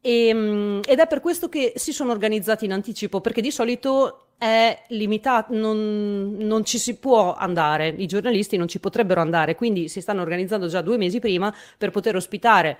E, 0.00 0.26
ehm, 0.26 0.80
ed 0.84 0.98
è 0.98 1.06
per 1.06 1.20
questo 1.20 1.48
che 1.48 1.74
si 1.76 1.92
sono 1.92 2.10
organizzati 2.10 2.64
in 2.64 2.72
anticipo, 2.72 3.20
perché 3.20 3.40
di 3.40 3.52
solito 3.52 4.26
è 4.36 4.82
limitato, 4.88 5.54
non, 5.54 6.34
non, 6.40 6.64
ci 6.64 6.78
si 6.78 6.96
può 6.96 7.34
andare, 7.34 7.94
i 7.96 8.06
giornalisti 8.06 8.56
non 8.56 8.66
ci 8.66 8.80
potrebbero 8.80 9.20
andare, 9.20 9.54
quindi 9.54 9.88
si 9.88 10.00
stanno 10.00 10.22
organizzando 10.22 10.66
già 10.66 10.80
due 10.80 10.96
mesi 10.96 11.20
prima 11.20 11.54
per 11.78 11.90
poter 11.90 12.16
ospitare 12.16 12.76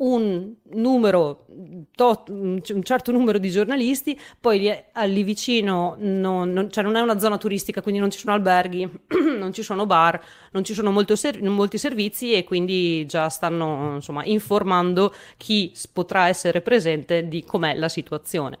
un 0.00 0.54
numero, 0.72 1.46
tot, 1.94 2.28
un 2.30 2.60
certo 2.82 3.12
numero 3.12 3.38
di 3.38 3.50
giornalisti, 3.50 4.18
poi 4.40 4.72
lì 5.04 5.22
vicino 5.22 5.96
non, 5.98 6.52
non, 6.52 6.70
cioè 6.70 6.82
non, 6.84 6.96
è 6.96 7.00
una 7.00 7.18
zona 7.18 7.36
turistica, 7.36 7.82
quindi 7.82 8.00
non 8.00 8.10
ci 8.10 8.18
sono 8.18 8.32
alberghi, 8.32 8.88
non 9.38 9.52
ci 9.52 9.62
sono 9.62 9.86
bar, 9.86 10.20
non 10.52 10.64
ci 10.64 10.72
sono 10.72 10.90
ser- 11.14 11.40
molti 11.42 11.76
servizi 11.76 12.32
e 12.32 12.44
quindi 12.44 13.04
già 13.06 13.28
stanno 13.28 13.94
insomma, 13.96 14.24
informando 14.24 15.12
chi 15.36 15.72
potrà 15.92 16.28
essere 16.28 16.62
presente 16.62 17.28
di 17.28 17.44
com'è 17.44 17.74
la 17.74 17.88
situazione. 17.88 18.58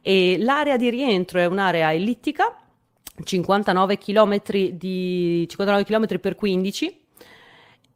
E 0.00 0.36
l'area 0.38 0.76
di 0.76 0.90
rientro 0.90 1.40
è 1.40 1.46
un'area 1.46 1.92
ellittica, 1.92 2.56
59 3.22 3.98
km, 3.98 4.42
di, 4.72 5.46
59 5.48 5.84
km 5.84 6.20
per 6.20 6.34
15 6.36 7.01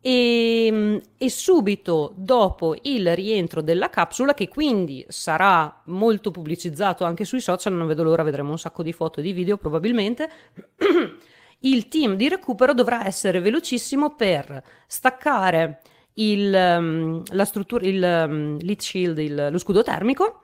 e, 0.06 0.66
ehm, 0.66 1.00
e, 1.18 1.28
subito 1.28 2.12
dopo 2.16 2.76
il 2.82 3.16
rientro 3.16 3.60
della 3.60 3.90
capsula, 3.90 4.34
che 4.34 4.46
quindi 4.46 5.04
sarà 5.08 5.82
molto 5.86 6.30
pubblicizzato 6.30 7.04
anche 7.04 7.24
sui 7.24 7.40
social, 7.40 7.72
non 7.72 7.88
vedo 7.88 8.04
l'ora, 8.04 8.22
vedremo 8.22 8.52
un 8.52 8.58
sacco 8.58 8.84
di 8.84 8.92
foto 8.92 9.18
e 9.18 9.24
di 9.24 9.32
video 9.32 9.56
probabilmente, 9.56 10.30
il 11.60 11.88
team 11.88 12.14
di 12.14 12.28
recupero 12.28 12.72
dovrà 12.72 13.04
essere 13.04 13.40
velocissimo 13.40 14.14
per 14.14 14.62
staccare 14.86 15.80
il, 16.14 16.54
um, 16.54 17.22
la 17.32 17.44
struttura, 17.44 17.84
il 17.84 18.00
um, 18.28 18.58
lead 18.60 18.80
shield, 18.80 19.18
il, 19.18 19.48
lo 19.50 19.58
scudo 19.58 19.82
termico 19.82 20.42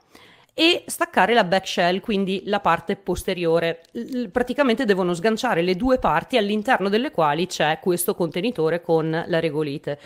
e 0.55 0.85
staccare 0.87 1.35
la 1.35 1.45
back 1.45 1.67
shell, 1.67 2.01
quindi 2.01 2.43
la 2.47 2.61
parte 2.61 2.97
posteriore. 2.97 3.83
L- 3.93 4.27
praticamente 4.27 4.85
devono 4.85 5.15
sganciare 5.15 5.63
le 5.63 5.77
due 5.77 5.99
parti 5.99 6.37
all'interno 6.37 6.89
delle 6.89 7.11
quali 7.11 7.47
c'è 7.47 7.79
questo 7.81 8.15
contenitore 8.15 8.81
con 8.81 9.25
la 9.27 9.41
regolite. 9.41 9.99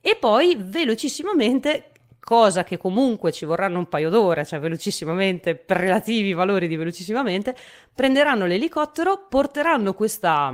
E 0.00 0.16
poi 0.16 0.56
velocissimamente 0.58 1.90
cosa 2.26 2.64
che 2.64 2.76
comunque 2.76 3.30
ci 3.30 3.44
vorranno 3.44 3.78
un 3.78 3.88
paio 3.88 4.10
d'ore, 4.10 4.44
cioè 4.44 4.58
velocissimamente, 4.58 5.54
per 5.54 5.76
relativi 5.76 6.32
valori 6.32 6.66
di 6.66 6.74
velocissimamente, 6.74 7.54
prenderanno 7.94 8.46
l'elicottero, 8.46 9.26
porteranno 9.28 9.94
questa, 9.94 10.52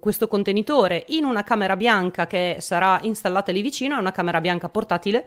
questo 0.00 0.28
contenitore 0.28 1.04
in 1.08 1.24
una 1.24 1.42
camera 1.42 1.76
bianca 1.76 2.26
che 2.26 2.56
sarà 2.60 2.98
installata 3.00 3.52
lì 3.52 3.62
vicino, 3.62 3.96
è 3.96 4.00
una 4.00 4.12
camera 4.12 4.42
bianca 4.42 4.68
portatile, 4.68 5.26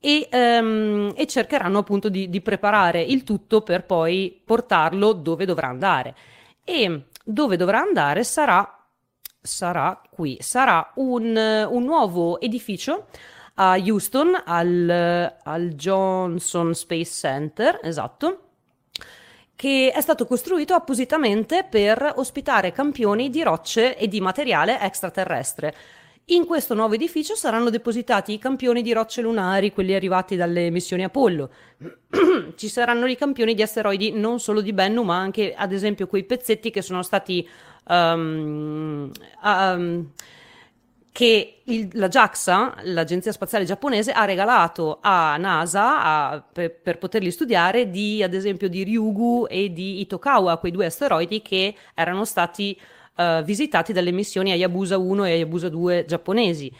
e, 0.00 0.28
um, 0.32 1.12
e 1.14 1.26
cercheranno 1.26 1.78
appunto 1.78 2.08
di, 2.08 2.28
di 2.30 2.40
preparare 2.40 3.02
il 3.02 3.22
tutto 3.22 3.60
per 3.60 3.84
poi 3.84 4.40
portarlo 4.44 5.12
dove 5.12 5.44
dovrà 5.44 5.68
andare. 5.68 6.14
E 6.64 7.04
dove 7.22 7.56
dovrà 7.56 7.80
andare 7.80 8.24
sarà 8.24 8.80
sarà 9.42 10.00
qui, 10.10 10.36
sarà 10.40 10.92
un, 10.96 11.66
un, 11.70 11.84
nuovo 11.84 12.40
edificio 12.40 13.06
a 13.54 13.76
Houston, 13.76 14.42
al, 14.44 15.34
al 15.42 15.68
Johnson 15.70 16.74
Space 16.74 17.12
Center, 17.12 17.80
esatto, 17.82 18.40
che 19.56 19.92
è 19.94 20.00
stato 20.00 20.26
costruito 20.26 20.74
appositamente 20.74 21.66
per 21.68 22.14
ospitare 22.16 22.72
campioni 22.72 23.28
di 23.30 23.42
rocce 23.42 23.96
e 23.96 24.08
di 24.08 24.20
materiale 24.20 24.80
extraterrestre. 24.80 25.74
In 26.26 26.46
questo 26.46 26.74
nuovo 26.74 26.94
edificio 26.94 27.34
saranno 27.34 27.70
depositati 27.70 28.32
i 28.32 28.38
campioni 28.38 28.82
di 28.82 28.92
rocce 28.92 29.20
lunari, 29.20 29.72
quelli 29.72 29.94
arrivati 29.94 30.36
dalle 30.36 30.70
missioni 30.70 31.02
Apollo. 31.02 31.50
Ci 32.54 32.68
saranno 32.68 33.06
i 33.06 33.16
campioni 33.16 33.54
di 33.54 33.62
asteroidi 33.62 34.12
non 34.12 34.38
solo 34.38 34.60
di 34.60 34.72
Bennu, 34.72 35.02
ma 35.02 35.18
anche 35.18 35.54
ad 35.54 35.72
esempio 35.72 36.06
quei 36.06 36.22
pezzetti 36.22 36.70
che 36.70 36.82
sono 36.82 37.02
stati 37.02 37.48
um, 37.88 39.10
um, 39.42 40.12
che 41.12 41.62
il, 41.64 41.88
la 41.94 42.08
JAXA, 42.08 42.76
l'Agenzia 42.84 43.32
Spaziale 43.32 43.64
Giapponese, 43.64 44.12
ha 44.12 44.24
regalato 44.24 44.98
a 45.00 45.36
NASA 45.36 46.02
a, 46.02 46.40
per, 46.40 46.80
per, 46.80 46.98
poterli 46.98 47.30
studiare 47.30 47.90
di, 47.90 48.22
ad 48.22 48.34
esempio, 48.34 48.68
di 48.68 48.84
Ryugu 48.84 49.46
e 49.48 49.72
di 49.72 50.00
Itokawa, 50.00 50.58
quei 50.58 50.70
due 50.70 50.86
asteroidi 50.86 51.42
che 51.42 51.74
erano 51.94 52.24
stati 52.24 52.78
uh, 53.20 53.42
visitati 53.42 53.92
dalle 53.92 54.10
missioni 54.10 54.52
Hayabusa 54.52 54.96
1 54.96 55.24
e 55.24 55.32
Hayabusa 55.32 55.68
2 55.68 56.04
giapponesi. 56.06 56.72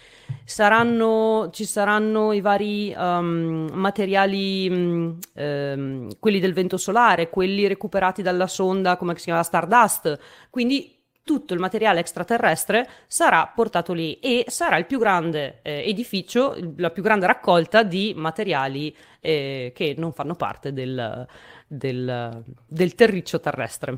Saranno, 0.44 1.50
ci 1.52 1.64
saranno 1.64 2.32
i 2.32 2.40
vari 2.40 2.94
um, 2.96 3.68
materiali, 3.72 4.68
um, 4.68 5.18
um, 5.34 6.08
quelli 6.18 6.40
del 6.40 6.54
vento 6.54 6.76
solare, 6.76 7.28
quelli 7.28 7.66
recuperati 7.66 8.22
dalla 8.22 8.46
sonda, 8.46 8.96
come 8.96 9.16
si 9.16 9.24
chiama, 9.24 9.42
Stardust, 9.42 10.18
quindi 10.48 10.98
tutto 11.22 11.54
il 11.54 11.60
materiale 11.60 12.00
extraterrestre 12.00 12.88
sarà 13.06 13.46
portato 13.54 13.92
lì 13.92 14.18
e 14.18 14.46
sarà 14.48 14.78
il 14.78 14.86
più 14.86 14.98
grande 14.98 15.60
eh, 15.62 15.88
edificio, 15.88 16.56
la 16.76 16.90
più 16.90 17.02
grande 17.02 17.26
raccolta 17.26 17.84
di 17.84 18.14
materiali 18.16 18.96
eh, 19.20 19.70
che 19.74 19.94
non 19.96 20.12
fanno 20.12 20.34
parte 20.34 20.72
del, 20.72 21.26
del, 21.68 22.42
del 22.66 22.94
terriccio 22.94 23.38
terrestre. 23.38 23.96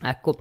Ecco. 0.00 0.38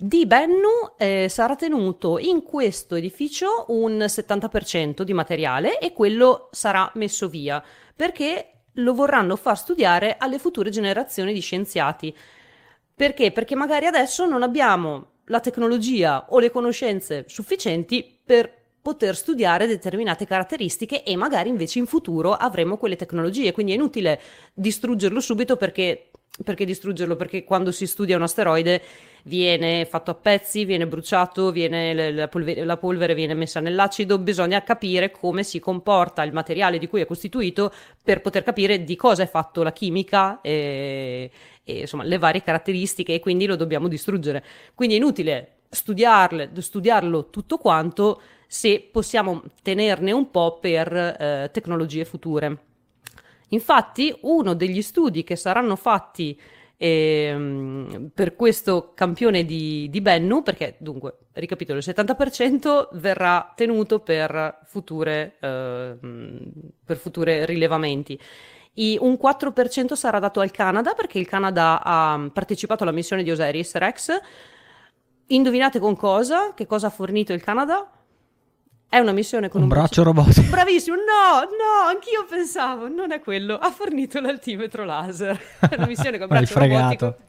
Di 0.00 0.26
Bennu 0.26 0.94
eh, 0.96 1.26
sarà 1.28 1.56
tenuto 1.56 2.20
in 2.20 2.44
questo 2.44 2.94
edificio 2.94 3.64
un 3.70 3.98
70% 3.98 5.02
di 5.02 5.12
materiale 5.12 5.80
e 5.80 5.92
quello 5.92 6.50
sarà 6.52 6.88
messo 6.94 7.28
via 7.28 7.60
perché 7.96 8.60
lo 8.74 8.94
vorranno 8.94 9.34
far 9.34 9.58
studiare 9.58 10.14
alle 10.16 10.38
future 10.38 10.70
generazioni 10.70 11.32
di 11.32 11.40
scienziati. 11.40 12.16
Perché? 12.94 13.32
Perché 13.32 13.56
magari 13.56 13.86
adesso 13.86 14.24
non 14.24 14.44
abbiamo 14.44 15.14
la 15.24 15.40
tecnologia 15.40 16.26
o 16.28 16.38
le 16.38 16.52
conoscenze 16.52 17.24
sufficienti 17.26 18.20
per 18.24 18.58
poter 18.80 19.16
studiare 19.16 19.66
determinate 19.66 20.26
caratteristiche 20.26 21.02
e 21.02 21.16
magari 21.16 21.48
invece 21.48 21.80
in 21.80 21.86
futuro 21.86 22.34
avremo 22.34 22.76
quelle 22.76 22.94
tecnologie. 22.94 23.50
Quindi 23.50 23.72
è 23.72 23.74
inutile 23.74 24.20
distruggerlo 24.54 25.18
subito 25.18 25.56
perché, 25.56 26.12
perché 26.44 26.64
distruggerlo? 26.64 27.16
Perché 27.16 27.42
quando 27.42 27.72
si 27.72 27.86
studia 27.88 28.16
un 28.16 28.22
asteroide 28.22 28.80
viene 29.28 29.84
fatto 29.84 30.10
a 30.10 30.14
pezzi, 30.14 30.64
viene 30.64 30.86
bruciato, 30.86 31.52
viene, 31.52 32.12
la, 32.12 32.28
polvere, 32.28 32.64
la, 32.64 32.76
polvere, 32.76 33.14
viene 33.14 33.34
messa 33.34 33.60
nell'acido, 33.60 34.18
bisogna 34.18 34.62
capire 34.62 35.10
come 35.10 35.44
si 35.44 35.60
comporta 35.60 36.22
il 36.24 36.32
materiale 36.32 36.78
di 36.78 36.88
cui 36.88 37.02
è 37.02 37.06
costituito 37.06 37.72
per 38.02 38.22
poter 38.22 38.42
capire 38.42 38.82
di 38.82 38.96
cosa 38.96 39.22
è 39.22 39.28
fatto 39.28 39.62
la 39.62 39.72
chimica 39.72 40.40
e, 40.40 41.30
e 41.62 41.80
insomma 41.80 42.04
le 42.04 42.18
varie 42.18 42.42
caratteristiche 42.42 43.14
e 43.14 43.20
quindi 43.20 43.46
lo 43.46 43.54
dobbiamo 43.54 43.86
distruggere. 43.86 44.42
Quindi 44.74 44.94
è 44.94 44.98
inutile 44.98 45.58
studiarle, 45.68 46.50
studiarlo 46.56 47.28
tutto 47.28 47.58
quanto 47.58 48.20
se 48.46 48.88
possiamo 48.90 49.42
tenerne 49.62 50.10
un 50.10 50.30
po' 50.30 50.58
per 50.58 50.90
eh, 50.90 51.50
tecnologie 51.52 52.06
future. 52.06 52.58
Infatti, 53.48 54.14
uno 54.22 54.54
degli 54.54 54.82
studi 54.82 55.22
che 55.22 55.36
saranno 55.36 55.76
fatti 55.76 56.38
eh, 56.78 58.10
per 58.14 58.36
questo 58.36 58.92
campione 58.94 59.44
di, 59.44 59.88
di, 59.90 60.00
Bennu, 60.00 60.42
perché 60.42 60.76
dunque, 60.78 61.18
ricapitolo, 61.32 61.78
il 61.78 61.84
70% 61.86 62.88
verrà 62.92 63.52
tenuto 63.54 63.98
per 63.98 64.60
future, 64.64 65.36
eh, 65.40 65.96
per 66.84 66.96
future 66.96 67.44
rilevamenti 67.44 68.18
un 69.00 69.18
4% 69.20 69.94
sarà 69.94 70.20
dato 70.20 70.38
al 70.38 70.52
Canada 70.52 70.94
perché 70.94 71.18
il 71.18 71.26
Canada 71.26 71.82
ha 71.82 72.30
partecipato 72.32 72.84
alla 72.84 72.92
missione 72.92 73.24
di 73.24 73.30
Osiris 73.30 73.74
Rex. 73.74 74.20
Indovinate 75.26 75.80
con 75.80 75.96
cosa? 75.96 76.54
Che 76.54 76.66
cosa 76.66 76.86
ha 76.86 76.90
fornito 76.90 77.32
il 77.32 77.42
Canada? 77.42 77.90
È 78.90 78.98
una 78.98 79.12
missione 79.12 79.50
con 79.50 79.60
un, 79.60 79.68
un 79.70 79.74
braccio 79.74 80.02
robotico. 80.02 80.48
Bravissimo, 80.48 80.96
no, 80.96 81.40
no, 81.40 81.88
anch'io 81.88 82.24
pensavo, 82.26 82.88
non 82.88 83.12
è 83.12 83.20
quello. 83.20 83.58
Ha 83.58 83.70
fornito 83.70 84.18
l'altimetro 84.18 84.86
laser. 84.86 85.38
È 85.68 85.74
una 85.76 85.86
missione 85.86 86.16
con 86.16 86.28
un 86.30 86.36
braccio 86.38 86.58
robotico. 86.58 87.16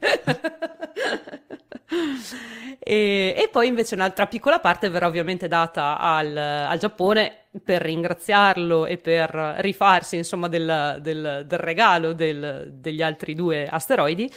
e, 2.78 3.34
e, 3.36 3.48
poi 3.52 3.68
invece 3.68 3.94
un'altra 3.94 4.26
piccola 4.26 4.58
parte 4.58 4.88
verrà 4.88 5.06
ovviamente 5.06 5.48
data 5.48 5.98
al, 5.98 6.34
al 6.34 6.78
Giappone 6.78 7.48
per 7.62 7.82
ringraziarlo 7.82 8.86
e 8.86 8.96
per 8.96 9.56
rifarsi 9.58 10.16
insomma 10.16 10.48
del, 10.48 10.98
del, 11.02 11.44
del 11.46 11.58
regalo 11.58 12.14
del, 12.14 12.70
degli 12.72 13.02
altri 13.02 13.34
due 13.34 13.66
asteroidi 13.66 14.32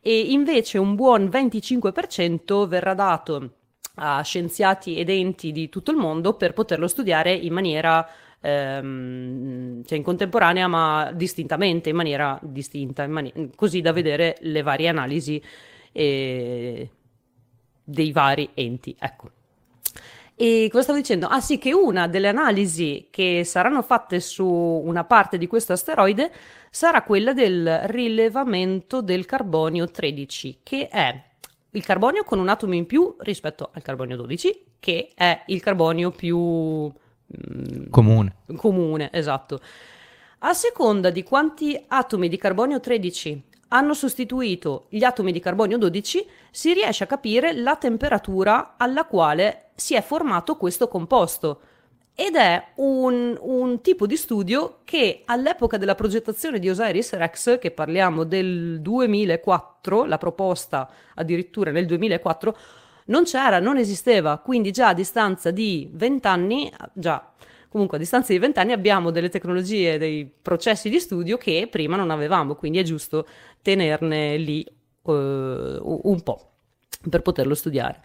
e 0.00 0.20
invece 0.30 0.78
un 0.78 0.94
buon 0.94 1.24
25% 1.24 2.66
verrà 2.68 2.94
dato 2.94 3.57
a 3.98 4.22
scienziati 4.22 4.96
ed 4.96 5.10
enti 5.10 5.52
di 5.52 5.68
tutto 5.68 5.90
il 5.90 5.96
mondo 5.96 6.34
per 6.34 6.52
poterlo 6.52 6.88
studiare 6.88 7.32
in 7.32 7.52
maniera 7.52 8.08
ehm, 8.40 9.84
cioè 9.84 9.98
in 9.98 10.04
contemporanea 10.04 10.68
ma 10.68 11.10
distintamente, 11.14 11.90
in 11.90 11.96
maniera 11.96 12.38
distinta, 12.42 13.04
in 13.04 13.10
mani- 13.10 13.50
così 13.54 13.80
da 13.80 13.92
vedere 13.92 14.36
le 14.40 14.62
varie 14.62 14.88
analisi 14.88 15.42
eh, 15.92 16.90
dei 17.84 18.12
vari 18.12 18.50
enti. 18.54 18.94
Ecco. 18.98 19.30
E 20.40 20.68
cosa 20.70 20.84
stavo 20.84 20.98
dicendo? 20.98 21.26
Ah 21.26 21.40
sì, 21.40 21.58
che 21.58 21.72
una 21.74 22.06
delle 22.06 22.28
analisi 22.28 23.08
che 23.10 23.42
saranno 23.44 23.82
fatte 23.82 24.20
su 24.20 24.46
una 24.46 25.02
parte 25.02 25.36
di 25.36 25.48
questo 25.48 25.72
asteroide 25.72 26.30
sarà 26.70 27.02
quella 27.02 27.32
del 27.32 27.80
rilevamento 27.86 29.02
del 29.02 29.26
carbonio 29.26 29.90
13, 29.90 30.60
che 30.62 30.86
è 30.86 31.27
il 31.70 31.84
carbonio 31.84 32.24
con 32.24 32.38
un 32.38 32.48
atomo 32.48 32.74
in 32.74 32.86
più 32.86 33.14
rispetto 33.18 33.70
al 33.72 33.82
carbonio 33.82 34.16
12, 34.16 34.64
che 34.80 35.10
è 35.14 35.42
il 35.46 35.60
carbonio 35.60 36.10
più 36.10 36.38
mm, 36.38 37.88
comune. 37.90 38.36
Comune, 38.56 39.10
esatto. 39.12 39.60
A 40.38 40.52
seconda 40.54 41.10
di 41.10 41.22
quanti 41.22 41.84
atomi 41.88 42.28
di 42.28 42.36
carbonio 42.36 42.80
13 42.80 43.42
hanno 43.68 43.92
sostituito 43.92 44.86
gli 44.88 45.04
atomi 45.04 45.32
di 45.32 45.40
carbonio 45.40 45.76
12, 45.76 46.26
si 46.50 46.72
riesce 46.72 47.04
a 47.04 47.08
capire 47.08 47.52
la 47.52 47.76
temperatura 47.76 48.76
alla 48.78 49.04
quale 49.04 49.70
si 49.74 49.94
è 49.94 50.02
formato 50.02 50.56
questo 50.56 50.88
composto 50.88 51.60
ed 52.20 52.34
è 52.34 52.72
un, 52.78 53.38
un, 53.40 53.80
tipo 53.80 54.04
di 54.04 54.16
studio 54.16 54.80
che 54.82 55.22
all'epoca 55.24 55.76
della 55.76 55.94
progettazione 55.94 56.58
di 56.58 56.68
Osiris 56.68 57.12
Rex, 57.12 57.60
che 57.60 57.70
parliamo 57.70 58.24
del 58.24 58.80
2004, 58.80 60.04
la 60.04 60.18
proposta 60.18 60.90
addirittura 61.14 61.70
nel 61.70 61.86
2004, 61.86 62.56
non 63.04 63.22
c'era, 63.22 63.60
non 63.60 63.76
esisteva, 63.76 64.38
quindi 64.38 64.72
già 64.72 64.88
a 64.88 64.94
distanza 64.94 65.52
di 65.52 65.88
20 65.92 66.26
anni, 66.26 66.72
già 66.92 67.32
comunque 67.68 67.98
a 67.98 68.00
distanza 68.00 68.32
di 68.32 68.40
20 68.40 68.58
anni 68.58 68.72
abbiamo 68.72 69.12
delle 69.12 69.28
tecnologie, 69.28 69.96
dei 69.96 70.28
processi 70.42 70.90
di 70.90 70.98
studio 70.98 71.36
che 71.36 71.68
prima 71.70 71.94
non 71.94 72.10
avevamo, 72.10 72.56
quindi 72.56 72.78
è 72.78 72.82
giusto 72.82 73.28
tenerne 73.62 74.36
lì 74.38 74.66
uh, 75.02 75.12
un 75.12 76.20
po' 76.24 76.50
per 77.08 77.22
poterlo 77.22 77.54
studiare. 77.54 78.00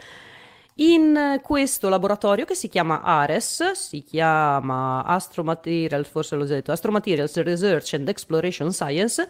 In 0.75 1.39
questo 1.43 1.87
laboratorio 1.87 2.45
che 2.45 2.55
si 2.55 2.67
chiama 2.67 3.01
ARES, 3.01 3.71
si 3.73 4.01
chiama 4.01 5.03
Astro 5.03 5.43
Materials, 5.43 6.07
forse 6.07 6.35
l'ho 6.35 6.45
già 6.45 6.55
detto, 6.55 6.71
Astro 6.71 6.91
Materials 6.91 7.39
Research 7.41 7.93
and 7.93 8.07
Exploration 8.07 8.71
Science, 8.71 9.27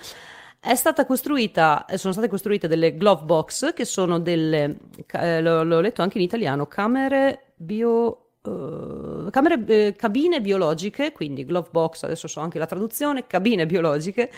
è 0.59 0.75
stata 0.75 1.05
costruita, 1.05 1.85
sono 1.95 2.13
state 2.13 2.29
costruite 2.29 2.69
delle 2.69 2.95
glove 2.95 3.25
box 3.25 3.73
che 3.73 3.83
sono 3.83 4.19
delle, 4.19 4.77
eh, 5.11 5.41
l'ho, 5.41 5.63
l'ho 5.63 5.81
letto 5.81 6.01
anche 6.01 6.17
in 6.17 6.23
italiano, 6.23 6.67
camere 6.67 7.53
bio 7.55 8.19
Uh, 8.43 9.29
camere, 9.29 9.63
eh, 9.67 9.93
cabine 9.95 10.41
biologiche, 10.41 11.13
quindi 11.13 11.45
glove 11.45 11.69
box, 11.71 12.03
adesso 12.03 12.27
so 12.27 12.41
anche 12.41 12.59
la 12.59 12.65
traduzione, 12.65 13.25
cabine 13.25 13.65
biologiche, 13.65 14.29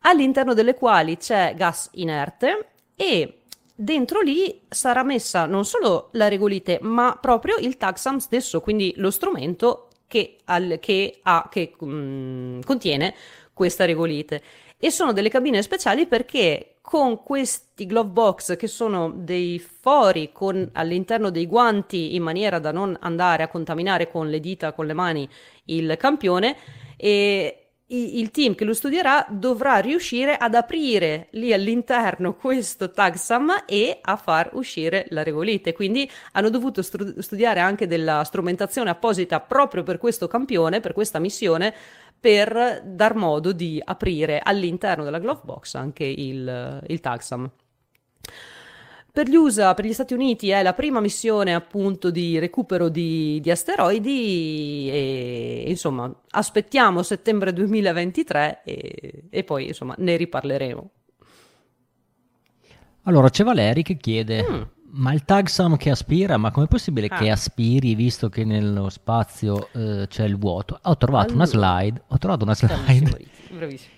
all'interno 0.00 0.54
delle 0.54 0.72
quali 0.72 1.18
c'è 1.18 1.52
gas 1.54 1.90
inerte 1.92 2.68
e 2.96 3.37
dentro 3.80 4.20
lì 4.22 4.60
sarà 4.68 5.04
messa 5.04 5.46
non 5.46 5.64
solo 5.64 6.08
la 6.12 6.26
regolite, 6.26 6.80
ma 6.82 7.16
proprio 7.20 7.56
il 7.58 7.76
taxam 7.76 8.16
stesso, 8.16 8.60
quindi 8.60 8.92
lo 8.96 9.12
strumento 9.12 9.88
che, 10.08 10.38
al, 10.46 10.78
che, 10.80 11.20
ha, 11.22 11.48
che 11.48 11.74
um, 11.78 12.60
contiene 12.64 13.14
questa 13.52 13.84
regolite. 13.84 14.42
E 14.76 14.90
sono 14.90 15.12
delle 15.12 15.28
cabine 15.28 15.62
speciali 15.62 16.06
perché 16.06 16.78
con 16.80 17.22
questi 17.22 17.86
glove 17.86 18.10
box 18.10 18.56
che 18.56 18.66
sono 18.66 19.12
dei 19.14 19.58
fori 19.58 20.30
con 20.32 20.68
all'interno 20.72 21.30
dei 21.30 21.46
guanti 21.46 22.14
in 22.14 22.22
maniera 22.22 22.58
da 22.58 22.72
non 22.72 22.96
andare 23.00 23.42
a 23.42 23.48
contaminare 23.48 24.10
con 24.10 24.28
le 24.28 24.40
dita, 24.40 24.72
con 24.72 24.86
le 24.86 24.94
mani 24.94 25.28
il 25.66 25.96
campione 25.98 26.56
e 26.96 27.67
il 27.90 28.30
team 28.30 28.54
che 28.54 28.64
lo 28.64 28.74
studierà 28.74 29.26
dovrà 29.30 29.78
riuscire 29.78 30.36
ad 30.36 30.54
aprire 30.54 31.28
lì 31.32 31.52
all'interno 31.52 32.34
questo 32.34 32.90
tagsam 32.90 33.64
e 33.66 33.98
a 34.00 34.16
far 34.16 34.50
uscire 34.52 35.06
la 35.10 35.22
regolite. 35.22 35.72
Quindi 35.72 36.08
hanno 36.32 36.50
dovuto 36.50 36.82
stru- 36.82 37.18
studiare 37.18 37.60
anche 37.60 37.86
della 37.86 38.24
strumentazione 38.24 38.90
apposita 38.90 39.40
proprio 39.40 39.82
per 39.82 39.98
questo 39.98 40.26
campione, 40.26 40.80
per 40.80 40.92
questa 40.92 41.18
missione, 41.18 41.74
per 42.20 42.82
dar 42.84 43.14
modo 43.14 43.52
di 43.52 43.80
aprire 43.82 44.40
all'interno 44.42 45.04
della 45.04 45.18
glove 45.18 45.40
box 45.44 45.74
anche 45.74 46.04
il, 46.04 46.82
il 46.86 47.00
tagsam. 47.00 47.50
Per 49.18 49.28
gli 49.28 49.34
USA, 49.34 49.74
per 49.74 49.84
gli 49.84 49.92
Stati 49.92 50.14
Uniti, 50.14 50.50
è 50.50 50.62
la 50.62 50.74
prima 50.74 51.00
missione 51.00 51.52
appunto 51.52 52.12
di 52.12 52.38
recupero 52.38 52.88
di, 52.88 53.40
di 53.40 53.50
asteroidi 53.50 54.88
e 54.92 55.64
insomma 55.66 56.08
aspettiamo 56.30 57.02
settembre 57.02 57.52
2023 57.52 58.62
e, 58.64 59.24
e 59.28 59.42
poi 59.42 59.66
insomma 59.66 59.96
ne 59.98 60.14
riparleremo. 60.14 60.90
Allora 63.02 63.28
c'è 63.28 63.42
Valeri 63.42 63.82
che 63.82 63.96
chiede, 63.96 64.46
mm. 64.48 64.62
ma 64.92 65.12
il 65.12 65.24
tagsam 65.24 65.76
che 65.76 65.90
aspira, 65.90 66.36
ma 66.36 66.52
com'è 66.52 66.68
possibile 66.68 67.08
ah. 67.10 67.18
che 67.18 67.28
aspiri 67.28 67.96
visto 67.96 68.28
che 68.28 68.44
nello 68.44 68.88
spazio 68.88 69.68
eh, 69.72 70.06
c'è 70.06 70.26
il 70.26 70.38
vuoto? 70.38 70.78
Ho 70.80 70.96
trovato 70.96 71.32
allora. 71.32 71.50
una 71.50 71.74
slide, 71.80 72.02
ho 72.06 72.18
trovato 72.18 72.44
una 72.44 72.54
slide. 72.54 73.10
Bravissimo, 73.10 73.58
bravissimo 73.58 73.97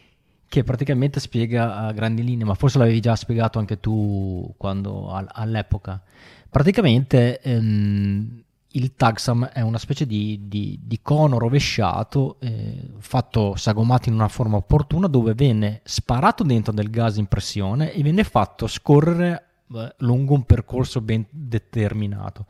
che 0.51 0.64
praticamente 0.64 1.20
spiega 1.20 1.76
a 1.76 1.92
grandi 1.92 2.24
linee, 2.24 2.44
ma 2.44 2.55
forse 2.55 2.78
l'avevi 2.78 2.98
già 2.98 3.14
spiegato 3.14 3.61
anche 3.61 3.78
tu 3.78 4.53
quando, 4.57 5.09
all'epoca. 5.09 6.03
Praticamente 6.51 7.40
ehm, 7.40 8.42
il 8.72 8.96
tagsam 8.96 9.46
è 9.53 9.61
una 9.61 9.78
specie 9.78 10.07
di, 10.07 10.48
di, 10.48 10.76
di 10.82 10.98
cono 11.03 11.38
rovesciato, 11.38 12.34
eh, 12.40 12.82
fatto 12.98 13.55
sagomato 13.55 14.09
in 14.09 14.16
una 14.16 14.26
forma 14.26 14.57
opportuna, 14.57 15.07
dove 15.07 15.34
venne 15.34 15.82
sparato 15.84 16.42
dentro 16.42 16.72
del 16.72 16.90
gas 16.90 17.18
in 17.18 17.26
pressione 17.26 17.92
e 17.92 18.03
viene 18.03 18.24
fatto 18.24 18.66
scorrere 18.66 19.44
eh, 19.72 19.94
lungo 19.98 20.34
un 20.34 20.42
percorso 20.42 21.01
ben 21.01 21.24
determinato, 21.30 22.46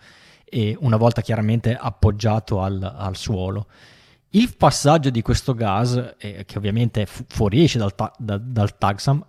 e 0.47 0.75
una 0.81 0.97
volta 0.97 1.21
chiaramente 1.21 1.77
appoggiato 1.77 2.63
al, 2.63 2.83
al 2.83 3.17
suolo. 3.17 3.67
Il 4.31 4.55
passaggio 4.57 5.11
di 5.11 5.23
questo 5.23 5.55
gas, 5.55 6.15
eh, 6.19 6.45
che 6.47 6.59
ovviamente 6.59 7.05
fu- 7.07 7.25
fuoriesce 7.27 7.79
dal, 7.79 7.95
ta- 7.95 8.13
da- 8.17 8.39
dal 8.39 8.79
tagsam, 8.79 9.25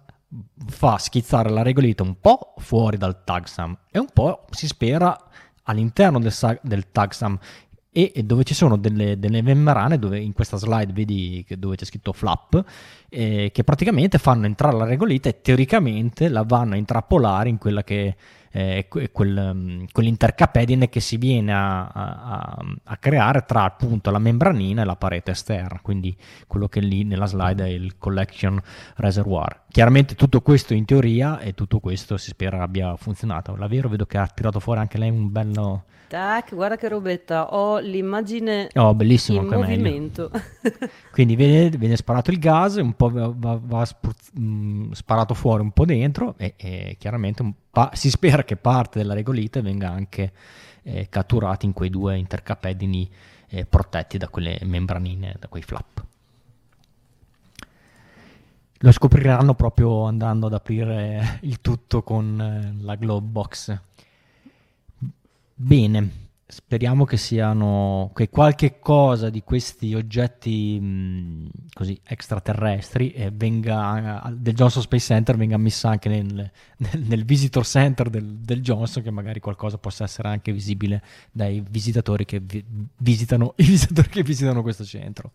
fa 0.68 0.97
schizzare 0.97 1.49
la 1.49 1.64
regolita 1.64 2.04
un 2.04 2.20
po' 2.20 2.54
fuori 2.58 2.97
dal 2.97 3.24
tagsam 3.24 3.78
e 3.89 3.99
un 3.99 4.08
po' 4.14 4.45
si 4.52 4.68
spera 4.68 5.18
all'interno 5.64 6.20
del, 6.20 6.32
sa- 6.32 6.58
del 6.62 6.91
tagsam 6.91 7.38
e, 7.91 8.12
e, 8.16 8.24
dove 8.24 8.43
ci 8.43 8.54
sono 8.54 8.78
delle, 8.78 9.20
delle, 9.20 9.41
membrane 9.41 9.99
dove 9.99 10.20
in 10.20 10.32
questa 10.32 10.56
slide 10.56 10.93
vedi 10.93 11.45
dove 11.58 11.76
c'è 11.76 11.84
scritto 11.84 12.14
flap 12.14 12.64
eh, 13.10 13.49
che 13.52 13.64
praticamente 13.66 14.18
fanno 14.18 14.45
entrare 14.45 14.78
la 14.78 14.86
regolita 14.86 15.28
e 15.28 15.41
teoricamente 15.41 16.30
la 16.30 16.43
vanno 16.43 16.76
a 16.76 16.78
intrappolare 16.78 17.49
in 17.49 17.58
quella 17.58 17.84
che 17.84 18.16
eh, 18.52 18.88
quel, 18.89 19.52
mm, 19.54 19.84
quell'intercapedine 19.91 20.89
che 20.89 20.99
si 20.99 21.18
viene 21.18 21.54
a, 21.54 21.88
a, 21.88 22.58
a, 22.84 22.97
creare 22.97 23.45
tra 23.45 23.64
appunto 23.64 24.12
la 24.12 24.20
membranina 24.20 24.82
e 24.82 24.86
la 24.86 24.95
parete 24.95 25.32
esterna, 25.32 25.80
quindi 25.82 26.16
quello 26.47 26.68
che 26.68 26.82
lì 26.82 27.04
nella 27.04 27.26
slide 27.26 27.64
è 27.64 27.70
il 27.70 27.97
collection 27.97 28.62
reservoir. 28.95 29.62
Chiaramente 29.70 30.16
tutto 30.16 30.41
questo 30.41 30.74
in 30.74 30.86
teoria 30.86 31.39
e 31.39 31.54
tutto 31.54 31.80
questo 31.80 32.18
si 32.18 32.30
spera 32.30 32.62
abbia 32.62 32.95
funzionato. 32.97 33.56
La 33.56 33.68
Vero 33.68 33.88
vedo 33.88 34.06
che 34.06 34.18
ha 34.18 34.28
tirato 34.28 34.60
fuori 34.60 34.82
anche 34.82 34.97
lei 34.97 35.10
un 35.10 35.32
bello 35.32 35.84
Tac, 36.12 36.54
guarda 36.54 36.76
che 36.76 36.89
robetta, 36.89 37.54
ho 37.54 37.80
l'immagine 37.80 38.68
oh, 38.74 38.93
bellissimo, 38.93 39.43
in 39.43 39.47
movimento. 39.47 40.30
Quindi 41.10 41.38
viene, 41.38 41.70
viene, 41.70 41.95
sparato 41.95 42.32
il 42.32 42.38
gas, 42.38 42.76
un 42.76 42.97
po' 42.97 43.10
va, 43.10 43.58
va 43.64 43.86
spruz- 43.86 44.34
mh, 44.34 44.41
mm, 44.43 44.91
sparato 44.91 45.34
fuori 45.34 45.62
un 45.62 45.72
po' 45.72 45.86
dentro 45.86 46.34
e, 46.36 46.56
e 46.58 46.97
chiaramente 46.99 47.49
pa- 47.72 47.91
si 47.93 48.09
spera 48.09 48.43
che 48.43 48.57
parte 48.57 48.99
della 48.99 49.13
regolite 49.13 49.61
venga 49.61 49.89
anche 49.89 50.32
eh, 50.84 51.07
catturata 51.09 51.65
in 51.65 51.74
quei 51.74 51.89
due 51.89 52.17
intercapedini 52.17 53.09
eh, 53.47 53.65
protetti 53.65 54.17
da 54.17 54.28
quelle 54.28 54.59
membranine, 54.63 55.36
da 55.39 55.47
quei 55.47 55.63
flap. 55.63 56.03
Lo 58.84 58.91
scopriranno 58.91 59.53
proprio 59.53 60.05
andando 60.05 60.47
ad 60.47 60.53
aprire 60.53 61.39
il 61.41 61.61
tutto 61.61 62.01
con 62.01 62.41
eh, 62.41 62.84
la 62.84 62.95
Globe 62.95 63.28
Box. 63.28 63.80
Bene, 65.53 66.20
speriamo 66.52 67.06
che 67.06 67.16
siano 67.16 68.12
che 68.14 68.30
qualche 68.30 68.78
cosa 68.80 69.30
di 69.30 69.41
questi 69.41 69.93
oggetti 69.93 70.78
mh, 70.80 71.49
così 71.74 71.97
extraterrestri 72.04 73.14
eh, 73.14 73.32
venga, 73.32 74.30
del 74.36 74.54
Johnson 74.54 74.82
Space 74.82 75.06
Center 75.06 75.38
venga 75.38 75.56
messa 75.56 75.89
anche 75.89 76.10
nel, 76.10 76.26
nel, 76.26 77.04
nel 77.08 77.24
visitor 77.24 77.66
center 77.66 78.10
del, 78.10 78.26
del, 78.26 78.62
Johnson 78.62 79.02
che 79.02 79.12
magari 79.12 79.39
qualcosa 79.39 79.78
possa 79.78 80.04
essere 80.04 80.28
anche 80.28 80.52
visibile 80.52 81.02
dai 81.32 81.64
visitatori 81.68 82.26
che 82.26 82.41
vi, 82.41 82.64
visitano 82.97 83.54
i 83.58 83.64
visitatori 83.64 84.10
che 84.10 84.24
visitano 84.24 84.62
questo 84.62 84.84
centro. 84.84 85.32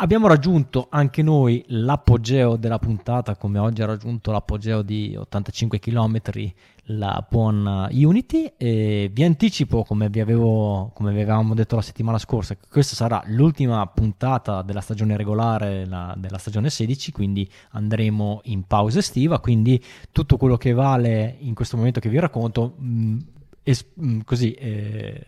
Abbiamo 0.00 0.28
raggiunto 0.28 0.86
anche 0.90 1.22
noi 1.22 1.64
l'apogeo 1.70 2.54
della 2.54 2.78
puntata, 2.78 3.34
come 3.34 3.58
oggi 3.58 3.82
ha 3.82 3.86
raggiunto 3.86 4.30
l'apogeo 4.30 4.82
di 4.82 5.16
85 5.16 5.80
km 5.80 6.20
la 6.90 7.26
buona 7.28 7.88
Unity. 7.90 8.52
E 8.56 9.10
vi 9.12 9.24
anticipo, 9.24 9.82
come 9.82 10.08
vi, 10.08 10.20
avevo, 10.20 10.92
come 10.94 11.12
vi 11.12 11.20
avevamo 11.20 11.52
detto 11.52 11.74
la 11.74 11.82
settimana 11.82 12.18
scorsa, 12.18 12.54
che 12.54 12.68
questa 12.70 12.94
sarà 12.94 13.20
l'ultima 13.26 13.84
puntata 13.88 14.62
della 14.62 14.82
stagione 14.82 15.16
regolare, 15.16 15.84
la, 15.84 16.14
della 16.16 16.38
stagione 16.38 16.70
16, 16.70 17.10
quindi 17.10 17.50
andremo 17.70 18.42
in 18.44 18.68
pausa 18.68 19.00
estiva. 19.00 19.40
Quindi 19.40 19.82
tutto 20.12 20.36
quello 20.36 20.56
che 20.56 20.74
vale 20.74 21.38
in 21.40 21.54
questo 21.54 21.76
momento 21.76 21.98
che 21.98 22.08
vi 22.08 22.20
racconto, 22.20 22.74
mh, 22.78 22.86
mm, 22.86 23.18
es- 23.64 23.86
mh, 23.94 24.06
mm, 24.06 24.20
così. 24.20 24.52
Eh, 24.52 25.24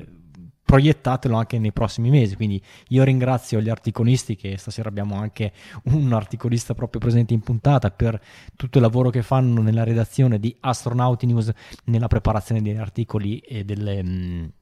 proiettatelo 0.71 1.37
anche 1.37 1.59
nei 1.59 1.73
prossimi 1.73 2.11
mesi. 2.11 2.37
Quindi 2.37 2.62
io 2.89 3.03
ringrazio 3.03 3.61
gli 3.61 3.68
articolisti 3.68 4.37
che 4.37 4.57
stasera 4.57 4.89
abbiamo 4.89 5.16
anche 5.16 5.53
un 5.85 6.12
articolista 6.12 6.75
proprio 6.75 7.01
presente 7.01 7.35
in 7.35 7.41
puntata 7.41 7.91
per 7.91 8.21
tutto 8.55 8.79
il 8.79 8.85
lavoro 8.85 9.11
che 9.11 9.23
fanno 9.23 9.62
nella 9.62 9.83
redazione 9.83 10.39
di 10.39 10.57
Astronauti 10.61 11.27
News, 11.27 11.51
nella 11.87 12.07
preparazione 12.07 12.62
degli 12.62 12.77
articoli 12.77 13.39
e 13.39 13.64
delle... 13.64 14.03
Mh, 14.03 14.53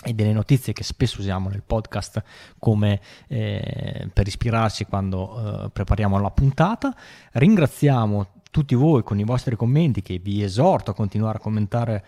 e 0.00 0.12
delle 0.12 0.32
notizie 0.32 0.72
che 0.72 0.84
spesso 0.84 1.18
usiamo 1.18 1.48
nel 1.48 1.64
podcast 1.66 2.22
come 2.60 3.00
eh, 3.26 4.08
per 4.12 4.28
ispirarci 4.28 4.84
quando 4.84 5.64
eh, 5.64 5.70
prepariamo 5.70 6.20
la 6.20 6.30
puntata. 6.30 6.94
Ringraziamo 7.32 8.28
tutti 8.52 8.76
voi 8.76 9.02
con 9.02 9.18
i 9.18 9.24
vostri 9.24 9.56
commenti 9.56 10.00
che 10.00 10.20
vi 10.20 10.44
esorto 10.44 10.92
a 10.92 10.94
continuare 10.94 11.38
a 11.38 11.40
commentare 11.40 12.04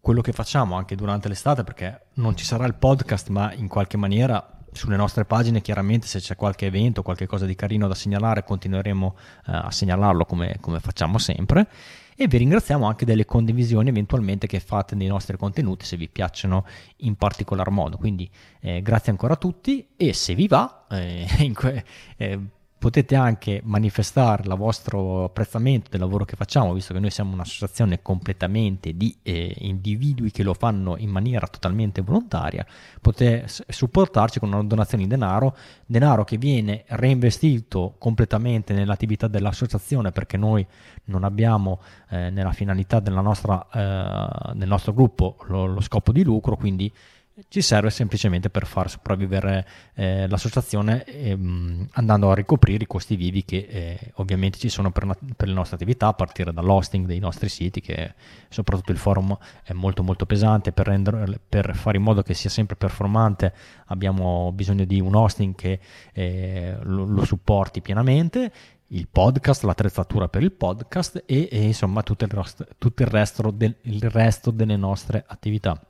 quello 0.00 0.20
che 0.20 0.32
facciamo 0.32 0.76
anche 0.76 0.94
durante 0.94 1.28
l'estate, 1.28 1.62
perché 1.62 2.06
non 2.14 2.36
ci 2.36 2.44
sarà 2.44 2.64
il 2.64 2.74
podcast, 2.74 3.28
ma 3.28 3.52
in 3.52 3.68
qualche 3.68 3.96
maniera 3.96 4.58
sulle 4.72 4.96
nostre 4.96 5.24
pagine 5.24 5.60
chiaramente 5.60 6.06
se 6.06 6.20
c'è 6.20 6.36
qualche 6.36 6.66
evento, 6.66 7.02
qualche 7.02 7.26
cosa 7.26 7.44
di 7.44 7.54
carino 7.54 7.88
da 7.88 7.94
segnalare, 7.94 8.44
continueremo 8.44 9.06
uh, 9.06 9.50
a 9.50 9.70
segnalarlo 9.70 10.24
come, 10.24 10.56
come, 10.60 10.80
facciamo 10.80 11.18
sempre. 11.18 11.68
E 12.16 12.28
vi 12.28 12.36
ringraziamo 12.36 12.86
anche 12.86 13.06
delle 13.06 13.24
condivisioni 13.24 13.88
eventualmente 13.88 14.46
che 14.46 14.60
fate 14.60 14.94
dei 14.94 15.06
nostri 15.06 15.38
contenuti 15.38 15.86
se 15.86 15.96
vi 15.96 16.08
piacciono 16.08 16.66
in 16.98 17.16
particolar 17.16 17.70
modo. 17.70 17.96
Quindi 17.96 18.30
eh, 18.60 18.82
grazie 18.82 19.10
ancora 19.10 19.34
a 19.34 19.36
tutti 19.36 19.88
e 19.96 20.12
se 20.12 20.34
vi 20.34 20.46
va, 20.46 20.86
eh, 20.90 21.26
que- 21.54 21.84
eh, 22.18 22.38
potete 22.80 23.14
anche 23.14 23.60
manifestare 23.62 24.42
il 24.42 24.54
vostro 24.56 25.24
apprezzamento 25.24 25.90
del 25.90 26.00
lavoro 26.00 26.24
che 26.24 26.34
facciamo, 26.34 26.72
visto 26.72 26.94
che 26.94 26.98
noi 26.98 27.10
siamo 27.10 27.34
un'associazione 27.34 28.00
completamente 28.00 28.96
di 28.96 29.14
eh, 29.22 29.54
individui 29.58 30.30
che 30.30 30.42
lo 30.42 30.54
fanno 30.54 30.96
in 30.96 31.10
maniera 31.10 31.46
totalmente 31.46 32.00
volontaria, 32.00 32.64
potete 32.98 33.44
supportarci 33.68 34.38
con 34.38 34.50
una 34.50 34.62
donazione 34.62 35.02
in 35.02 35.10
denaro, 35.10 35.54
denaro 35.84 36.24
che 36.24 36.38
viene 36.38 36.84
reinvestito 36.86 37.96
completamente 37.98 38.72
nell'attività 38.72 39.28
dell'associazione 39.28 40.10
perché 40.10 40.38
noi 40.38 40.66
non 41.04 41.24
abbiamo 41.24 41.82
eh, 42.08 42.30
nella 42.30 42.52
finalità 42.52 42.98
nostra, 43.00 43.68
eh, 43.74 44.54
del 44.54 44.68
nostro 44.68 44.94
gruppo 44.94 45.36
lo, 45.48 45.66
lo 45.66 45.80
scopo 45.82 46.12
di 46.12 46.24
lucro, 46.24 46.56
quindi 46.56 46.90
ci 47.48 47.62
serve 47.62 47.90
semplicemente 47.90 48.50
per 48.50 48.66
far 48.66 48.90
sopravvivere 48.90 49.66
eh, 49.94 50.28
l'associazione 50.28 51.04
ehm, 51.04 51.88
andando 51.92 52.30
a 52.30 52.34
ricoprire 52.34 52.84
i 52.84 52.86
costi 52.86 53.16
vivi 53.16 53.44
che 53.44 53.66
eh, 53.68 54.12
ovviamente 54.14 54.58
ci 54.58 54.68
sono 54.68 54.90
per, 54.90 55.16
per, 55.36 55.48
le 55.48 55.54
nostre 55.54 55.76
attività 55.76 56.08
a 56.08 56.14
partire 56.14 56.52
dall'hosting 56.52 57.06
dei 57.06 57.18
nostri 57.18 57.48
siti 57.48 57.80
che 57.80 58.14
soprattutto 58.48 58.92
il 58.92 58.98
forum 58.98 59.36
è 59.62 59.72
molto 59.72 60.02
molto 60.02 60.26
pesante 60.26 60.72
per, 60.72 60.86
rendere, 60.86 61.40
per 61.48 61.74
fare 61.74 61.96
in 61.96 62.02
modo 62.02 62.22
che 62.22 62.34
sia 62.34 62.50
sempre 62.50 62.76
performante 62.76 63.52
abbiamo 63.86 64.52
bisogno 64.52 64.84
di 64.84 65.00
un 65.00 65.14
hosting 65.14 65.54
che 65.54 65.80
eh, 66.12 66.76
lo, 66.82 67.04
lo 67.04 67.24
supporti 67.24 67.80
pienamente 67.80 68.52
il 68.92 69.08
podcast, 69.08 69.62
l'attrezzatura 69.62 70.28
per 70.28 70.42
il 70.42 70.52
podcast 70.52 71.22
e, 71.26 71.48
e 71.50 71.62
insomma 71.62 72.02
tutto 72.02 72.24
il, 72.24 72.30
resto, 72.30 72.66
tutto 72.78 73.02
il, 73.02 73.08
resto 73.08 73.50
del, 73.50 73.76
il 73.82 74.10
resto 74.10 74.50
delle 74.50 74.76
nostre 74.76 75.24
attività. 75.26 75.80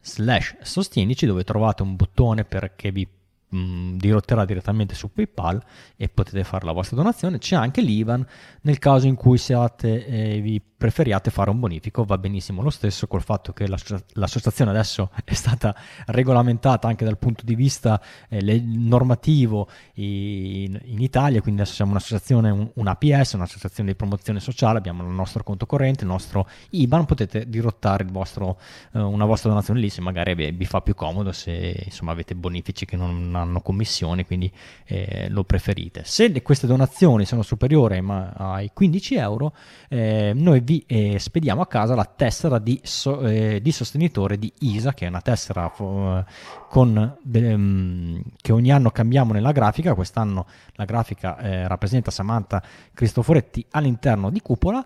slash 0.00 0.56
sostienici 0.62 1.26
dove 1.26 1.44
trovate 1.44 1.82
un 1.82 1.96
bottone 1.96 2.46
perché 2.46 2.90
vi 2.90 3.06
mh, 3.54 3.58
mm, 3.58 3.96
dirotterà 3.96 4.44
direttamente 4.44 4.94
su 4.94 5.12
PayPal 5.12 5.62
e 5.96 6.08
potete 6.08 6.44
fare 6.44 6.64
la 6.64 6.72
vostra 6.72 6.96
donazione. 6.96 7.38
C'è 7.38 7.56
anche 7.56 7.80
l'IVAN 7.80 8.26
nel 8.62 8.78
caso 8.78 9.06
in 9.06 9.14
cui 9.14 9.38
siate, 9.38 10.06
eh, 10.06 10.40
vi 10.40 10.60
preferiate 10.84 11.30
fare 11.30 11.48
un 11.48 11.60
bonifico, 11.60 12.04
va 12.04 12.18
benissimo 12.18 12.60
lo 12.60 12.68
stesso 12.68 13.06
col 13.06 13.22
fatto 13.22 13.54
che 13.54 13.66
l'associazione 13.66 14.70
adesso 14.70 15.10
è 15.24 15.32
stata 15.32 15.74
regolamentata 16.06 16.88
anche 16.88 17.06
dal 17.06 17.16
punto 17.16 17.42
di 17.42 17.54
vista 17.54 17.98
eh, 18.28 18.60
normativo 18.60 19.68
in, 19.94 20.78
in, 20.84 21.00
Italia, 21.00 21.40
quindi 21.40 21.62
adesso 21.62 21.76
siamo 21.76 21.92
un'associazione, 21.92 22.50
un, 22.50 22.70
un, 22.74 22.96
un'associazione 22.96 23.90
di 23.90 23.96
promozione 23.96 24.40
sociale, 24.40 24.76
abbiamo 24.76 25.02
il 25.04 25.08
nostro 25.08 25.42
conto 25.42 25.64
corrente, 25.64 26.04
il 26.04 26.10
nostro 26.10 26.46
IBAN, 26.70 27.06
potete 27.06 27.48
dirottare 27.48 28.04
vostro, 28.04 28.58
eh, 28.92 29.00
una 29.00 29.24
vostra 29.24 29.48
donazione 29.48 29.80
lì 29.80 29.88
se 29.88 30.02
magari 30.02 30.34
vi, 30.34 30.50
vi, 30.50 30.66
fa 30.66 30.82
più 30.82 30.94
comodo, 30.94 31.32
se 31.32 31.82
insomma 31.82 32.12
avete 32.12 32.34
bonifici 32.34 32.84
che 32.84 32.96
non 32.96 33.34
hanno 33.44 33.60
commissioni, 33.60 34.24
quindi 34.24 34.50
eh, 34.84 35.28
lo 35.30 35.44
preferite. 35.44 36.02
Se 36.04 36.42
queste 36.42 36.66
donazioni 36.66 37.24
sono 37.24 37.42
superiori 37.42 38.02
ai 38.36 38.70
15 38.72 39.14
euro, 39.14 39.54
eh, 39.88 40.32
noi 40.34 40.60
vi 40.60 40.84
eh, 40.86 41.18
spediamo 41.18 41.62
a 41.62 41.66
casa 41.66 41.94
la 41.94 42.04
tessera 42.04 42.58
di, 42.58 42.80
so, 42.82 43.20
eh, 43.20 43.60
di, 43.62 43.72
sostenitore 43.72 44.38
di 44.38 44.52
ISA, 44.60 44.92
che 44.92 45.06
è 45.06 45.08
una 45.08 45.20
tessera 45.20 45.72
uh, 45.76 46.24
con, 46.68 47.18
um, 47.22 48.22
che 48.40 48.52
ogni 48.52 48.72
anno 48.72 48.90
cambiamo 48.90 49.32
nella 49.32 49.52
grafica. 49.52 49.94
Quest'anno 49.94 50.46
la 50.72 50.84
grafica 50.84 51.38
eh, 51.38 51.68
rappresenta 51.68 52.10
Samantha 52.10 52.62
Cristoforetti 52.92 53.64
all'interno 53.70 54.30
di 54.30 54.40
Cupola 54.40 54.84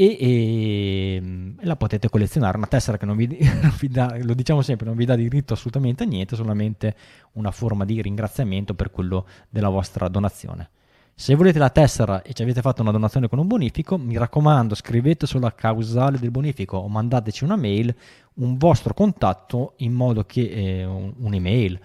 e, 0.00 0.16
e, 0.18 1.22
la 1.60 1.76
potete 1.76 2.08
collezionare. 2.08 2.56
Una 2.56 2.66
tessera 2.66 2.96
che 2.96 3.04
non 3.04 3.16
vi, 3.16 3.26
non 3.60 3.74
vi, 3.78 3.88
dà, 3.88 4.16
lo 4.22 4.32
diciamo 4.32 4.62
sempre, 4.62 4.86
non 4.86 4.96
vi 4.96 5.04
dà 5.04 5.14
diritto 5.14 5.52
assolutamente 5.52 6.04
a 6.04 6.06
niente, 6.06 6.36
solamente 6.36 6.96
una 7.32 7.50
forma 7.50 7.84
di 7.84 8.00
ringraziamento 8.00 8.74
per 8.74 8.90
quello 8.90 9.26
della 9.50 9.68
vostra 9.68 10.08
donazione. 10.08 10.70
Se 11.14 11.34
volete 11.34 11.58
la 11.58 11.68
tessera 11.68 12.22
e 12.22 12.32
ci 12.32 12.40
avete 12.40 12.62
fatto 12.62 12.80
una 12.80 12.92
donazione 12.92 13.28
con 13.28 13.38
un 13.38 13.46
bonifico, 13.46 13.98
mi 13.98 14.16
raccomando 14.16 14.74
scrivete 14.74 15.26
sulla 15.26 15.54
causale 15.54 16.18
del 16.18 16.30
bonifico 16.30 16.78
o 16.78 16.88
mandateci 16.88 17.44
una 17.44 17.56
mail, 17.56 17.94
un 18.34 18.56
vostro 18.56 18.94
contatto 18.94 19.74
in 19.78 19.92
modo 19.92 20.24
che 20.24 20.48
eh, 20.48 20.84
un'email 20.86 21.78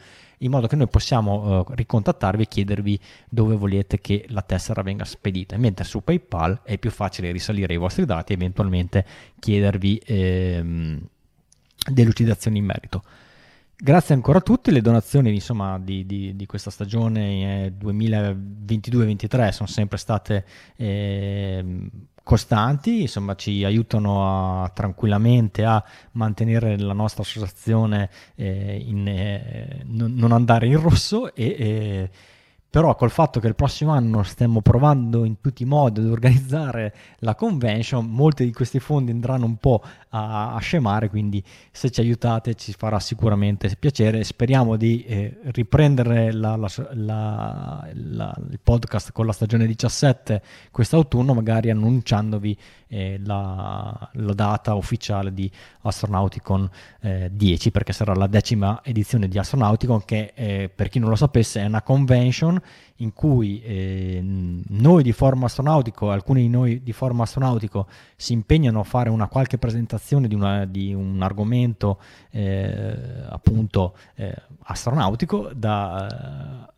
in 0.46 0.52
modo 0.52 0.68
che 0.68 0.76
noi 0.76 0.88
possiamo 0.88 1.66
eh, 1.68 1.76
ricontattarvi 1.76 2.44
e 2.44 2.48
chiedervi 2.48 3.00
dove 3.30 3.56
volete 3.56 4.00
che 4.00 4.26
la 4.30 4.42
tessera 4.42 4.82
venga 4.82 5.04
spedita, 5.04 5.58
mentre 5.58 5.84
su 5.84 6.04
PayPal 6.04 6.62
è 6.64 6.78
più 6.78 6.92
facile 6.92 7.32
risalire 7.32 7.74
i 7.74 7.78
vostri 7.78 8.06
dati 8.06 8.32
e 8.32 8.36
eventualmente 8.36 9.06
chiedervi 9.40 10.02
ehm, 10.06 11.08
delucidazioni 11.92 12.60
in 12.60 12.66
merito. 12.66 13.04
Grazie 13.78 14.16
ancora 14.16 14.38
a 14.38 14.42
tutti, 14.42 14.72
le 14.72 14.82
donazioni 14.82 15.34
insomma, 15.34 15.78
di, 15.80 16.06
di, 16.06 16.36
di, 16.36 16.46
questa 16.46 16.70
stagione 16.70 17.66
eh, 17.66 17.74
2022-2023 17.78 19.50
sono 19.50 19.68
sempre 19.68 19.98
state 19.98 20.46
eh, 20.78 21.90
costanti, 22.26 23.02
insomma 23.02 23.36
ci 23.36 23.64
aiutano 23.64 24.64
a, 24.64 24.70
tranquillamente 24.70 25.64
a 25.64 25.82
mantenere 26.14 26.76
la 26.80 26.94
nostra 26.94 27.22
associazione 27.22 28.10
eh, 28.34 28.84
in, 28.84 29.08
eh, 29.08 29.84
non 29.86 30.32
andare 30.32 30.66
in 30.66 30.82
rosso 30.82 31.34
e 31.36 32.10
però 32.76 32.94
col 32.96 33.10
fatto 33.10 33.40
che 33.40 33.48
il 33.48 33.56
prossimo 33.56 33.92
anno 33.92 34.24
stiamo 34.24 34.60
provando 34.62 35.24
in 35.24 35.40
tutti 35.40 35.64
i 35.64 35.66
modi 35.66 36.02
ad 36.02 36.08
organizzare 36.08 36.94
la 37.20 37.34
convention, 37.34 38.06
molti 38.06 38.44
di 38.44 38.52
questi 38.52 38.82
fondi 38.82 39.12
andranno 39.12 39.46
un 39.46 39.56
po' 39.56 39.82
a, 40.16 40.54
a 40.54 40.60
scemare, 40.60 41.10
quindi 41.10 41.44
se 41.72 41.92
ci 41.92 42.00
aiutate 42.00 42.56
ci 42.56 42.74
farà 42.74 43.00
sicuramente 43.00 43.76
piacere. 43.78 44.24
Speriamo 44.24 44.78
di 44.78 45.04
eh, 45.04 45.40
riprendere 45.52 46.32
la, 46.32 46.56
la, 46.56 46.70
la, 46.94 47.88
il 48.50 48.60
podcast 48.64 49.12
con 49.12 49.26
la 49.26 49.34
stagione 49.34 49.66
17 49.66 50.42
quest'autunno, 50.72 51.34
magari 51.34 51.70
annunciandovi 51.70 52.58
eh, 52.88 53.20
la, 53.24 54.10
data 54.14 54.74
ufficiale 54.76 55.34
di 55.34 55.52
Astronauticon 55.82 56.70
eh, 57.02 57.30
10, 57.32 57.72
perché 57.72 57.92
sarà 57.92 58.14
la 58.14 58.28
decima 58.28 58.82
edizione 58.84 59.28
di 59.28 59.38
Astronauticon, 59.38 60.06
che 60.06 60.32
eh, 60.34 60.72
per 60.74 60.88
chi 60.88 61.00
non 61.00 61.10
lo 61.10 61.16
sapesse 61.16 61.62
è 61.62 61.66
una 61.66 61.82
convention 61.82 62.62
in 62.98 63.12
cui 63.14 63.62
eh, 63.62 64.20
noi 64.22 65.04
di 65.04 65.12
Forum 65.12 65.44
Astronautico, 65.44 66.12
alcuni 66.12 66.44
di 66.44 66.50
noi 66.50 66.82
di 66.82 66.94
Forum 66.94 67.22
Astronautico 67.22 67.88
si 68.16 68.34
impegnano 68.34 68.80
a 68.80 68.84
fare 68.84 69.10
una 69.10 69.28
qualche 69.28 69.58
presentazione 69.58 70.28
di, 70.28 70.36
una, 70.36 70.66
di 70.66 70.94
un 70.94 71.22
argomento 71.22 72.00
eh, 72.32 73.26
appunto 73.28 73.96
eh, 74.16 74.34
astronautico 74.64 75.52
da, 75.54 76.74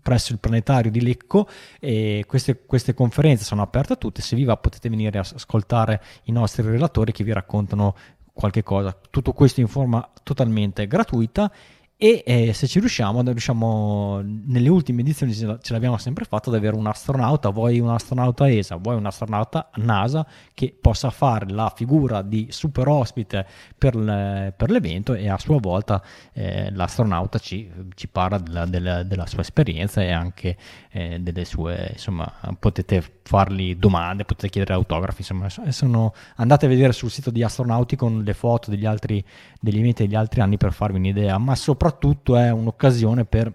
presso 0.00 0.32
il 0.32 0.38
planetario 0.38 0.90
di 0.90 1.00
Lecco. 1.00 1.48
E 1.80 2.24
queste, 2.26 2.64
queste, 2.64 2.94
conferenze 2.94 3.44
sono 3.44 3.62
aperte 3.62 3.94
a 3.94 3.96
tutti, 3.96 4.22
se 4.22 4.36
vi 4.36 4.44
va 4.44 4.56
potete 4.56 4.88
venire 4.88 5.18
a 5.18 5.22
ascoltare 5.22 6.00
i 6.24 6.32
nostri 6.32 6.62
relatori 6.62 7.12
che 7.12 7.24
vi 7.24 7.32
raccontano 7.32 7.94
qualche 8.32 8.62
cosa, 8.62 8.94
tutto 9.08 9.32
questo 9.32 9.60
in 9.60 9.66
forma 9.66 10.06
totalmente 10.22 10.86
gratuita 10.86 11.50
e 11.98 12.22
eh, 12.26 12.52
se 12.52 12.66
ci 12.66 12.78
riusciamo, 12.78 13.22
riusciamo, 13.22 14.20
nelle 14.22 14.68
ultime 14.68 15.00
edizioni 15.00 15.32
ce 15.32 15.72
l'abbiamo 15.72 15.96
sempre 15.96 16.26
fatto 16.26 16.50
ad 16.50 16.56
avere 16.56 16.76
un 16.76 16.86
astronauta, 16.86 17.48
vuoi 17.48 17.80
un 17.80 17.88
astronauta 17.88 18.50
ESA, 18.50 18.76
vuoi 18.76 18.96
un 18.96 19.06
astronauta 19.06 19.70
NASA 19.76 20.26
che 20.52 20.76
possa 20.78 21.08
fare 21.08 21.48
la 21.48 21.72
figura 21.74 22.20
di 22.20 22.48
super 22.50 22.86
ospite 22.88 23.46
per, 23.78 23.96
le, 23.96 24.52
per 24.54 24.70
l'evento 24.70 25.14
e 25.14 25.30
a 25.30 25.38
sua 25.38 25.58
volta 25.58 26.02
eh, 26.34 26.70
l'astronauta 26.70 27.38
ci, 27.38 27.70
ci 27.94 28.08
parla 28.08 28.36
della, 28.40 28.66
della, 28.66 29.02
della, 29.02 29.24
sua 29.24 29.40
esperienza 29.40 30.02
e 30.02 30.12
anche 30.12 30.54
eh, 30.90 31.18
delle 31.20 31.46
sue, 31.46 31.92
insomma, 31.92 32.30
potete 32.60 33.02
fargli 33.22 33.74
domande, 33.74 34.26
potete 34.26 34.50
chiedere 34.50 34.74
autografi, 34.74 35.22
insomma, 35.22 35.48
sono, 35.70 36.12
andate 36.36 36.66
a 36.66 36.68
vedere 36.68 36.92
sul 36.92 37.10
sito 37.10 37.30
di 37.30 37.42
Astronauti 37.42 37.96
con 37.96 38.22
le 38.22 38.34
foto 38.34 38.70
degli 38.70 38.84
altri, 38.84 39.24
degli 39.58 39.78
eventi 39.78 40.04
degli 40.04 40.14
altri 40.14 40.42
anni 40.42 40.58
per 40.58 40.74
farvi 40.74 40.98
un'idea, 40.98 41.38
ma 41.38 41.54
soprattutto 41.54 41.84
soprattutto 41.86 42.36
è 42.36 42.50
un'occasione 42.50 43.24
per 43.24 43.52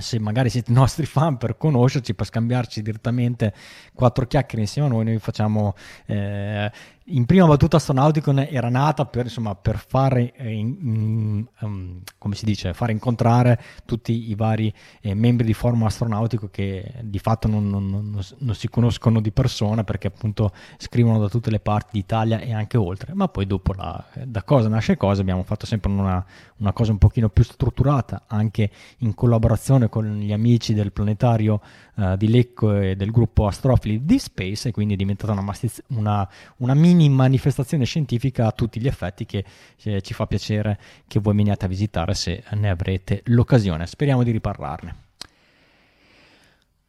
se 0.00 0.18
magari 0.18 0.48
siete 0.48 0.72
nostri 0.72 1.04
fan 1.04 1.36
per 1.36 1.58
conoscerci, 1.58 2.14
per 2.14 2.26
scambiarci 2.26 2.80
direttamente 2.80 3.52
quattro 3.92 4.26
chiacchiere 4.26 4.62
insieme 4.62 4.88
a 4.88 4.90
noi, 4.90 5.04
noi 5.04 5.18
facciamo 5.18 5.74
eh, 6.06 6.70
in 7.06 7.26
prima 7.26 7.46
battuta 7.46 7.78
Astronauticon 7.78 8.46
era 8.48 8.68
nata 8.68 9.06
per, 9.06 9.24
insomma, 9.24 9.54
per 9.54 9.76
fare, 9.76 10.32
eh, 10.34 10.52
in, 10.52 11.44
um, 11.60 12.00
come 12.18 12.34
si 12.36 12.44
dice, 12.44 12.72
fare 12.74 12.92
incontrare 12.92 13.60
tutti 13.84 14.30
i 14.30 14.34
vari 14.34 14.72
eh, 15.00 15.14
membri 15.14 15.44
di 15.44 15.54
Forum 15.54 15.82
Astronautico 15.82 16.48
che 16.48 16.92
di 17.02 17.18
fatto 17.18 17.48
non, 17.48 17.68
non, 17.68 17.88
non, 17.88 18.20
non, 18.38 18.54
si 18.54 18.68
conoscono 18.68 19.20
di 19.20 19.32
persona 19.32 19.82
perché 19.82 20.06
appunto 20.06 20.52
scrivono 20.76 21.18
da 21.18 21.28
tutte 21.28 21.50
le 21.50 21.58
parti 21.58 21.90
d'Italia 21.94 22.38
e 22.38 22.52
anche 22.52 22.76
oltre, 22.76 23.14
ma 23.14 23.26
poi 23.26 23.46
dopo 23.46 23.72
la, 23.72 24.04
da 24.24 24.42
cosa 24.44 24.68
nasce 24.68 24.96
cosa? 24.96 25.22
Abbiamo 25.22 25.42
fatto 25.42 25.66
sempre 25.66 25.90
una, 25.90 26.24
una 26.58 26.72
cosa 26.72 26.92
un 26.92 26.98
pochino 26.98 27.28
più 27.30 27.42
strutturata 27.42 28.24
anche 28.28 28.70
in 28.98 29.14
collaborazione 29.14 29.88
con 29.88 30.18
gli 30.18 30.32
amici 30.32 30.72
del 30.72 30.92
planetario 30.92 31.60
uh, 31.96 32.16
di 32.16 32.28
Lecco 32.28 32.74
e 32.76 32.94
del 32.94 33.10
gruppo 33.10 33.46
Astrofili 33.46 34.04
di 34.04 34.18
Space 34.18 34.68
e 34.68 34.72
quindi 34.72 34.94
è 34.94 34.96
diventata 34.96 35.32
una, 35.32 35.42
mastiz- 35.42 35.82
una, 35.88 36.28
una 36.58 36.74
mini 36.74 36.91
mini 36.92 37.08
manifestazione 37.08 37.84
scientifica 37.84 38.46
a 38.46 38.52
tutti 38.52 38.80
gli 38.80 38.86
effetti 38.86 39.24
che 39.24 39.44
eh, 39.82 40.00
ci 40.02 40.14
fa 40.14 40.26
piacere 40.26 40.78
che 41.08 41.20
voi 41.20 41.34
veniate 41.34 41.64
a 41.64 41.68
visitare 41.68 42.14
se 42.14 42.44
ne 42.52 42.70
avrete 42.70 43.22
l'occasione. 43.26 43.86
Speriamo 43.86 44.22
di 44.22 44.30
riparlarne. 44.30 44.96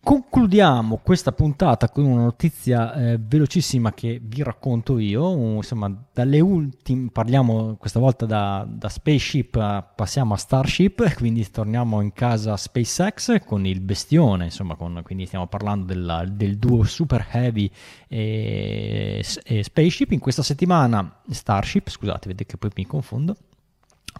Concludiamo 0.06 0.98
questa 0.98 1.32
puntata 1.32 1.88
con 1.88 2.04
una 2.04 2.24
notizia 2.24 2.94
eh, 2.94 3.18
velocissima 3.18 3.94
che 3.94 4.20
vi 4.22 4.44
racconto 4.44 5.00
io. 5.00 5.56
Insomma, 5.56 5.96
dalle 6.12 6.42
ultime, 6.42 7.10
parliamo 7.10 7.78
questa 7.78 8.00
volta 8.00 8.26
da, 8.26 8.68
da 8.68 8.90
Spaceship, 8.90 9.94
passiamo 9.96 10.34
a 10.34 10.38
Starship, 10.38 11.10
quindi 11.16 11.50
torniamo 11.50 12.02
in 12.02 12.12
casa 12.12 12.58
SpaceX 12.58 13.46
con 13.46 13.66
il 13.66 13.80
bestione, 13.80 14.44
insomma, 14.44 14.76
con, 14.76 15.00
quindi 15.06 15.26
stiamo 15.26 15.48
parlando 15.48 15.86
della, 15.86 16.26
del 16.26 16.58
duo 16.58 16.84
Super 16.84 17.26
Heavy 17.32 17.72
e, 18.10 19.24
e 19.46 19.64
Spaceship. 19.64 20.12
In 20.12 20.20
questa 20.20 20.44
settimana, 20.44 21.22
Starship, 21.30 21.90
scusate, 21.90 22.28
vedete 22.28 22.46
che 22.52 22.58
poi 22.58 22.72
mi 22.76 22.86
confondo. 22.86 23.38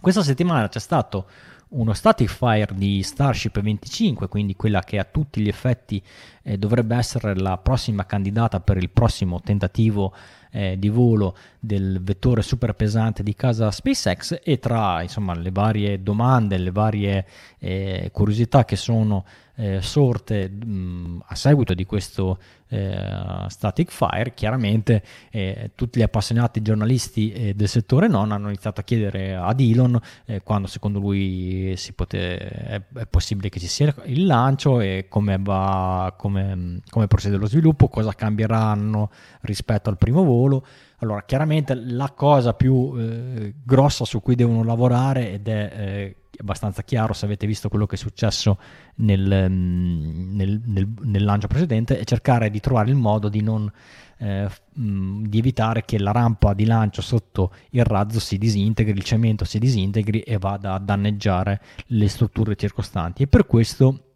Questa 0.00 0.22
settimana 0.22 0.68
c'è 0.68 0.80
stato 0.80 1.26
uno 1.74 1.92
static 1.92 2.28
fire 2.28 2.72
di 2.74 3.02
Starship 3.02 3.60
25, 3.60 4.28
quindi 4.28 4.54
quella 4.54 4.80
che 4.80 4.98
a 4.98 5.04
tutti 5.04 5.40
gli 5.40 5.48
effetti 5.48 6.02
eh, 6.42 6.56
dovrebbe 6.56 6.96
essere 6.96 7.34
la 7.36 7.58
prossima 7.58 8.06
candidata 8.06 8.60
per 8.60 8.76
il 8.76 8.90
prossimo 8.90 9.40
tentativo 9.40 10.14
eh, 10.50 10.78
di 10.78 10.88
volo 10.88 11.36
del 11.58 12.00
vettore 12.02 12.42
super 12.42 12.74
pesante 12.74 13.22
di 13.22 13.34
casa 13.34 13.70
SpaceX. 13.70 14.40
E 14.42 14.58
tra 14.58 15.02
insomma, 15.02 15.34
le 15.34 15.50
varie 15.50 16.02
domande, 16.02 16.58
le 16.58 16.70
varie 16.70 17.26
eh, 17.58 18.10
curiosità 18.12 18.64
che 18.64 18.76
sono 18.76 19.24
eh, 19.56 19.80
sorte 19.80 20.48
mh, 20.48 21.24
a 21.26 21.34
seguito 21.34 21.74
di 21.74 21.84
questo 21.84 22.38
eh, 22.74 23.48
static 23.48 23.90
fire, 23.90 24.34
chiaramente 24.34 25.02
eh, 25.30 25.70
tutti 25.74 26.00
gli 26.00 26.02
appassionati 26.02 26.60
giornalisti 26.60 27.32
eh, 27.32 27.54
del 27.54 27.68
settore 27.68 28.08
non 28.08 28.32
hanno 28.32 28.48
iniziato 28.48 28.80
a 28.80 28.84
chiedere 28.84 29.34
ad 29.36 29.60
Elon 29.60 30.00
eh, 30.24 30.42
quando 30.42 30.66
secondo 30.66 30.98
lui 30.98 31.78
pote- 31.94 32.38
è, 32.38 32.82
è, 32.94 33.06
possibile 33.06 33.48
che 33.48 33.60
ci 33.60 33.68
sia 33.68 33.94
il 34.04 34.26
lancio 34.26 34.80
e 34.80 35.06
come, 35.08 35.38
va, 35.40 36.14
come, 36.16 36.80
come 36.90 37.06
procede 37.06 37.36
lo 37.36 37.46
sviluppo, 37.46 37.88
cosa 37.88 38.12
cambieranno 38.12 39.10
rispetto 39.42 39.88
al 39.88 39.96
primo 39.96 40.24
volo. 40.24 40.66
Allora, 40.98 41.22
chiaramente 41.24 41.74
la 41.74 42.10
cosa 42.10 42.54
più 42.54 42.94
eh, 42.96 43.54
grossa 43.62 44.04
su 44.04 44.20
cui 44.20 44.34
devono 44.34 44.64
lavorare 44.64 45.32
ed 45.32 45.48
è 45.48 45.72
eh, 45.76 46.16
abbastanza 46.38 46.82
chiaro 46.82 47.12
se 47.12 47.24
avete 47.24 47.46
visto 47.46 47.68
quello 47.68 47.86
che 47.86 47.96
è 47.96 47.98
successo 47.98 48.58
nel, 48.96 49.50
mm, 49.50 50.36
nel, 50.36 50.60
nel, 50.64 50.88
nel 51.02 51.24
lancio 51.24 51.46
precedente 51.46 51.98
è 51.98 52.04
cercare 52.04 52.50
di 52.50 52.60
trovare 52.60 52.90
il 52.90 52.96
modo 52.96 53.28
di 53.28 53.40
non 53.40 53.70
eh, 54.18 54.48
mm, 54.78 55.24
di 55.26 55.38
evitare 55.38 55.84
che 55.84 55.98
la 55.98 56.12
rampa 56.12 56.54
di 56.54 56.64
lancio 56.64 57.02
sotto 57.02 57.52
il 57.70 57.84
razzo 57.84 58.20
si 58.20 58.38
disintegri, 58.38 58.92
il 58.92 59.02
cemento 59.02 59.44
si 59.44 59.58
disintegri 59.58 60.20
e 60.20 60.38
vada 60.38 60.74
a 60.74 60.78
danneggiare 60.78 61.60
le 61.86 62.08
strutture 62.08 62.56
circostanti. 62.56 63.24
E 63.24 63.26
per 63.26 63.46
questo 63.46 64.12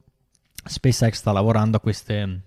SpaceX 0.65 1.15
sta 1.15 1.33
lavorando 1.33 1.77
a 1.77 1.81
queste 1.81 2.43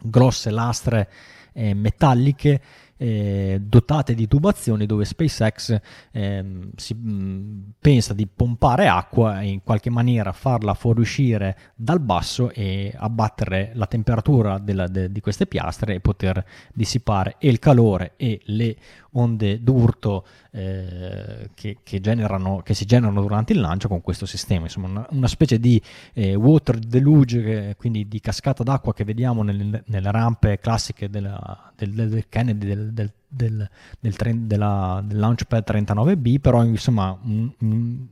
grosse 0.00 0.50
lastre 0.50 1.10
eh, 1.52 1.74
metalliche 1.74 2.60
eh, 2.96 3.60
dotate 3.62 4.14
di 4.14 4.26
tubazioni 4.26 4.86
dove 4.86 5.04
SpaceX 5.04 5.78
eh, 6.12 6.44
si 6.76 6.94
mh, 6.94 7.10
mm, 7.10 7.60
pensa 7.78 8.14
di 8.14 8.26
pompare 8.26 8.88
acqua 8.88 9.40
e 9.40 9.48
in 9.48 9.62
qualche 9.62 9.90
maniera 9.90 10.32
farla 10.32 10.74
fuoriuscire 10.74 11.56
dal 11.74 12.00
basso 12.00 12.50
e 12.52 12.92
abbattere 12.96 13.72
la 13.74 13.86
temperatura 13.86 14.58
della, 14.58 14.86
de, 14.86 15.10
di 15.12 15.20
queste 15.20 15.46
piastre 15.46 15.94
e 15.94 16.00
poter 16.00 16.44
dissipare 16.72 17.36
e 17.38 17.48
il 17.48 17.58
calore 17.58 18.12
e 18.16 18.40
le 18.44 18.76
onde 19.16 19.62
d'urto 19.62 20.24
eh, 20.52 21.50
che, 21.54 21.78
che, 21.82 22.00
generano, 22.00 22.62
che, 22.62 22.74
si 22.74 22.84
generano 22.84 23.20
durante 23.20 23.52
il 23.52 23.60
lancio 23.60 23.88
con 23.88 24.00
questo 24.00 24.26
sistema. 24.26 24.64
Insomma, 24.64 24.88
una, 24.88 25.06
una 25.10 25.26
specie 25.26 25.58
di 25.58 25.80
eh, 26.12 26.34
water 26.34 26.78
deluge, 26.78 27.74
quindi 27.76 28.08
di 28.08 28.20
cascata 28.20 28.62
d'acqua 28.62 28.94
che 28.94 29.04
vediamo 29.04 29.42
nelle, 29.42 29.82
nelle 29.86 30.10
rampe 30.10 30.58
classiche 30.58 31.10
della, 31.10 31.72
del, 31.76 31.92
del, 31.92 32.28
Kennedy, 32.28 32.66
del, 32.66 32.92
del, 32.92 33.12
del, 33.28 33.68
del, 34.00 34.46
della, 34.46 35.02
del 35.04 35.18
Launchpad 35.18 35.64
39B, 35.66 36.40
però 36.40 36.64
insomma 36.64 37.18
un, 37.22 37.50
un, 37.60 38.06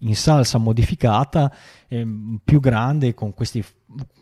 in 0.00 0.16
salsa 0.16 0.58
modificata, 0.58 1.52
eh, 1.88 2.06
più 2.42 2.60
grande, 2.60 3.14
con 3.14 3.34
questi, 3.34 3.64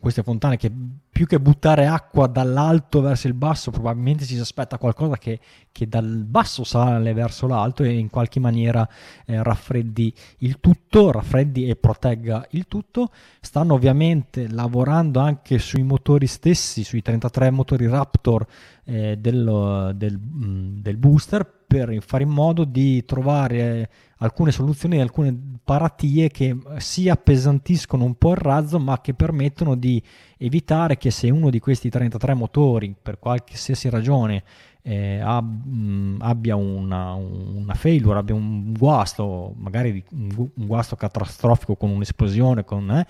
queste 0.01 0.23
fontane 0.23 0.57
che 0.57 0.73
più 1.19 1.27
che 1.27 1.41
buttare 1.41 1.87
acqua 1.87 2.27
dall'alto 2.27 3.01
verso 3.01 3.27
il 3.27 3.35
basso, 3.35 3.71
probabilmente 3.71 4.25
si 4.25 4.39
aspetta 4.39 4.79
qualcosa 4.79 5.17
che, 5.19 5.41
che 5.71 5.89
dal 5.89 6.25
basso 6.25 6.65
sale 6.65 7.13
verso 7.13 7.47
l'alto 7.47 7.83
e 7.83 7.99
in 7.99 8.09
qualche 8.09 8.41
maniera 8.41 8.89
eh, 9.27 9.43
raffreddi 9.43 10.13
il 10.39 10.61
tutto, 10.61 11.11
raffreddi 11.11 11.69
e 11.69 11.77
protegga 11.77 12.47
il 12.51 12.67
tutto. 12.69 13.11
Stanno 13.41 13.75
ovviamente 13.75 14.49
lavorando 14.49 15.21
anche 15.21 15.59
sui 15.59 15.83
motori 15.83 16.27
stessi, 16.27 16.85
sui 16.85 17.03
33 17.03 17.51
motori 17.51 17.87
Raptor 17.87 18.47
eh, 18.85 19.17
del, 19.19 19.93
del, 19.97 20.19
mm, 20.19 20.79
del 20.79 20.97
booster 20.97 21.58
per 21.69 21.95
fare 22.01 22.23
in 22.23 22.31
modo 22.31 22.65
di 22.65 23.05
trovare 23.05 23.91
alcune 24.17 24.53
soluzioni, 24.53 24.99
alcune 25.01 25.59
paratie 25.63 26.31
che 26.31 26.57
si 26.79 27.11
appesantiscono 27.11 28.05
un 28.05 28.15
po' 28.15 28.31
il 28.31 28.39
razzo, 28.39 28.79
ma 28.81 29.03
che 29.03 29.13
permettono 29.13 29.77
di 29.77 30.03
evitare 30.39 30.97
che 30.97 31.11
se 31.11 31.29
uno 31.29 31.51
di 31.51 31.61
questi 31.61 31.91
33 31.91 32.33
motori, 32.33 32.97
per 33.01 33.19
qualsiasi 33.19 33.91
ragione, 33.91 34.43
eh, 34.81 35.21
abbia 35.21 36.57
una, 36.57 37.13
una, 37.13 37.75
failure, 37.75 38.19
abbia 38.19 38.35
un 38.35 38.73
guasto, 38.73 39.53
magari 39.59 40.03
un, 40.13 40.51
guasto 40.55 40.97
catastrofico 40.97 41.77
con 41.77 41.91
un'esplosione, 41.91 42.65
con, 42.65 42.91
eh, 42.91 43.07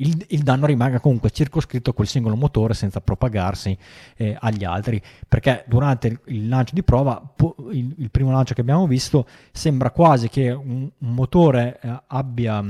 il, 0.00 0.24
il, 0.28 0.42
danno 0.42 0.66
rimanga 0.66 1.00
comunque 1.00 1.30
circoscritto 1.30 1.90
a 1.90 1.94
quel 1.94 2.06
singolo 2.06 2.36
motore 2.36 2.74
senza 2.74 3.00
propagarsi 3.00 3.76
eh, 4.16 4.36
agli 4.38 4.64
altri 4.64 5.00
perché 5.26 5.64
durante 5.66 6.08
il, 6.08 6.20
il 6.26 6.48
lancio 6.48 6.74
di 6.74 6.82
prova 6.82 7.34
il, 7.70 7.94
il, 7.98 8.10
primo 8.10 8.30
lancio 8.30 8.54
che 8.54 8.60
abbiamo 8.60 8.86
visto 8.86 9.26
sembra 9.50 9.90
quasi 9.90 10.28
che 10.28 10.50
un, 10.50 10.88
un 10.96 11.14
motore 11.14 11.78
eh, 11.82 12.02
abbia 12.08 12.64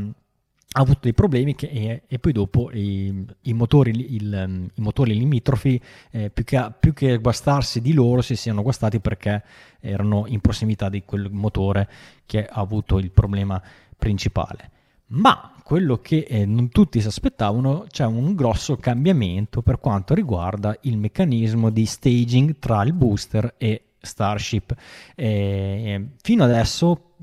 ha 0.70 0.83
avuto 0.83 1.01
dei 1.03 1.14
problemi 1.14 1.55
che, 1.55 1.66
e, 1.66 2.03
e, 2.07 2.18
poi 2.18 2.33
dopo 2.33 2.70
i, 2.70 3.24
i, 3.43 3.53
motori, 3.55 4.14
il, 4.14 4.70
i 4.74 4.81
motori, 4.81 5.14
limitrofi 5.14 5.81
eh, 6.11 6.29
più, 6.29 6.45
che, 6.45 6.72
più, 6.79 6.93
che, 6.93 7.16
guastarsi 7.16 7.81
di 7.81 7.95
loro 7.95 8.20
si 8.20 8.37
siano 8.37 8.62
guastati 8.62 9.01
perché 9.01 9.43
erano 9.81 10.24
in 10.26 10.41
prossimità 10.41 10.91
di 10.91 11.05
quel 11.05 11.31
motore 11.31 11.89
che 12.26 12.45
ha 12.45 12.61
avuto 12.61 12.99
il 12.99 13.11
problema 13.11 13.61
principale. 13.97 14.70
Ma 15.09 15.53
quello 15.63 15.99
che 15.99 16.27
eh, 16.29 16.45
non 16.45 16.69
tutti 16.69 17.01
si 17.01 17.07
aspettavano, 17.07 17.87
c'è 17.89 18.05
un 18.05 18.35
grosso 18.35 18.77
cambiamento 18.77 19.63
per 19.63 19.81
quanto 19.81 20.15
riguarda 20.15 20.77
il 20.83 20.99
meccanismo 20.99 21.71
di 21.71 21.87
staging 21.87 22.59
tra 22.59 22.83
il 22.83 22.93
booster 22.93 23.55
e 23.59 23.83
Starship. 24.01 24.75
Eh, 25.15 26.09
fino 26.23 26.45
adesso 26.45 27.15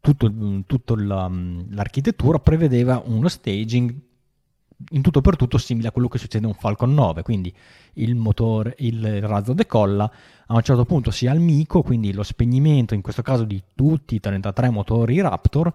tutto, 0.00 0.32
tutto 0.66 0.96
la, 0.96 1.30
l'architettura 1.70 2.38
prevedeva 2.38 3.02
uno 3.04 3.28
staging 3.28 3.94
in 4.90 5.00
tutto 5.00 5.20
per 5.20 5.36
tutto 5.36 5.58
simile 5.58 5.88
a 5.88 5.92
quello 5.92 6.08
che 6.08 6.18
succede 6.18 6.44
a 6.44 6.48
un 6.48 6.54
Falcon 6.54 6.92
9, 6.92 7.22
quindi 7.22 7.54
il 7.94 8.16
motore, 8.16 8.74
il 8.78 9.20
razzo 9.22 9.52
decolla, 9.52 10.10
a 10.46 10.54
un 10.54 10.62
certo 10.62 10.84
punto 10.84 11.10
si 11.12 11.28
ha 11.28 11.32
il 11.32 11.40
mico, 11.40 11.82
quindi 11.82 12.12
lo 12.12 12.24
spegnimento 12.24 12.94
in 12.94 13.00
questo 13.00 13.22
caso 13.22 13.44
di 13.44 13.62
tutti 13.74 14.16
i 14.16 14.20
33 14.20 14.70
motori 14.70 15.20
Raptor, 15.20 15.72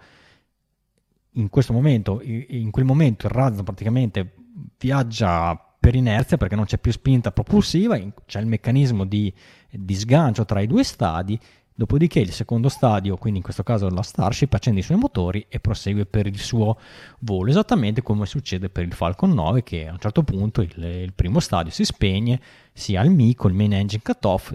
in 1.38 1.50
questo 1.50 1.74
momento, 1.74 2.22
in 2.24 2.70
quel 2.72 2.86
momento 2.86 3.28
il 3.28 3.32
razzo 3.32 3.64
praticamente 3.64 4.34
viaggia 4.80 5.56
per 5.80 5.96
inerzia 5.96 6.38
perché 6.38 6.56
non 6.56 6.66
c'è 6.66 6.78
più 6.78 6.92
spinta 6.92 7.32
propulsiva, 7.32 7.98
c'è 8.26 8.40
il 8.40 8.48
meccanismo 8.48 9.06
di, 9.06 9.34
di 9.70 9.96
sgancio 9.96 10.46
tra 10.46 10.60
i 10.60 10.68
due 10.68 10.84
stadi, 10.84 11.40
dopodiché 11.74 12.20
il 12.20 12.32
secondo 12.32 12.70
stadio, 12.70 13.18
quindi 13.18 13.38
in 13.38 13.44
questo 13.44 13.62
caso 13.62 13.88
la 13.90 14.02
Starship, 14.02 14.52
accende 14.54 14.80
i 14.80 14.84
suoi 14.84 14.98
motori 14.98 15.46
e 15.48 15.60
prosegue 15.60 16.08
per 16.08 16.26
il 16.26 16.40
suo 16.40 16.78
volo, 17.20 17.52
esattamente 17.52 18.02
come 18.02 18.26
succede 18.26 18.68
per 18.70 18.84
il 18.84 18.94
Falcon 18.94 19.32
9 19.32 19.62
che 19.62 19.88
a 19.88 19.92
un 19.92 20.00
certo 20.00 20.24
punto 20.24 20.62
il, 20.62 20.84
il 20.84 21.14
primo 21.14 21.40
stadio 21.40 21.72
si 21.72 21.86
spegne, 21.86 22.42
si 22.74 22.96
ha 22.96 23.04
il 23.04 23.12
MICO, 23.12 23.48
il 23.48 23.54
main 23.54 23.74
engine 23.74 24.02
cut 24.04 24.26
off, 24.26 24.54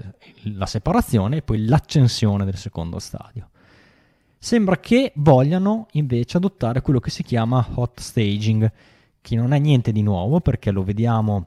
la 0.57 0.67
separazione 0.67 1.37
e 1.37 1.43
poi 1.43 1.65
l'accensione 1.65 2.45
del 2.45 2.57
secondo 2.57 2.99
stadio. 2.99 3.51
Sembra 4.45 4.77
che 4.79 5.13
vogliano 5.15 5.87
invece 5.93 6.37
adottare 6.37 6.81
quello 6.81 6.99
che 6.99 7.11
si 7.11 7.23
chiama 7.23 7.65
hot 7.75 8.01
staging, 8.01 8.69
che 9.21 9.37
non 9.37 9.53
è 9.53 9.59
niente 9.61 9.93
di 9.93 10.03
nuovo 10.03 10.41
perché 10.41 10.73
lo 10.73 10.83
vediamo, 10.83 11.47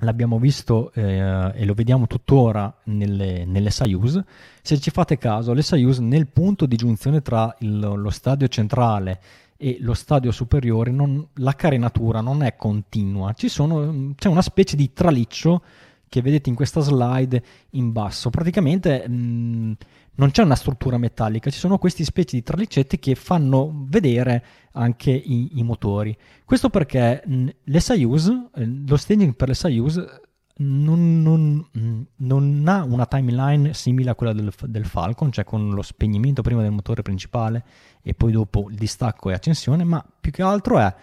l'abbiamo 0.00 0.40
visto 0.40 0.90
eh, 0.92 1.52
e 1.54 1.64
lo 1.64 1.72
vediamo 1.72 2.08
tuttora 2.08 2.78
nelle, 2.86 3.44
nelle 3.44 3.70
Soyuz. 3.70 4.20
Se 4.60 4.80
ci 4.80 4.90
fate 4.90 5.18
caso, 5.18 5.52
le 5.52 5.62
Soyuz 5.62 5.98
nel 5.98 6.26
punto 6.26 6.66
di 6.66 6.74
giunzione 6.74 7.22
tra 7.22 7.54
il, 7.60 7.78
lo 7.78 8.10
stadio 8.10 8.48
centrale 8.48 9.20
e 9.56 9.76
lo 9.78 9.94
stadio 9.94 10.32
superiore, 10.32 10.90
non, 10.90 11.24
la 11.34 11.54
carenatura 11.54 12.20
non 12.20 12.42
è 12.42 12.56
continua, 12.56 13.32
sono, 13.36 14.14
c'è 14.16 14.26
una 14.26 14.42
specie 14.42 14.74
di 14.74 14.92
traliccio 14.92 15.62
che 16.08 16.22
vedete 16.22 16.48
in 16.48 16.56
questa 16.56 16.80
slide 16.80 17.42
in 17.70 17.92
basso. 17.92 18.30
Praticamente 18.30 19.08
mh, 19.08 19.76
non 20.20 20.32
c'è 20.32 20.42
una 20.42 20.54
struttura 20.54 20.98
metallica, 20.98 21.48
ci 21.48 21.58
sono 21.58 21.78
queste 21.78 22.04
specie 22.04 22.36
di 22.36 22.42
traliccetti 22.42 22.98
che 22.98 23.14
fanno 23.14 23.86
vedere 23.88 24.44
anche 24.72 25.10
i, 25.10 25.58
i 25.58 25.62
motori. 25.62 26.14
Questo 26.44 26.68
perché 26.68 27.22
mh, 27.24 27.48
le 27.64 27.80
Soyuz, 27.80 28.28
eh, 28.54 28.66
lo 28.86 28.96
staging 28.98 29.34
per 29.34 29.48
le 29.48 29.54
Soyuz 29.54 30.20
non, 30.58 31.22
non, 31.22 32.06
non, 32.16 32.64
ha 32.66 32.84
una 32.84 33.06
timeline 33.06 33.72
simile 33.72 34.10
a 34.10 34.14
quella 34.14 34.34
del, 34.34 34.52
del, 34.66 34.84
Falcon, 34.84 35.32
cioè 35.32 35.44
con 35.44 35.70
lo 35.70 35.80
spegnimento 35.80 36.42
prima 36.42 36.60
del 36.60 36.70
motore 36.70 37.00
principale 37.00 37.64
e 38.02 38.12
poi 38.12 38.32
dopo 38.32 38.68
il 38.68 38.76
distacco 38.76 39.30
e 39.30 39.32
accensione, 39.32 39.84
ma 39.84 40.04
più 40.20 40.30
che 40.30 40.42
altro 40.42 40.78
è 40.78 40.94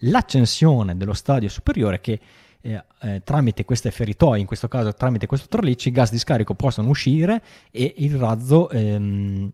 l'accensione 0.00 0.98
dello 0.98 1.14
stadio 1.14 1.48
superiore 1.48 2.00
che 2.00 2.20
eh, 2.72 3.22
tramite 3.24 3.64
queste 3.64 3.90
feritoie, 3.90 4.40
in 4.40 4.46
questo 4.46 4.68
caso 4.68 4.92
tramite 4.92 5.26
questo 5.26 5.48
tralicci, 5.48 5.90
gas 5.90 6.10
di 6.10 6.18
scarico 6.18 6.54
possono 6.54 6.88
uscire 6.88 7.42
e 7.70 7.94
il 7.98 8.16
razzo 8.16 8.68
ehm, 8.70 9.52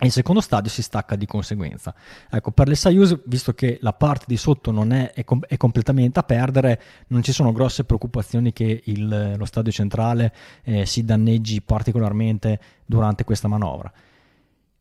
il 0.00 0.12
secondo 0.12 0.42
stadio 0.42 0.70
si 0.70 0.82
stacca 0.82 1.16
di 1.16 1.24
conseguenza. 1.24 1.94
Ecco, 2.30 2.50
per 2.50 2.68
le 2.68 2.74
Soyuz, 2.74 3.18
visto 3.24 3.54
che 3.54 3.78
la 3.80 3.94
parte 3.94 4.26
di 4.28 4.36
sotto 4.36 4.70
non 4.70 4.92
è, 4.92 5.12
è, 5.12 5.24
com- 5.24 5.44
è 5.46 5.56
completamente 5.56 6.18
a 6.18 6.22
perdere, 6.22 6.82
non 7.08 7.22
ci 7.22 7.32
sono 7.32 7.50
grosse 7.50 7.84
preoccupazioni 7.84 8.52
che 8.52 8.82
il, 8.84 9.34
lo 9.38 9.44
stadio 9.46 9.72
centrale 9.72 10.34
eh, 10.64 10.84
si 10.84 11.02
danneggi 11.02 11.62
particolarmente 11.62 12.60
durante 12.84 13.24
questa 13.24 13.48
manovra. 13.48 13.90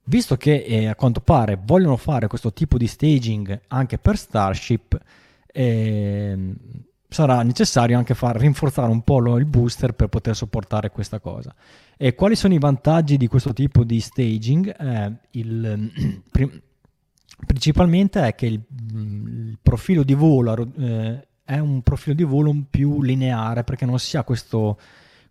Visto 0.08 0.36
che 0.36 0.64
eh, 0.68 0.88
a 0.88 0.96
quanto 0.96 1.22
pare 1.22 1.58
vogliono 1.64 1.96
fare 1.96 2.28
questo 2.28 2.52
tipo 2.52 2.78
di 2.78 2.86
staging 2.86 3.62
anche 3.70 3.98
per 3.98 4.18
Starship, 4.18 5.00
eh, 5.48 6.54
sarà 7.16 7.42
necessario 7.44 7.98
anche 7.98 8.14
far 8.14 8.36
rinforzare 8.36 8.92
un 8.92 9.02
po' 9.02 9.38
il 9.38 9.46
booster 9.46 9.94
per 9.94 10.10
poter 10.10 10.36
sopportare 10.36 10.92
questa 10.92 11.20
cosa. 11.20 11.56
E 11.96 12.14
quali 12.14 12.36
sono 12.36 12.54
i 12.54 12.60
vantaggi 12.60 13.16
di 13.16 13.28
questo 13.28 13.54
tipo 13.54 13.86
di 13.86 14.02
staging? 14.02 14.76
Eh, 14.78 15.14
il, 15.32 15.92
principalmente 17.48 18.28
è 18.28 18.36
che 18.36 18.48
il, 18.48 18.62
il 18.92 19.58
profilo 19.62 20.04
di 20.04 20.14
volo 20.14 20.68
eh, 20.78 21.28
è 21.46 21.58
un 21.58 21.82
profilo 21.84 22.16
di 22.16 22.24
volo 22.24 22.54
più 22.70 23.02
lineare 23.02 23.64
perché 23.64 23.86
non 23.86 23.98
si 23.98 24.18
ha 24.18 24.26
questo, 24.26 24.78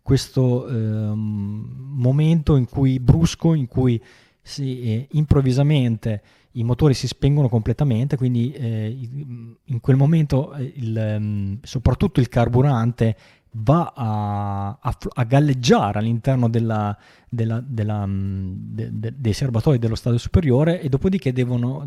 questo 0.00 0.66
eh, 0.66 1.12
momento 1.14 2.56
in 2.56 2.64
cui 2.64 2.98
brusco, 2.98 3.52
in 3.52 3.66
cui 3.66 4.02
si, 4.40 4.80
eh, 4.80 5.08
improvvisamente 5.10 6.22
i 6.56 6.64
motori 6.64 6.94
si 6.94 7.06
spengono 7.06 7.48
completamente, 7.48 8.16
quindi 8.16 8.52
eh, 8.52 9.08
in 9.64 9.80
quel 9.80 9.96
momento 9.96 10.54
eh, 10.54 10.72
il, 10.76 11.16
mm, 11.18 11.54
soprattutto 11.62 12.20
il 12.20 12.28
carburante 12.28 13.16
va 13.56 13.92
a, 13.94 14.78
a, 14.80 14.98
a 15.14 15.24
galleggiare 15.24 15.98
all'interno 15.98 16.48
della, 16.48 16.96
della, 17.28 17.62
della, 17.64 18.06
mm, 18.06 18.52
de, 18.56 18.88
de, 18.92 19.14
dei 19.16 19.32
serbatoi 19.32 19.78
dello 19.78 19.94
stadio 19.94 20.18
superiore 20.18 20.80
e 20.80 20.88
dopodiché 20.88 21.32
devono, 21.32 21.86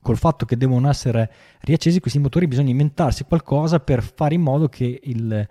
col 0.00 0.16
fatto 0.16 0.46
che 0.46 0.56
devono 0.56 0.88
essere 0.88 1.30
riaccesi 1.60 2.00
questi 2.00 2.18
motori 2.18 2.46
bisogna 2.46 2.70
inventarsi 2.70 3.24
qualcosa 3.24 3.80
per 3.80 4.02
fare 4.02 4.34
in 4.34 4.42
modo 4.42 4.68
che 4.68 5.00
il, 5.02 5.48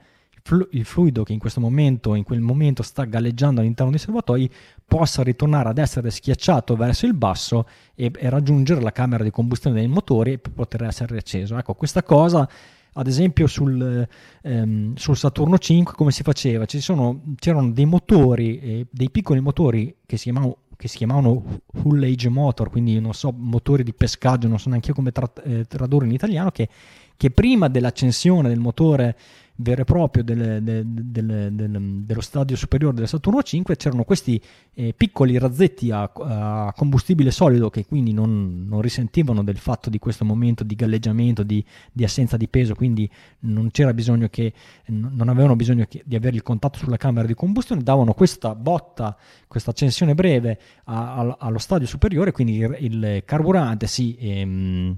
il 0.71 0.85
fluido 0.85 1.23
che 1.23 1.33
in 1.33 1.39
questo 1.39 1.59
momento, 1.59 2.15
in 2.15 2.23
quel 2.23 2.41
momento 2.41 2.83
sta 2.83 3.05
galleggiando 3.05 3.61
all'interno 3.61 3.91
dei 3.91 3.99
serbatoi 3.99 4.49
possa 4.85 5.23
ritornare 5.23 5.69
ad 5.69 5.77
essere 5.77 6.09
schiacciato 6.09 6.75
verso 6.75 7.05
il 7.05 7.13
basso 7.13 7.67
e, 7.95 8.11
e 8.15 8.29
raggiungere 8.29 8.81
la 8.81 8.91
camera 8.91 9.23
di 9.23 9.31
combustione 9.31 9.77
dei 9.77 9.87
motori 9.87 10.37
per 10.39 10.51
poter 10.51 10.83
essere 10.83 11.13
riacceso. 11.13 11.57
Ecco, 11.57 11.73
questa 11.73 12.03
cosa 12.03 12.47
ad 12.93 13.07
esempio 13.07 13.47
sul, 13.47 14.07
ehm, 14.41 14.95
sul, 14.95 15.15
Saturno 15.15 15.57
5 15.57 15.93
come 15.93 16.11
si 16.11 16.23
faceva? 16.23 16.65
Sono, 16.67 17.21
c'erano 17.35 17.71
dei 17.71 17.85
motori, 17.85 18.59
eh, 18.59 18.87
dei 18.89 19.09
piccoli 19.09 19.39
motori 19.39 19.95
che 20.05 20.17
si 20.17 20.23
chiamavano 20.23 20.57
che 20.79 20.87
si 20.87 20.95
chiamavano 20.95 21.43
Hull 21.83 22.01
Age 22.03 22.29
Motor, 22.29 22.69
quindi 22.69 23.01
non 23.01 23.13
so, 23.13 23.33
motori 23.35 23.83
di 23.83 23.93
pescaggio, 23.93 24.47
non 24.47 24.59
so 24.59 24.69
neanche 24.69 24.93
come 24.93 25.11
tra, 25.11 25.29
eh, 25.43 25.65
tradurre 25.65 26.05
in 26.05 26.13
italiano, 26.13 26.51
che, 26.51 26.69
che 27.17 27.31
prima 27.31 27.67
dell'accensione 27.67 28.47
del 28.47 28.59
motore 28.59 29.17
vero 29.61 29.81
e 29.81 29.83
proprio 29.83 30.23
del, 30.23 30.61
del, 30.63 30.85
del, 30.85 32.01
dello 32.05 32.21
stadio 32.21 32.55
superiore 32.55 32.95
del 32.95 33.07
Saturno 33.07 33.43
5 33.43 33.75
c'erano 33.75 34.03
questi 34.03 34.41
eh, 34.73 34.93
piccoli 34.95 35.37
razzetti 35.37 35.91
a, 35.91 36.09
a, 36.13 36.73
combustibile 36.75 37.31
solido 37.31 37.69
che 37.69 37.85
quindi 37.85 38.13
non, 38.13 38.65
non, 38.67 38.81
risentivano 38.81 39.43
del 39.43 39.57
fatto 39.57 39.89
di 39.89 39.99
questo 39.99 40.23
momento 40.23 40.63
di 40.63 40.75
galleggiamento, 40.75 41.43
di, 41.43 41.63
di, 41.91 42.03
assenza 42.03 42.37
di 42.37 42.47
peso, 42.47 42.73
quindi 42.73 43.09
non 43.39 43.69
che, 43.71 44.53
non 44.87 45.27
avevano 45.27 45.55
bisogno 45.55 45.85
che, 45.89 46.03
di 46.05 46.15
avere 46.15 46.35
il 46.35 46.43
contatto 46.43 46.79
sulla 46.79 46.97
camera 46.97 47.27
di 47.27 47.33
combustione, 47.33 47.83
davano 47.83 48.13
questa 48.13 48.55
botta, 48.55 49.17
questa 49.47 49.71
accensione 49.71 50.15
breve 50.15 50.59
a, 50.85 51.15
a, 51.15 51.37
allo 51.39 51.59
stadio 51.59 51.87
superiore, 51.87 52.31
quindi 52.31 52.57
il, 52.57 52.77
il 52.79 53.23
carburante 53.25 53.87
si... 53.87 54.15
Ehm, 54.19 54.97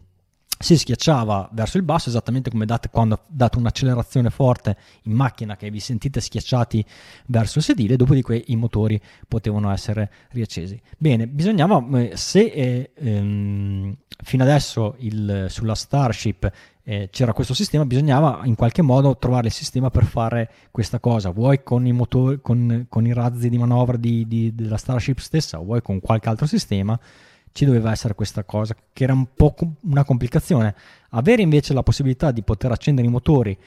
si 0.62 0.78
schiacciava 0.78 1.50
verso 1.54 1.78
il 1.78 1.84
basso, 1.84 2.10
esattamente 2.10 2.50
come 2.50 2.66
date 2.66 2.90
quando 2.90 3.22
date 3.28 3.58
un'accelerazione 3.58 4.30
forte 4.30 4.78
in 5.04 5.14
macchina 5.14 5.56
che 5.56 5.70
vi 5.70 5.80
sentite 5.80 6.22
schiacciati 6.22 6.84
verso 7.28 7.60
il 7.60 7.64
sedile, 7.64 7.96
dopodiché 7.96 8.44
i 8.48 8.56
motori 8.56 9.00
potevano 9.28 9.72
essere 9.72 10.12
riaccesi. 10.32 10.80
Bene, 10.98 11.28
bisognava, 11.28 11.86
eh, 12.00 12.12
se 12.16 12.42
eh, 12.42 12.92
ehm, 12.96 13.96
fino 14.24 14.44
adesso 14.44 14.96
il, 15.00 15.48
sulla 15.50 15.76
Starship 15.76 16.52
eh, 16.84 17.10
c'era 17.12 17.34
questo 17.34 17.54
sistema, 17.54 17.86
bisognava 17.86 18.42
in 18.44 18.56
qualche 18.56 18.82
modo 18.82 19.18
trovare 19.18 19.48
il 19.48 19.54
sistema 19.54 19.90
per 19.90 20.06
fare 20.06 20.50
questa 20.72 21.00
cosa, 21.00 21.30
vuoi 21.30 21.64
con 21.64 21.86
i, 21.86 21.92
motori, 21.92 22.40
con, 22.42 22.86
con 22.90 23.06
i 23.06 23.14
razzi 23.14 23.50
di 23.50 23.58
manovra 23.58 23.98
di, 23.98 24.28
di, 24.28 24.54
della 24.56 24.78
Starship 24.78 25.20
stessa, 25.20 25.58
vuoi 25.58 25.82
con 25.82 26.00
qualche 26.00 26.30
altro 26.30 26.46
sistema 26.46 27.00
ci 27.52 27.66
doveva 27.66 27.92
essere 27.92 28.16
questa 28.16 28.44
cosa, 28.44 28.76
che 28.94 29.04
era 29.04 29.14
un 29.14 29.28
po' 29.34 29.56
una 29.82 30.04
complicazione. 30.04 30.74
Avere 31.12 31.42
invece 31.42 31.74
la 31.74 31.84
possibilità 31.84 32.32
di 32.32 32.42
poter 32.44 32.72
accendere 32.72 33.08
i 33.08 33.12
motori 33.12 33.58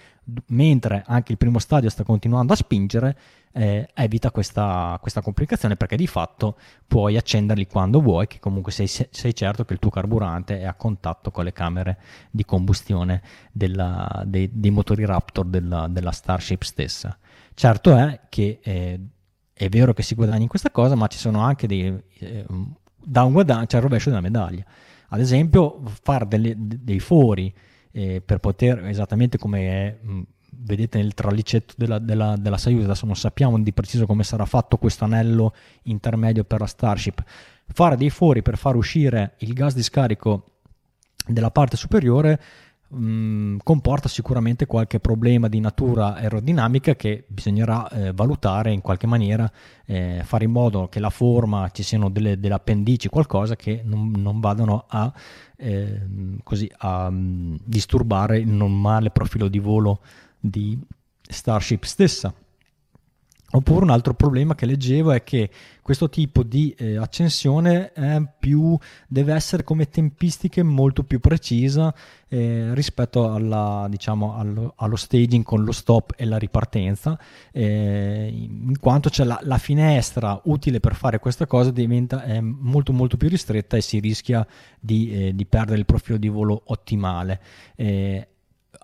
mentre 0.49 1.03
anche 1.07 1.33
il 1.33 1.39
primo 1.39 1.59
stadio 1.59 1.91
sta 1.91 2.03
continuando 2.03 2.55
a 2.55 2.57
spingere, 2.57 3.17
eh, 3.53 3.87
evita 3.95 4.31
questa, 4.31 4.99
questa, 5.01 5.21
complicazione 5.21 5.77
perché 5.77 5.97
di 5.97 6.07
fatto 6.07 6.57
puoi 6.87 7.17
accenderli 7.17 7.67
quando 7.67 8.01
vuoi, 8.01 8.27
che 8.27 8.41
comunque 8.41 8.73
sei, 8.73 8.87
sei, 8.87 9.35
certo 9.35 9.65
che 9.65 9.75
il 9.75 9.79
tuo 9.79 9.91
carburante 9.91 10.61
è 10.61 10.65
a 10.65 10.75
contatto 10.75 11.31
con 11.31 11.45
le 11.45 11.53
camere 11.53 11.99
di 12.31 12.45
combustione 12.45 13.23
della, 13.53 14.23
dei, 14.27 14.49
dei, 14.53 14.71
motori 14.71 15.05
Raptor 15.05 15.45
della, 15.45 15.87
della, 15.89 16.11
Starship 16.11 16.63
stessa. 16.63 17.17
Certo 17.53 17.95
è 17.95 18.21
che 18.29 18.61
eh, 18.63 19.01
è 19.53 19.69
vero 19.69 19.93
che 19.93 20.03
si 20.03 20.15
guadagna 20.15 20.43
in 20.43 20.49
questa 20.49 20.71
cosa, 20.71 20.95
ma 20.95 21.07
ci 21.07 21.19
sono 21.19 21.41
anche 21.41 21.67
dei... 21.67 22.03
Eh, 22.19 22.47
da 23.05 23.25
un 23.25 23.33
guadagno, 23.33 23.67
c'è 23.67 23.77
il 23.77 23.83
rovescio 23.83 24.09
della 24.09 24.21
medaglia. 24.21 24.65
Ad 25.09 25.21
esempio, 25.21 25.83
fare 26.03 26.27
delle, 26.27 26.55
dei 26.57 26.99
fori 26.99 27.53
eh, 27.93 28.21
per 28.25 28.39
poter, 28.39 28.85
esattamente 28.87 29.39
come 29.39 29.61
è, 29.69 29.97
mh, 30.01 30.21
vedete 30.51 30.99
nel 30.99 31.15
tralicetto 31.15 31.75
della, 31.77 31.99
della, 31.99 32.37
della 32.37 32.59
Soyuz, 32.59 32.85
adesso 32.85 33.07
non 33.07 33.17
sappiamo 33.17 33.61
di 33.61 33.73
preciso 33.73 34.07
come 34.07 34.25
sarà 34.25 34.45
fatto 34.45 34.77
questo 34.77 35.05
anello 35.05 35.55
intermedio 35.83 36.45
per 36.45 36.61
la 36.61 36.67
Starship, 36.67 37.23
fare 37.67 37.97
dei 37.97 38.11
fori 38.11 38.43
per 38.43 38.57
far 38.57 38.77
uscire 38.77 39.35
il 39.39 39.53
gas 39.53 39.75
di 39.75 39.83
scarico 39.83 40.55
della 41.27 41.51
parte 41.51 41.77
superiore 41.77 42.41
mh, 42.95 43.59
comporta 43.63 44.09
sicuramente 44.09 44.67
qualche 44.67 45.01
problema 45.01 45.49
di 45.49 45.61
natura 45.61 46.15
aerodinamica 46.15 46.95
che 46.95 47.25
bisognerà 47.27 47.89
eh, 47.89 48.13
valutare 48.13 48.73
in 48.73 48.81
qualche 48.81 49.07
maniera, 49.07 49.51
eh, 49.85 50.23
fare 50.25 50.45
in 50.45 50.51
modo 50.51 50.89
che 50.89 51.01
la 51.01 51.11
forma, 51.11 51.69
ci 51.71 51.83
siano 51.83 52.09
delle, 52.09 52.39
delle 52.39 52.55
appendici, 52.55 53.09
qualcosa 53.09 53.57
che 53.57 53.83
non, 53.85 54.13
non 54.17 54.41
vadano 54.41 54.85
a, 54.89 55.13
eh, 55.57 56.01
così, 56.43 56.71
a 56.79 57.09
um, 57.09 57.59
disturbare 57.65 58.39
il 58.39 58.49
normale 58.49 59.11
profilo 59.11 59.49
di 59.49 59.59
volo 59.59 60.01
di 60.39 60.79
Starship 61.21 61.85
stessa. 61.85 62.33
Oppure 63.57 63.85
un 63.85 63.91
altro 63.91 64.15
problema 64.15 64.57
che 64.57 64.67
leggevo 64.67 65.13
è 65.13 65.23
che 65.23 65.49
questo 65.81 66.09
tipo 66.09 66.43
di 66.43 66.75
eh, 66.77 66.97
accensione 66.97 67.93
più, 68.37 68.77
deve 69.07 69.33
essere 69.33 69.63
come 69.63 69.89
tempistiche 69.89 70.65
molto 70.65 71.05
più 71.05 71.21
precisa 71.21 71.95
eh, 72.27 72.75
rispetto 72.75 73.33
alla, 73.33 73.87
diciamo, 73.89 74.37
allo, 74.37 74.73
allo, 74.77 74.97
staging 74.97 75.45
con 75.45 75.63
lo 75.63 75.71
stop 75.71 76.15
e 76.17 76.25
la 76.25 76.37
ripartenza, 76.37 77.17
eh, 77.53 78.29
in 78.33 78.77
quanto 78.81 79.09
cioè, 79.09 79.25
la, 79.25 79.39
la, 79.43 79.59
finestra 79.59 80.41
utile 80.45 80.81
per 80.81 80.97
fare 80.97 81.21
questa 81.21 81.47
cosa 81.47 81.71
diventa 81.71 82.25
molto 82.41 82.93
molto 82.93 83.17
più 83.17 83.29
ristretta 83.29 83.77
e 83.77 83.83
si 83.83 84.01
rischia 84.01 84.45
di, 84.81 85.29
eh, 85.29 85.35
di 85.35 85.47
perdere 85.47 85.79
il 85.79 85.87
profilo 85.87 86.19
di 86.19 86.29
volo 86.29 86.61
ottimale. 86.65 87.41
Eh, 87.77 88.29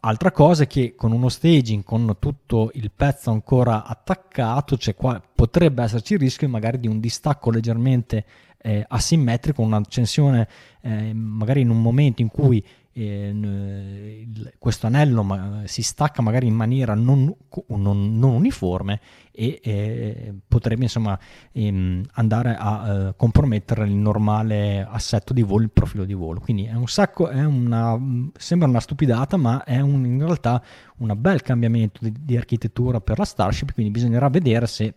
Altra 0.02 0.32
cosa 0.32 0.62
è 0.62 0.66
che 0.66 0.94
con 0.94 1.12
uno 1.12 1.28
staging, 1.28 1.84
con 1.84 2.16
tutto 2.18 2.70
il 2.74 2.90
pezzo 2.90 3.30
ancora 3.30 3.84
attaccato, 3.84 4.78
cioè 4.78 4.94
qua 4.94 5.22
potrebbe 5.34 5.82
esserci 5.82 6.14
il 6.14 6.20
rischio 6.20 6.48
magari 6.48 6.80
di 6.80 6.88
un 6.88 7.00
distacco 7.00 7.50
leggermente 7.50 8.24
eh, 8.62 8.82
asimmetrico, 8.88 9.60
un'accensione 9.60 10.48
eh, 10.80 11.12
magari 11.12 11.60
in 11.60 11.68
un 11.68 11.82
momento 11.82 12.22
in 12.22 12.28
cui 12.28 12.64
eh, 12.92 14.26
questo 14.58 14.86
anello 14.86 15.22
ma, 15.22 15.62
si 15.64 15.82
stacca 15.82 16.22
magari 16.22 16.46
in 16.46 16.54
maniera 16.54 16.94
non, 16.94 17.34
non, 17.68 18.18
non 18.18 18.34
uniforme 18.34 19.00
e 19.32 19.60
eh, 19.62 20.34
potrebbe 20.46 20.82
insomma 20.82 21.18
ehm, 21.52 22.04
andare 22.12 22.56
a 22.58 22.88
eh, 22.88 23.14
compromettere 23.16 23.86
il 23.86 23.94
normale 23.94 24.86
assetto 24.88 25.32
di 25.32 25.42
volo, 25.42 25.62
il 25.62 25.70
profilo 25.70 26.04
di 26.04 26.14
volo. 26.14 26.40
Quindi 26.40 26.64
è 26.64 26.74
un 26.74 26.88
sacco, 26.88 27.28
è 27.28 27.44
una, 27.44 27.98
sembra 28.36 28.68
una 28.68 28.80
stupidata, 28.80 29.36
ma 29.36 29.64
è 29.64 29.80
un, 29.80 30.04
in 30.04 30.18
realtà 30.18 30.62
un 30.98 31.14
bel 31.16 31.42
cambiamento 31.42 32.00
di, 32.02 32.12
di 32.20 32.36
architettura 32.36 33.00
per 33.00 33.18
la 33.18 33.24
Starship, 33.24 33.72
quindi 33.72 33.92
bisognerà 33.92 34.28
vedere 34.28 34.66
se 34.66 34.94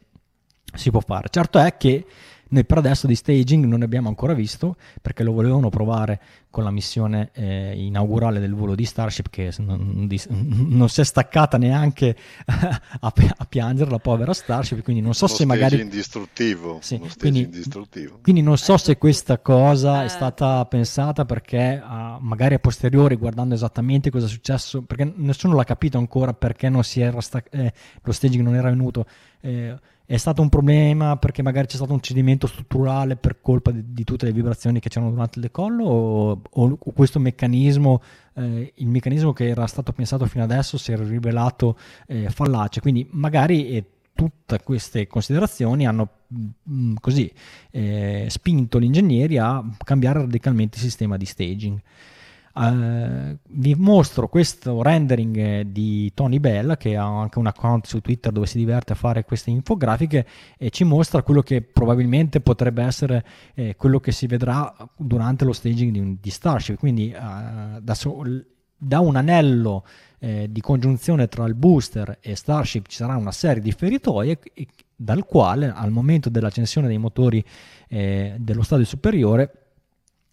si 0.73 0.89
può 0.91 0.99
fare. 0.99 1.27
Certo 1.29 1.59
è 1.59 1.77
che 1.77 2.05
noi 2.53 2.65
per 2.65 2.77
adesso 2.77 3.07
di 3.07 3.15
staging 3.15 3.65
non 3.65 3.79
ne 3.79 3.85
abbiamo 3.85 4.07
ancora 4.07 4.33
visto 4.33 4.75
perché 5.01 5.23
lo 5.23 5.33
volevano 5.33 5.69
provare 5.69 6.21
con 6.51 6.63
la 6.63 6.69
missione 6.69 7.31
eh, 7.33 7.73
inaugurale 7.75 8.39
del 8.39 8.53
volo 8.53 8.75
di 8.75 8.85
Starship 8.85 9.29
che 9.29 9.51
non, 9.57 10.05
di, 10.07 10.21
non 10.29 10.87
si 10.87 11.01
è 11.01 11.03
staccata 11.03 11.57
neanche 11.57 12.15
a, 12.45 12.79
a, 13.01 13.45
piangere 13.45 13.89
la 13.89 13.97
povera 13.97 14.33
Starship 14.33 14.83
quindi 14.83 15.01
non 15.01 15.15
so 15.15 15.25
uno 15.25 15.33
se 15.33 15.45
magari 15.45 15.81
indistruttivo, 15.81 16.77
sì, 16.81 17.01
quindi, 17.17 17.41
indistruttivo. 17.41 18.19
quindi 18.21 18.43
non 18.43 18.57
so 18.57 18.77
se 18.77 18.97
questa 18.99 19.39
cosa 19.39 20.03
è 20.03 20.05
eh. 20.05 20.09
stata 20.09 20.63
pensata 20.65 21.25
perché 21.25 21.81
uh, 21.83 22.19
magari 22.19 22.53
a 22.53 22.59
posteriori 22.59 23.15
guardando 23.15 23.55
esattamente 23.55 24.11
cosa 24.11 24.27
è 24.27 24.29
successo 24.29 24.83
perché 24.83 25.11
nessuno 25.15 25.55
l'ha 25.55 25.63
capito 25.63 25.97
ancora 25.97 26.33
perché 26.33 26.69
non 26.69 26.83
si 26.83 27.01
era 27.01 27.19
sta- 27.19 27.43
eh, 27.49 27.73
lo 28.03 28.11
staging 28.11 28.43
non 28.43 28.53
era 28.53 28.69
venuto 28.69 29.07
eh, 29.41 29.75
è 30.05 30.17
stato 30.17 30.41
un 30.41 30.49
problema 30.49 31.15
perché 31.17 31.41
magari 31.41 31.67
c'è 31.67 31.77
stato 31.77 31.93
un 31.93 32.01
cedimento 32.01 32.45
strutturale 32.45 33.15
per 33.15 33.39
colpa 33.41 33.71
di, 33.71 33.93
di 33.93 34.03
tutte 34.03 34.25
le 34.25 34.33
vibrazioni 34.33 34.79
che 34.79 34.89
c'erano 34.89 35.11
durante 35.11 35.39
il 35.39 35.45
decollo 35.45 35.85
o, 35.85 36.41
o 36.51 36.77
questo 36.93 37.19
meccanismo, 37.19 38.01
eh, 38.35 38.73
il 38.75 38.87
meccanismo 38.87 39.31
che 39.31 39.47
era 39.47 39.65
stato 39.65 39.93
pensato 39.93 40.25
fino 40.25 40.43
adesso 40.43 40.77
si 40.77 40.91
è 40.91 40.97
rivelato 40.97 41.77
eh, 42.07 42.29
fallace, 42.29 42.81
quindi 42.81 43.07
magari 43.11 43.69
eh, 43.69 43.85
tutte 44.13 44.61
queste 44.61 45.07
considerazioni 45.07 45.87
hanno 45.87 46.09
mh, 46.27 46.47
mm, 46.69 46.95
così 46.99 47.31
eh, 47.71 48.27
spinto 48.29 48.79
gli 48.79 48.85
ingegneri 48.85 49.37
a 49.37 49.63
cambiare 49.83 50.19
radicalmente 50.19 50.77
il 50.77 50.83
sistema 50.83 51.17
di 51.17 51.25
staging. 51.25 51.79
Uh, 52.55 53.35
vi 53.49 53.73
mostro 53.73 54.27
questo 54.27 54.83
rendering 54.83 55.35
eh, 55.37 55.71
di 55.71 56.11
Tony 56.13 56.37
Bell 56.37 56.77
che 56.77 56.95
ha 56.95 57.03
anche 57.03 57.39
un 57.39 57.47
account 57.47 57.87
su 57.87 57.99
Twitter 57.99 58.31
dove 58.31 58.45
si 58.45 58.59
diverte 58.59 58.93
a 58.93 58.95
fare 58.95 59.23
queste 59.23 59.49
infografiche 59.49 60.27
e 60.59 60.69
ci 60.69 60.83
mostra 60.83 61.23
quello 61.23 61.41
che 61.41 61.63
probabilmente 61.63 62.41
potrebbe 62.41 62.83
essere 62.83 63.25
eh, 63.55 63.75
quello 63.75 63.99
che 63.99 64.11
si 64.11 64.27
vedrà 64.27 64.71
durante 64.95 65.45
lo 65.45 65.51
staging 65.51 65.91
di, 65.91 66.17
di 66.21 66.29
Starship. 66.29 66.77
Quindi 66.77 67.11
uh, 67.11 67.79
da, 67.81 67.95
so, 67.95 68.21
da, 68.77 68.99
un 68.99 69.15
anello 69.15 69.83
eh, 70.19 70.47
di 70.51 70.61
congiunzione 70.61 71.27
tra 71.27 71.45
il 71.45 71.55
booster 71.55 72.19
e 72.21 72.35
Starship 72.35 72.85
ci 72.85 72.97
sarà 72.97 73.15
una 73.15 73.31
serie 73.31 73.63
di 73.63 73.71
feritoie 73.71 74.37
dal 74.95 75.25
quale 75.25 75.73
al 75.75 75.89
momento 75.89 76.29
dell'accensione 76.29 76.87
dei 76.87 76.99
motori 76.99 77.43
eh, 77.87 78.35
dello 78.37 78.61
stadio 78.61 78.85
superiore 78.85 79.62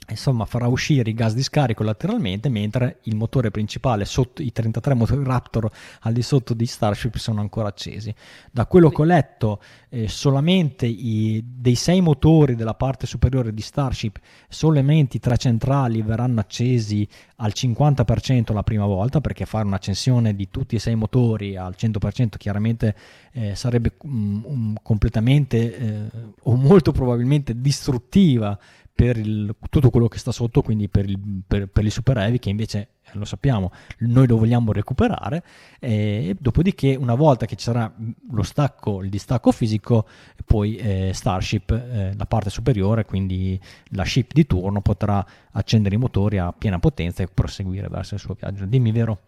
insomma 0.09 0.45
farà 0.45 0.67
uscire 0.67 1.11
i 1.11 1.15
gas 1.15 1.35
di 1.35 1.43
scarico 1.43 1.83
lateralmente 1.83 2.49
mentre 2.49 2.99
il 3.03 3.17
motore 3.17 3.51
principale 3.51 4.05
sotto 4.05 4.43
i 4.43 4.53
33 4.53 4.95
motori 4.95 5.25
Raptor 5.25 5.71
al 6.01 6.13
di 6.13 6.23
sotto 6.23 6.55
di 6.55 6.67
Starship 6.67 7.17
sono 7.17 7.41
ancora 7.41 7.69
accesi. 7.69 8.13
Da 8.51 8.67
quello 8.67 8.91
che 8.91 9.03
ho 9.03 9.05
letto 9.05 9.61
eh, 9.89 10.09
solamente 10.09 10.87
i, 10.87 11.43
dei 11.45 11.75
sei 11.75 12.01
motori 12.01 12.55
della 12.55 12.75
parte 12.75 13.07
superiore 13.07 13.53
di 13.53 13.63
Starship 13.63 14.19
solamente 14.49 15.17
i 15.17 15.21
tre 15.21 15.37
centrali 15.37 16.03
verranno 16.03 16.41
accesi 16.41 17.07
al 17.37 17.53
50% 17.55 18.53
la 18.53 18.63
prima 18.63 18.87
volta 18.87 19.21
perché 19.21 19.47
fare 19.47 19.67
un'accensione 19.67 20.35
di 20.35 20.49
tutti 20.51 20.77
e 20.77 20.79
sei 20.79 20.95
motori 20.95 21.57
al 21.57 21.75
100% 21.79 22.37
chiaramente 22.37 22.95
eh, 23.33 23.55
sarebbe 23.55 23.93
um, 24.03 24.43
um, 24.45 24.75
completamente 24.83 25.77
eh, 25.77 26.09
o 26.43 26.57
molto 26.57 26.93
probabilmente 26.93 27.61
distruttiva 27.61 28.59
per 29.01 29.17
il, 29.17 29.57
tutto 29.71 29.89
quello 29.89 30.09
che 30.09 30.19
sta 30.19 30.31
sotto, 30.31 30.61
quindi 30.61 30.91
per, 30.91 31.09
il, 31.09 31.19
per, 31.47 31.69
per 31.69 31.87
i 31.87 31.91
super 31.91 32.19
heavy 32.19 32.39
che 32.39 32.51
invece 32.51 32.89
eh, 33.03 33.13
lo 33.15 33.25
sappiamo, 33.25 33.73
noi 34.01 34.27
lo 34.27 34.37
vogliamo 34.37 34.73
recuperare 34.73 35.43
e 35.79 36.37
dopodiché 36.39 36.97
una 36.97 37.15
volta 37.15 37.47
che 37.47 37.57
ci 37.57 37.65
sarà 37.65 37.91
lo 38.31 38.43
stacco, 38.43 39.03
il 39.03 39.09
distacco 39.09 39.53
fisico, 39.53 40.07
poi 40.45 40.77
eh, 40.77 41.13
Starship, 41.15 41.71
eh, 41.71 42.13
la 42.15 42.27
parte 42.27 42.51
superiore, 42.51 43.07
quindi 43.07 43.59
la 43.93 44.05
ship 44.05 44.35
di 44.35 44.47
turno 44.47 44.83
potrà 44.83 45.25
accendere 45.53 45.95
i 45.95 45.99
motori 45.99 46.37
a 46.37 46.53
piena 46.53 46.79
potenza 46.79 47.23
e 47.23 47.29
proseguire 47.33 47.89
verso 47.89 48.13
il 48.17 48.21
suo 48.21 48.37
viaggio. 48.39 48.67
Dimmi 48.67 48.93
vero? 48.93 49.19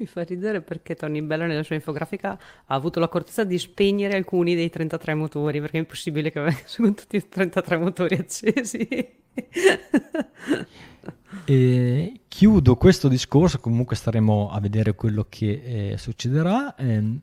Mi 0.00 0.06
fa 0.06 0.22
ridere 0.22 0.62
perché 0.62 0.94
Tony 0.94 1.20
Bella 1.20 1.44
nella 1.44 1.62
sua 1.62 1.74
infografica 1.74 2.30
ha 2.30 2.74
avuto 2.74 3.00
l'accortezza 3.00 3.44
di 3.44 3.58
spegnere 3.58 4.16
alcuni 4.16 4.54
dei 4.54 4.70
33 4.70 5.12
motori, 5.12 5.60
perché 5.60 5.76
è 5.76 5.80
impossibile 5.80 6.32
che 6.32 6.62
sono 6.64 6.94
tutti 6.94 7.16
i 7.16 7.28
33 7.28 7.76
motori 7.76 8.14
accesi. 8.14 8.88
e 11.44 12.20
chiudo 12.26 12.76
questo 12.76 13.08
discorso, 13.08 13.60
comunque 13.60 13.94
staremo 13.94 14.48
a 14.50 14.58
vedere 14.58 14.94
quello 14.94 15.26
che 15.28 15.90
eh, 15.92 15.98
succederà. 15.98 16.74
Eh, 16.76 17.20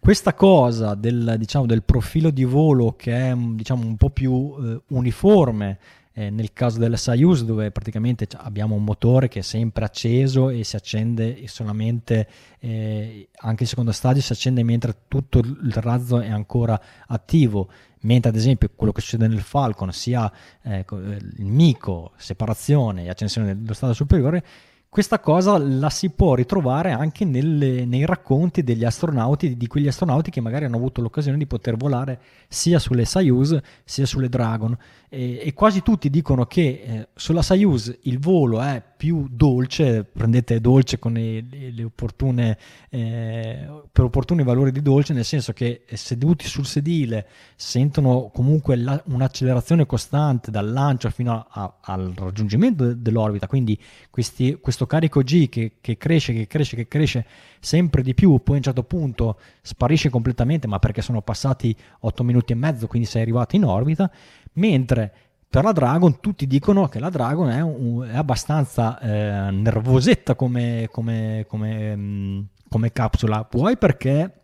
questa 0.00 0.32
cosa 0.32 0.94
del, 0.94 1.34
diciamo, 1.36 1.66
del, 1.66 1.82
profilo 1.82 2.30
di 2.30 2.44
volo 2.44 2.94
che 2.96 3.12
è 3.12 3.36
diciamo, 3.36 3.84
un 3.84 3.98
po' 3.98 4.08
più 4.08 4.54
eh, 4.58 4.80
uniforme 4.88 5.78
eh, 6.12 6.30
nel 6.30 6.52
caso 6.52 6.78
della 6.78 6.96
Soyuz 6.96 7.44
dove 7.44 7.70
praticamente 7.70 8.26
abbiamo 8.36 8.74
un 8.74 8.82
motore 8.82 9.28
che 9.28 9.40
è 9.40 9.42
sempre 9.42 9.84
acceso 9.84 10.50
e 10.50 10.64
si 10.64 10.76
accende 10.76 11.46
solamente 11.46 12.28
eh, 12.58 13.28
anche 13.36 13.62
il 13.62 13.68
secondo 13.68 13.92
stadio 13.92 14.20
si 14.20 14.32
accende 14.32 14.62
mentre 14.62 15.02
tutto 15.08 15.38
il 15.38 15.72
razzo 15.74 16.20
è 16.20 16.30
ancora 16.30 16.80
attivo. 17.06 17.68
Mentre 18.02 18.30
ad 18.30 18.36
esempio 18.36 18.70
quello 18.74 18.92
che 18.92 19.02
succede 19.02 19.28
nel 19.28 19.42
Falcon 19.42 19.92
sia 19.92 20.30
eh, 20.62 20.84
il 20.88 21.44
mico, 21.44 22.12
separazione 22.16 23.04
e 23.04 23.10
accensione 23.10 23.60
dello 23.60 23.74
stadio 23.74 23.94
superiore 23.94 24.42
questa 24.90 25.20
cosa 25.20 25.56
la 25.56 25.88
si 25.88 26.10
può 26.10 26.34
ritrovare 26.34 26.90
anche 26.90 27.24
nelle, 27.24 27.84
nei 27.84 28.04
racconti 28.04 28.64
degli 28.64 28.84
astronauti, 28.84 29.56
di 29.56 29.68
quegli 29.68 29.86
astronauti 29.86 30.32
che 30.32 30.40
magari 30.40 30.64
hanno 30.64 30.78
avuto 30.78 31.00
l'occasione 31.00 31.38
di 31.38 31.46
poter 31.46 31.76
volare 31.76 32.18
sia 32.48 32.80
sulle 32.80 33.04
Soyuz 33.04 33.56
sia 33.84 34.04
sulle 34.04 34.28
Dragon 34.28 34.76
e, 35.12 35.40
e 35.42 35.52
quasi 35.54 35.82
tutti 35.82 36.08
dicono 36.08 36.46
che 36.46 36.82
eh, 36.86 37.08
sulla 37.16 37.42
Soyuz 37.42 37.98
il 38.02 38.20
volo 38.20 38.60
è 38.60 38.80
più 38.96 39.26
dolce, 39.28 40.04
prendete 40.04 40.60
dolce 40.60 41.00
con 41.00 41.14
le, 41.14 41.42
le 41.50 41.82
opportune, 41.82 42.56
eh, 42.90 43.66
per 43.90 44.04
opportuni 44.04 44.44
valori 44.44 44.70
di 44.70 44.82
dolce, 44.82 45.12
nel 45.12 45.24
senso 45.24 45.52
che 45.52 45.82
eh, 45.84 45.96
seduti 45.96 46.46
sul 46.46 46.64
sedile 46.64 47.26
sentono 47.56 48.30
comunque 48.32 48.76
la, 48.76 49.02
un'accelerazione 49.06 49.84
costante 49.84 50.52
dal 50.52 50.70
lancio 50.70 51.10
fino 51.10 51.32
a, 51.32 51.46
a, 51.50 51.74
al 51.80 52.12
raggiungimento 52.14 52.84
de, 52.84 53.02
dell'orbita, 53.02 53.48
quindi 53.48 53.76
questi, 54.10 54.58
questo 54.60 54.86
carico 54.86 55.22
G 55.22 55.48
che, 55.48 55.72
che 55.80 55.96
cresce, 55.96 56.32
che 56.32 56.46
cresce, 56.46 56.76
che 56.76 56.86
cresce 56.86 57.26
sempre 57.58 58.02
di 58.02 58.14
più, 58.14 58.40
poi 58.42 58.54
a 58.54 58.58
un 58.58 58.62
certo 58.62 58.84
punto 58.84 59.38
sparisce 59.62 60.08
completamente, 60.08 60.66
ma 60.66 60.78
perché 60.78 61.02
sono 61.02 61.20
passati 61.20 61.74
8 62.00 62.22
minuti 62.22 62.52
e 62.52 62.56
mezzo, 62.56 62.86
quindi 62.86 63.08
sei 63.08 63.22
arrivato 63.22 63.56
in 63.56 63.64
orbita, 63.64 64.10
mentre 64.54 65.12
per 65.48 65.64
la 65.64 65.72
Dragon 65.72 66.20
tutti 66.20 66.46
dicono 66.46 66.86
che 66.86 67.00
la 67.00 67.10
Dragon 67.10 67.50
è, 67.50 67.60
un, 67.60 68.06
è 68.08 68.16
abbastanza 68.16 68.98
eh, 69.00 69.50
nervosetta 69.50 70.36
come, 70.36 70.88
come, 70.92 71.44
come, 71.48 71.96
mm, 71.96 72.40
come 72.68 72.92
capsula, 72.92 73.48
vuoi 73.50 73.76
perché 73.76 74.42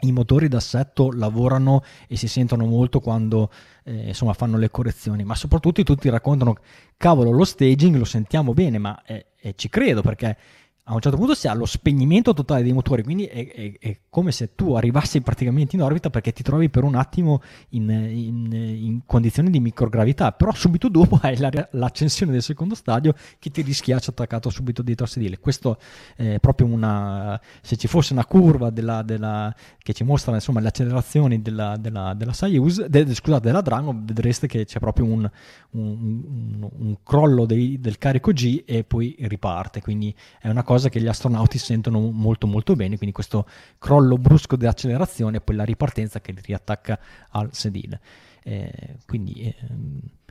i 0.00 0.10
motori 0.10 0.48
d'assetto 0.48 1.12
lavorano 1.12 1.82
e 2.08 2.16
si 2.16 2.26
sentono 2.26 2.66
molto 2.66 2.98
quando 2.98 3.50
eh, 3.84 4.08
insomma 4.08 4.32
fanno 4.32 4.56
le 4.56 4.70
correzioni, 4.70 5.22
ma 5.22 5.34
soprattutto 5.34 5.82
tutti 5.84 6.08
raccontano 6.08 6.56
cavolo 6.96 7.30
lo 7.30 7.44
staging 7.44 7.96
lo 7.96 8.04
sentiamo 8.04 8.52
bene, 8.52 8.78
ma 8.78 9.00
eh, 9.04 9.26
eh, 9.40 9.54
ci 9.54 9.68
credo 9.68 10.02
perché 10.02 10.36
a 10.84 10.94
un 10.94 11.00
certo 11.00 11.16
punto 11.16 11.34
si 11.34 11.46
ha 11.46 11.54
lo 11.54 11.64
spegnimento 11.64 12.34
totale 12.34 12.64
dei 12.64 12.72
motori, 12.72 13.04
quindi 13.04 13.24
è, 13.24 13.52
è, 13.52 13.72
è, 13.78 13.98
come 14.08 14.32
se 14.32 14.56
tu 14.56 14.74
arrivassi 14.74 15.20
praticamente 15.20 15.76
in 15.76 15.82
orbita 15.82 16.10
perché 16.10 16.32
ti 16.32 16.42
trovi 16.42 16.70
per 16.70 16.82
un 16.82 16.96
attimo 16.96 17.40
in, 17.70 17.88
in, 17.88 18.52
in 18.52 19.00
condizioni 19.06 19.50
di 19.50 19.60
microgravità, 19.60 20.32
però 20.32 20.52
subito 20.52 20.88
dopo 20.88 21.20
hai 21.22 21.36
la, 21.36 21.50
l'accensione 21.72 22.32
del 22.32 22.42
secondo 22.42 22.74
stadio 22.74 23.14
che 23.38 23.50
ti 23.50 23.62
rischiaccia 23.62 24.10
attaccato 24.10 24.50
subito 24.50 24.82
dietro 24.82 25.04
al 25.04 25.10
sedile. 25.10 25.38
Questo 25.38 25.78
è 26.16 26.40
proprio 26.40 26.66
una, 26.66 27.40
se 27.60 27.76
ci 27.76 27.86
fosse 27.86 28.12
una 28.12 28.24
curva 28.24 28.70
della, 28.70 29.02
della, 29.02 29.54
che 29.78 29.92
ci 29.92 30.02
mostra 30.02 30.34
insomma, 30.34 30.58
le 30.58 30.66
accelerazioni 30.66 31.42
della, 31.42 31.76
della, 31.76 32.12
della 32.14 32.32
Soyuz, 32.32 32.86
de, 32.86 33.14
scusate, 33.14 33.46
della 33.46 33.60
Dragon, 33.60 34.04
vedreste 34.04 34.48
che 34.48 34.64
c'è 34.64 34.80
proprio 34.80 35.04
un, 35.04 35.30
un, 35.70 36.24
un, 36.60 36.70
un 36.76 36.96
crollo 37.04 37.46
dei, 37.46 37.78
del 37.78 37.98
carico 37.98 38.32
G 38.32 38.64
e 38.66 38.82
poi 38.82 39.14
riparte, 39.20 39.80
quindi 39.80 40.12
è 40.40 40.48
una 40.48 40.64
cosa 40.64 40.70
cosa 40.72 40.88
che 40.88 41.00
gli 41.02 41.06
astronauti 41.06 41.58
sentono 41.58 42.00
molto 42.10 42.46
molto 42.46 42.74
bene, 42.74 42.96
quindi 42.96 43.14
questo 43.14 43.46
crollo 43.78 44.16
brusco 44.16 44.56
di 44.56 44.66
accelerazione 44.66 45.36
e 45.36 45.40
poi 45.42 45.56
la 45.56 45.64
ripartenza 45.64 46.20
che 46.20 46.32
li 46.32 46.40
riattacca 46.42 46.98
al 47.30 47.50
sedile. 47.52 48.00
Eh, 48.42 48.96
quindi 49.06 49.34
eh, 49.42 49.54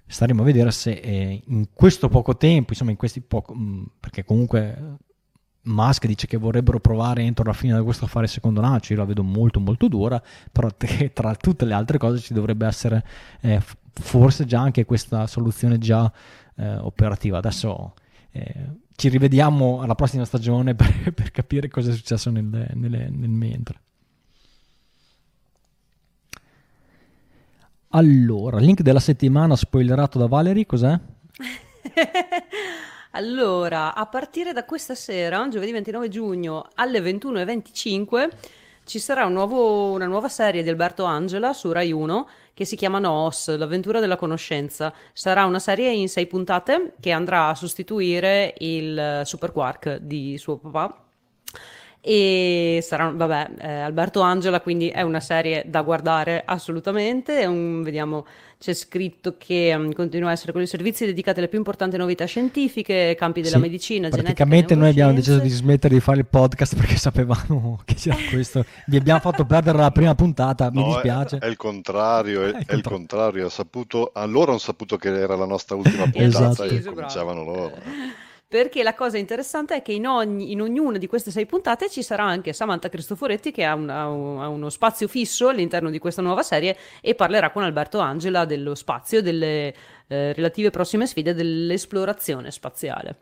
staremo 0.08 0.42
a 0.42 0.46
vedere 0.46 0.72
se 0.72 0.94
eh, 0.94 1.44
in 1.46 1.68
questo 1.74 2.10
poco 2.10 2.36
tempo, 2.38 2.72
insomma 2.72 2.90
in 2.90 2.98
questi 2.98 3.22
poco, 3.22 3.54
mh, 3.54 3.62
mm, 3.62 3.84
perché 4.00 4.26
comunque 4.26 4.98
Musk 5.64 6.08
dice 6.08 6.26
che 6.26 6.38
vorrebbero 6.38 6.80
provare 6.80 7.22
entro 7.22 7.46
la 7.46 7.54
fine 7.54 7.74
di 7.74 7.80
agosto 7.80 8.06
a 8.06 8.08
fare 8.08 8.26
il 8.26 8.32
secondo 8.32 8.62
lancio, 8.62 8.94
io 8.94 9.00
la 9.00 9.06
vedo 9.06 9.22
molto 9.22 9.60
molto 9.60 9.88
dura, 9.88 10.22
però 10.52 10.70
tra 11.14 11.36
tutte 11.36 11.66
le 11.66 11.74
altre 11.74 12.00
cose 12.00 12.20
ci 12.20 12.34
dovrebbe 12.34 12.66
essere 12.66 13.06
eh, 13.42 13.62
forse 13.94 14.46
già 14.46 14.60
anche 14.60 14.86
questa 14.86 15.28
soluzione 15.28 15.78
già 15.78 16.12
eh, 16.56 16.78
operativa. 16.78 17.38
Adesso 17.38 17.94
eh, 18.32 18.70
ci 18.96 19.10
rivediamo 19.10 19.82
alla 19.82 19.96
prossima 19.96 20.26
stagione 20.26 20.74
per, 20.76 21.14
per 21.14 21.32
capire 21.32 21.68
cosa 21.68 21.92
è 21.92 21.94
successo 21.94 22.30
nel, 22.30 22.44
nel, 22.44 23.12
nel 23.12 23.30
mentre. 23.30 23.80
Allora, 27.94 28.58
link 28.58 28.82
della 28.82 29.02
settimana 29.02 29.58
spoilerato 29.58 30.18
da 30.18 30.28
Valerie, 30.28 30.66
cos'è? 30.66 30.98
allora, 33.12 33.94
a 33.94 34.06
partire 34.06 34.54
da 34.54 34.64
questa 34.64 34.96
sera, 34.96 35.46
giovedì 35.50 35.74
29 35.74 36.08
giugno 36.08 36.70
alle 36.76 37.02
21.25, 37.02 38.30
ci 38.86 38.98
sarà 38.98 39.26
un 39.26 39.34
nuovo, 39.34 39.92
una 39.92 40.06
nuova 40.06 40.30
serie 40.30 40.64
di 40.64 40.70
Alberto 40.70 41.04
Angela 41.04 41.52
su 41.52 41.70
Rai 41.74 41.92
1 41.92 42.28
che 42.54 42.66
si 42.66 42.76
chiama 42.76 43.00
Noos, 43.00 43.56
l'avventura 43.56 44.00
della 44.00 44.16
conoscenza. 44.16 44.94
Sarà 45.14 45.46
una 45.46 45.60
serie 45.60 45.92
in 45.92 46.10
sei 46.10 46.28
puntate 46.28 46.94
che 47.00 47.12
andrà 47.12 47.48
a 47.50 47.56
sostituire 47.56 48.54
il 48.60 49.22
Super 49.26 49.52
Quark 49.52 49.98
di 49.98 50.38
suo 50.38 50.58
papà 50.58 51.11
e 52.04 52.80
sarà, 52.82 53.12
vabbè, 53.12 53.50
eh, 53.60 53.74
Alberto 53.82 54.22
Angela, 54.22 54.60
quindi 54.60 54.90
è 54.90 55.04
una 55.04 55.20
serie 55.20 55.64
da 55.68 55.84
guardare 55.84 56.42
assolutamente. 56.44 57.46
Un, 57.46 57.84
vediamo, 57.84 58.26
c'è 58.58 58.74
scritto 58.74 59.36
che 59.38 59.72
um, 59.76 59.94
continua 59.94 60.30
a 60.30 60.32
essere 60.32 60.52
con 60.52 60.64
i 60.64 60.68
servizi 60.68 61.06
dedicati 61.06 61.38
alle 61.38 61.48
più 61.48 61.60
importanti 61.60 61.98
novità 61.98 62.26
scientifiche, 62.26 63.16
campi 63.16 63.42
della 63.42 63.58
sì, 63.58 63.62
medicina, 63.62 64.10
praticamente 64.10 64.74
noi 64.74 64.90
abbiamo 64.90 65.14
deciso 65.14 65.38
di 65.38 65.50
smettere 65.50 65.94
di 65.94 66.00
fare 66.00 66.18
il 66.18 66.26
podcast 66.26 66.76
perché 66.76 66.96
sapevamo 66.96 67.80
che 67.86 67.94
c'era 67.94 68.18
questo. 68.32 68.66
Vi 68.88 68.98
abbiamo 68.98 69.20
fatto 69.20 69.46
perdere 69.46 69.78
la 69.78 69.92
prima 69.92 70.16
puntata, 70.16 70.72
mi 70.72 70.82
no, 70.82 70.94
dispiace. 70.94 71.38
È, 71.38 71.46
è, 71.46 71.48
il 71.48 71.58
contrario, 71.58 72.46
è, 72.46 72.66
è 72.66 72.74
il 72.74 72.82
contrario. 72.82 73.48
Saputo, 73.48 74.10
allora 74.16 74.50
hanno 74.50 74.60
saputo 74.60 74.98
che 74.98 75.10
era 75.10 75.36
la 75.36 75.46
nostra 75.46 75.76
ultima 75.76 76.10
puntata 76.10 76.66
esatto. 76.66 76.66
e 76.66 76.82
cominciavano 76.82 77.44
loro 77.44 77.74
perché 78.52 78.84
la 78.84 78.96
cosa 78.96 79.18
interessante 79.18 79.76
è 79.76 79.82
che 79.82 79.94
in, 79.94 80.06
ogni, 80.06 80.52
in, 80.52 80.62
ognuna 80.62 80.98
di 80.98 81.08
queste 81.08 81.32
sei 81.32 81.46
puntate 81.46 81.90
ci 81.90 82.04
sarà 82.04 82.26
anche 82.26 82.52
Samantha 82.52 82.90
Cristoforetti 82.90 83.50
che 83.50 83.64
ha, 83.64 83.74
una, 83.76 84.02
ha, 84.02 84.10
uno 84.10 84.70
spazio 84.70 85.08
fisso 85.08 85.48
all'interno 85.48 85.90
di 85.90 86.00
questa 86.00 86.22
nuova 86.22 86.44
serie 86.44 86.76
e 87.00 87.16
parlerà 87.16 87.52
con 87.52 87.64
Alberto 87.64 88.00
Angela 88.00 88.44
dello 88.44 88.76
spazio, 88.76 89.22
delle 89.22 89.74
eh, 90.06 90.34
relative 90.34 90.70
prossime 90.70 91.08
sfide 91.08 91.34
dell'esplorazione 91.34 92.52
spaziale. 92.52 93.16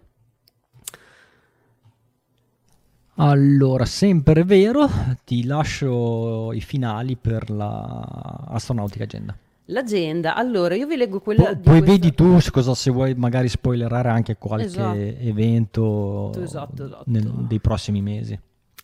Allora, 3.18 3.86
sempre 3.86 4.44
vero, 4.44 4.90
ti 5.26 5.46
lascio 5.46 6.52
i 6.54 6.62
finali 6.62 7.16
per 7.18 7.52
la 7.52 8.48
Agenda. 8.48 9.38
L'agenda, 9.72 10.36
allora 10.36 10.76
io 10.76 10.88
vi 10.88 10.96
leggo 10.96 11.20
quella... 11.20 11.44
Po- 11.44 11.58
poi 11.58 11.82
questa... 11.82 11.86
vedi 11.86 12.14
tu 12.14 12.38
cosa, 12.52 12.74
se 12.74 12.90
vuoi 12.92 13.14
magari 13.14 13.48
spoilerare 13.48 14.10
anche 14.10 14.36
qualche 14.38 14.66
esatto. 14.66 14.98
evento 14.98 16.32
esatto, 16.42 16.86
esatto. 16.86 17.04
Nel, 17.06 17.26
dei 17.48 17.60
prossimi 17.60 18.02
mesi. 18.02 18.40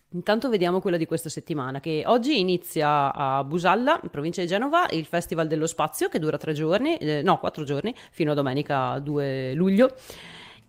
Intanto 0.10 0.48
vediamo 0.48 0.80
quella 0.80 0.98
di 0.98 1.06
questa 1.06 1.28
settimana, 1.30 1.80
che 1.80 2.04
oggi 2.06 2.40
inizia 2.40 3.14
a 3.14 3.44
Busalla, 3.44 4.00
in 4.02 4.10
provincia 4.10 4.42
di 4.42 4.48
Genova, 4.48 4.86
il 4.92 5.06
Festival 5.06 5.48
dello 5.48 5.68
Spazio, 5.68 6.08
che 6.08 6.20
dura 6.20 6.38
tre 6.38 6.54
giorni, 6.54 6.96
eh, 6.98 7.22
no, 7.22 7.38
quattro 7.40 7.64
giorni, 7.64 7.94
fino 8.12 8.32
a 8.32 8.36
domenica 8.36 9.00
2 9.00 9.54
luglio 9.56 9.94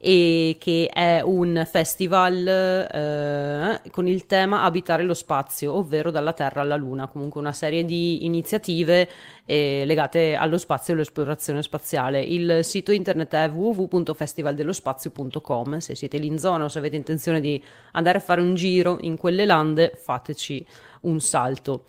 e 0.08 0.56
che 0.60 0.86
è 0.86 1.20
un 1.20 1.66
festival 1.68 2.46
eh, 2.46 3.80
con 3.90 4.06
il 4.06 4.24
tema 4.26 4.62
Abitare 4.62 5.02
lo 5.02 5.14
spazio, 5.14 5.74
ovvero 5.74 6.12
dalla 6.12 6.32
Terra 6.32 6.60
alla 6.60 6.76
Luna, 6.76 7.08
comunque 7.08 7.40
una 7.40 7.52
serie 7.52 7.84
di 7.84 8.24
iniziative 8.24 9.08
eh, 9.44 9.82
legate 9.84 10.36
allo 10.36 10.58
spazio 10.58 10.92
e 10.92 10.96
all'esplorazione 10.96 11.60
spaziale. 11.60 12.22
Il 12.22 12.60
sito 12.62 12.92
internet 12.92 13.34
è 13.34 13.48
www.festivaldellospazio.com, 13.48 15.78
se 15.78 15.96
siete 15.96 16.18
lì 16.18 16.28
in 16.28 16.38
zona 16.38 16.62
o 16.62 16.68
se 16.68 16.78
avete 16.78 16.94
intenzione 16.94 17.40
di 17.40 17.60
andare 17.90 18.18
a 18.18 18.20
fare 18.20 18.40
un 18.40 18.54
giro 18.54 18.98
in 19.00 19.16
quelle 19.16 19.44
lande, 19.44 19.98
fateci 20.00 20.64
un 21.00 21.18
salto. 21.18 21.86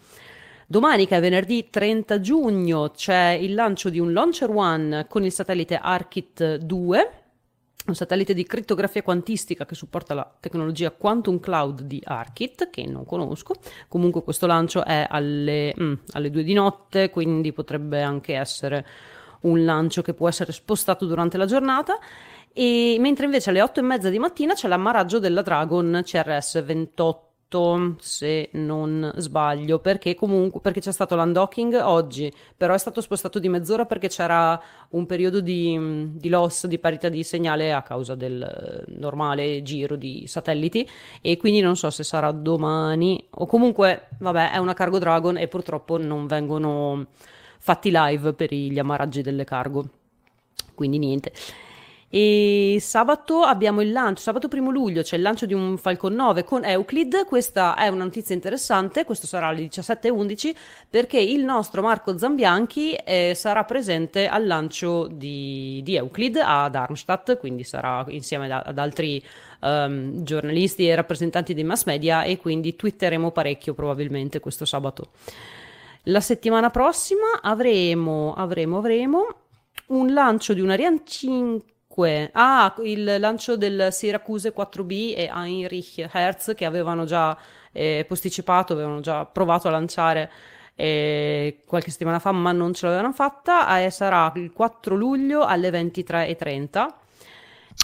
Domani, 0.66 1.06
che 1.06 1.18
è 1.18 1.22
venerdì 1.22 1.70
30 1.70 2.20
giugno, 2.20 2.90
c'è 2.90 3.38
il 3.40 3.54
lancio 3.54 3.92
di 3.92 4.00
un 4.00 4.12
Launcher 4.12 4.50
One 4.50 5.06
con 5.08 5.24
il 5.24 5.32
satellite 5.32 5.78
Arkit 5.78 6.56
2 6.56 7.26
un 7.86 7.96
satellite 7.96 8.34
di 8.34 8.44
crittografia 8.44 9.02
quantistica 9.02 9.66
che 9.66 9.76
supporta 9.76 10.14
la 10.14 10.30
tecnologia 10.40 10.92
Quantum 10.92 11.40
Cloud 11.40 11.82
di 11.84 12.02
Arkit, 12.04 12.70
che 12.70 12.86
non 12.86 13.06
conosco. 13.06 13.56
Comunque 13.88 14.24
questo 14.24 14.46
lancio 14.46 14.84
è 14.84 15.06
alle, 15.10 15.74
mm, 15.80 15.94
alle 16.12 16.30
2 16.30 16.44
di 16.44 16.54
notte, 16.54 17.10
quindi 17.10 17.54
potrebbe 17.54 18.02
anche 18.02 18.36
essere 18.36 18.86
un 19.42 19.64
lancio 19.64 20.02
che 20.02 20.14
può 20.14 20.28
essere 20.28 20.52
spostato 20.52 21.06
durante 21.06 21.38
la 21.38 21.46
giornata. 21.46 21.98
E 22.52 22.98
mentre 23.00 23.26
invece 23.26 23.52
alle 23.52 23.62
8 23.62 23.80
e 23.80 23.84
mezza 23.84 24.10
di 24.10 24.20
mattina 24.20 24.54
c'è 24.54 24.68
l'ammaraggio 24.68 25.20
della 25.20 25.44
Dragon 25.44 26.02
CRS 26.04 26.64
28 26.64 27.27
se 28.00 28.50
non 28.54 29.14
sbaglio, 29.16 29.80
perché 29.80 30.16
comunque 30.16 30.60
perché 30.60 30.82
c'è 30.82 30.92
stato 30.92 31.16
l'undocking 31.16 31.80
oggi, 31.82 32.32
però 32.56 32.74
è 32.74 32.78
stato 32.78 33.00
spostato 33.00 33.40
di 33.40 33.48
mezz'ora 33.48 33.86
perché 33.86 34.10
c'era 34.10 34.62
un 34.90 35.06
periodo 35.06 35.40
di, 35.40 36.10
di 36.12 36.30
loss 36.30 36.68
di 36.68 36.78
parità 36.78 37.08
di 37.08 37.24
segnale 37.24 37.72
a 37.72 37.82
causa 37.84 38.16
del 38.16 38.84
normale 38.88 39.62
giro 39.64 39.96
di 39.96 40.26
satelliti 40.28 40.88
e 41.22 41.38
quindi 41.38 41.62
non 41.62 41.78
so 41.78 41.90
se 41.90 42.04
sarà 42.04 42.32
domani 42.32 43.28
o 43.30 43.46
comunque 43.46 44.10
vabbè 44.20 44.52
è 44.52 44.58
una 44.58 44.74
Cargo 44.74 45.00
Dragon 45.00 45.38
e 45.38 45.48
purtroppo 45.48 45.98
non 45.98 46.28
vengono 46.28 47.08
fatti 47.60 47.90
live 47.94 48.34
per 48.34 48.54
gli 48.54 48.78
ammaraggi 48.78 49.22
delle 49.22 49.46
cargo. 49.46 49.88
Quindi 50.76 51.00
niente. 51.00 51.32
E 52.10 52.78
sabato 52.80 53.42
abbiamo 53.42 53.82
il 53.82 53.92
lancio, 53.92 54.22
sabato 54.22 54.48
primo 54.48 54.72
luglio 54.72 55.02
c'è 55.02 55.18
il 55.18 55.22
lancio 55.22 55.46
di 55.46 55.54
un 55.54 55.78
Falcon 55.78 56.14
9 56.14 56.46
con 56.46 56.64
Euclid, 56.64 57.26
questa 57.26 57.76
è 57.76 57.90
una 57.90 58.06
notizia 58.06 58.34
interessante, 58.34 59.04
questo 59.04 59.28
sarà 59.28 59.48
alle 59.48 59.64
17.11 59.64 60.56
perché 60.90 61.20
il 61.20 61.44
nostro 61.44 61.82
Marco 61.82 62.18
Zambianchi 62.18 62.94
eh, 62.94 63.34
sarà 63.36 63.66
presente 63.66 64.26
al 64.30 64.48
lancio 64.48 65.08
di, 65.08 65.82
di, 65.84 65.98
Euclid 65.98 66.40
a 66.42 66.70
Darmstadt, 66.70 67.38
quindi 67.38 67.66
sarà 67.66 68.06
insieme 68.08 68.50
ad, 68.50 68.64
ad 68.66 68.78
altri 68.78 69.22
um, 69.60 70.24
giornalisti 70.24 70.88
e 70.88 70.96
rappresentanti 70.96 71.54
dei 71.54 71.66
mass 71.66 71.84
media 71.84 72.24
e 72.24 72.38
quindi 72.38 72.78
twitteremo 72.78 73.32
parecchio 73.32 73.74
probabilmente 73.74 74.40
questo 74.40 74.64
sabato. 74.64 75.10
La 76.04 76.22
settimana 76.22 76.70
prossima 76.70 77.42
avremo, 77.42 78.34
avremo, 78.34 78.78
avremo 78.78 79.26
un 79.88 80.14
lancio 80.14 80.54
di 80.54 80.62
un 80.62 80.70
Ariane 80.70 81.02
5 81.04 81.76
Dunque, 81.98 82.30
ah, 82.34 82.76
il 82.84 83.16
lancio 83.18 83.58
del 83.58 83.88
Syracuse 83.90 84.54
4B 84.54 85.16
e 85.18 85.32
Heinrich 85.34 86.08
Hertz 86.12 86.54
che 86.56 86.66
avevano 86.66 87.06
già 87.06 87.36
eh, 87.72 88.06
posticipato, 88.08 88.74
avevano 88.74 89.00
già 89.00 89.26
provato 89.26 89.68
a 89.68 89.72
lanciare 89.72 90.30
eh, 90.76 91.64
qualche 91.66 91.90
settimana 91.90 92.20
fa, 92.20 92.32
ma 92.32 92.52
non 92.52 92.76
ce 92.76 92.86
l'avevano 92.86 93.14
fatta, 93.14 93.84
eh, 93.84 93.90
sarà 93.90 94.32
il 94.36 94.54
4 94.54 94.94
luglio 94.96 95.44
alle 95.44 95.72
23.30. 95.72 96.88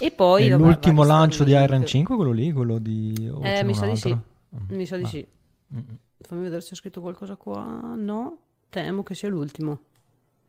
E 0.00 0.10
poi... 0.12 0.48
Vabbè, 0.48 0.62
l'ultimo 0.62 1.02
lancio 1.02 1.42
di 1.42 1.50
Iron 1.50 1.84
5, 1.84 2.14
quello 2.14 2.30
lì, 2.30 2.52
quello 2.52 2.78
di... 2.78 3.32
eh, 3.42 3.64
mi 3.64 3.74
sa 3.74 3.86
di 3.86 3.96
sì. 3.96 4.14
Mm. 4.14 4.76
Mi 4.76 4.86
sa 4.86 4.96
di 4.96 5.06
sì. 5.06 5.26
Mm-mm. 5.74 5.98
Fammi 6.20 6.42
vedere 6.42 6.60
se 6.60 6.68
c'è 6.68 6.74
scritto 6.76 7.00
qualcosa 7.00 7.34
qua. 7.34 7.94
No, 7.96 8.36
temo 8.70 9.02
che 9.02 9.16
sia 9.16 9.28
l'ultimo. 9.28 9.80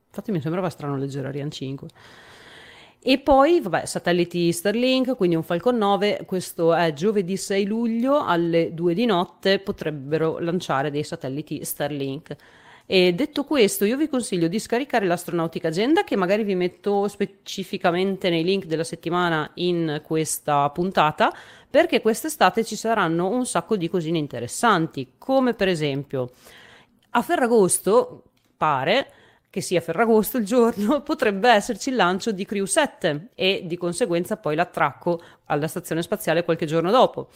Infatti 0.05 0.31
mi 0.31 0.39
sembrava 0.39 0.69
strano 0.69 0.97
leggere 0.97 1.29
Ariane 1.29 1.49
5. 1.49 1.87
E 3.07 3.19
poi, 3.19 3.61
vabbè, 3.61 3.85
satelliti 3.85 4.51
Starlink, 4.51 5.15
quindi 5.15 5.35
un 5.35 5.43
Falcon 5.43 5.77
9, 5.77 6.23
questo 6.25 6.73
è 6.73 6.91
giovedì 6.91 7.37
6 7.37 7.63
luglio 7.67 8.25
alle 8.25 8.73
2 8.73 8.95
di 8.95 9.05
notte, 9.05 9.59
potrebbero 9.59 10.39
lanciare 10.39 10.89
dei 10.89 11.03
satelliti 11.03 11.63
Starlink. 11.63 12.35
E 12.87 13.13
detto 13.13 13.43
questo, 13.43 13.85
io 13.85 13.95
vi 13.95 14.09
consiglio 14.09 14.47
di 14.47 14.57
scaricare 14.57 15.05
l'Astronautica 15.05 15.67
Agenda, 15.67 16.03
che 16.03 16.15
magari 16.15 16.43
vi 16.43 16.55
metto 16.55 17.07
specificamente 17.07 18.31
nei 18.31 18.43
link 18.43 18.65
della 18.65 18.83
settimana 18.83 19.51
in 19.55 20.01
questa 20.03 20.67
puntata, 20.71 21.31
perché 21.69 22.01
quest'estate 22.01 22.63
ci 22.63 22.75
saranno 22.75 23.29
un 23.29 23.45
sacco 23.45 23.77
di 23.77 23.87
cosine 23.87 24.17
interessanti, 24.17 25.11
come 25.19 25.53
per 25.53 25.67
esempio 25.67 26.31
a 27.11 27.21
Ferragosto, 27.21 28.23
pare, 28.57 29.11
che 29.55 29.61
sia 29.61 29.79
Ferragosto 29.79 30.37
il 30.37 30.43
giorno, 30.43 30.99
potrebbe 31.03 31.47
esserci 31.47 31.87
il 31.87 31.95
lancio 31.95 32.33
di 32.33 32.43
Crew 32.43 32.65
7 32.65 33.29
e 33.35 33.61
di 33.63 33.77
conseguenza 33.77 34.35
poi 34.35 34.53
l'attracco 34.53 35.21
alla 35.45 35.69
stazione 35.69 36.01
spaziale 36.01 36.43
qualche 36.43 36.65
giorno 36.65 36.91
dopo. 36.91 37.29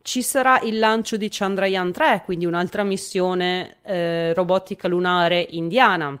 Ci 0.00 0.22
sarà 0.22 0.60
il 0.60 0.78
lancio 0.78 1.18
di 1.18 1.28
Chandrayaan 1.30 1.92
3, 1.92 2.22
quindi 2.24 2.46
un'altra 2.46 2.84
missione 2.84 3.76
eh, 3.82 4.32
robotica 4.32 4.88
lunare 4.88 5.46
indiana. 5.50 6.18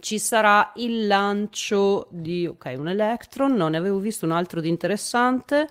ci 0.00 0.18
sarà 0.18 0.72
il 0.74 1.06
lancio 1.06 2.08
di 2.10 2.46
ok, 2.46 2.74
un 2.76 2.88
Electron, 2.88 3.54
non 3.54 3.70
ne 3.70 3.78
avevo 3.78 4.00
visto 4.00 4.26
un 4.26 4.32
altro 4.32 4.60
di 4.60 4.68
interessante. 4.68 5.66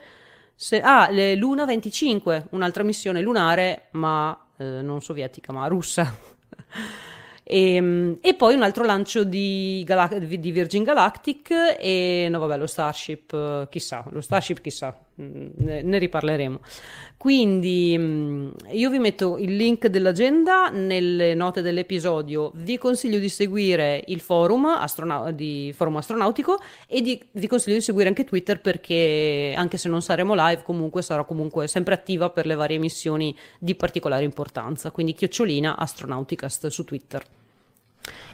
Se, 0.55 0.81
ah, 0.81 1.07
le 1.11 1.35
Luna 1.35 1.65
25, 1.65 2.47
un'altra 2.49 2.81
missione 2.81 3.21
lunare, 3.21 3.89
ma 3.91 4.35
eh, 4.57 4.81
non 4.81 5.03
sovietica, 5.03 5.53
ma 5.53 5.67
russa. 5.67 6.11
E, 7.43 7.75
ehm, 7.75 8.17
e, 8.21 8.33
poi 8.35 8.55
un 8.55 8.63
altro 8.63 8.85
lancio 8.85 9.23
di, 9.23 9.83
Galact- 9.85 10.17
di, 10.17 10.51
Virgin 10.51 10.83
Galactic 10.83 11.75
e 11.77 12.27
no 12.29 12.39
vabbè 12.39 12.57
lo 12.57 12.67
Starship 12.67 13.67
chissà 13.69 14.03
lo 14.09 14.21
Starship 14.21 14.61
chissà 14.61 14.97
ne, 15.15 15.81
ne 15.81 15.97
riparleremo 15.97 16.59
quindi 17.17 17.95
mm, 17.97 18.49
io 18.71 18.89
vi 18.89 18.99
metto 18.99 19.37
il 19.37 19.55
link 19.55 19.87
dell'agenda 19.87 20.69
nelle 20.69 21.33
note 21.35 21.61
dell'episodio 21.61 22.51
vi 22.55 22.77
consiglio 22.77 23.19
di 23.19 23.29
seguire 23.29 24.03
il 24.07 24.19
forum, 24.19 24.65
astronau- 24.65 25.29
di 25.31 25.71
forum 25.75 25.97
astronautico 25.97 26.59
e 26.87 27.01
di, 27.01 27.21
vi 27.31 27.47
consiglio 27.47 27.75
di 27.75 27.81
seguire 27.81 28.09
anche 28.09 28.23
Twitter 28.23 28.59
perché 28.59 29.53
anche 29.55 29.77
se 29.77 29.89
non 29.89 30.01
saremo 30.01 30.33
live 30.35 30.63
comunque 30.63 31.01
sarò 31.01 31.25
comunque 31.25 31.67
sempre 31.67 31.93
attiva 31.93 32.29
per 32.29 32.45
le 32.45 32.55
varie 32.55 32.77
missioni 32.77 33.35
di 33.59 33.75
particolare 33.75 34.23
importanza 34.23 34.91
quindi 34.91 35.13
chiocciolina 35.13 35.77
astronauticast 35.77 36.67
su 36.67 36.83
Twitter 36.83 37.23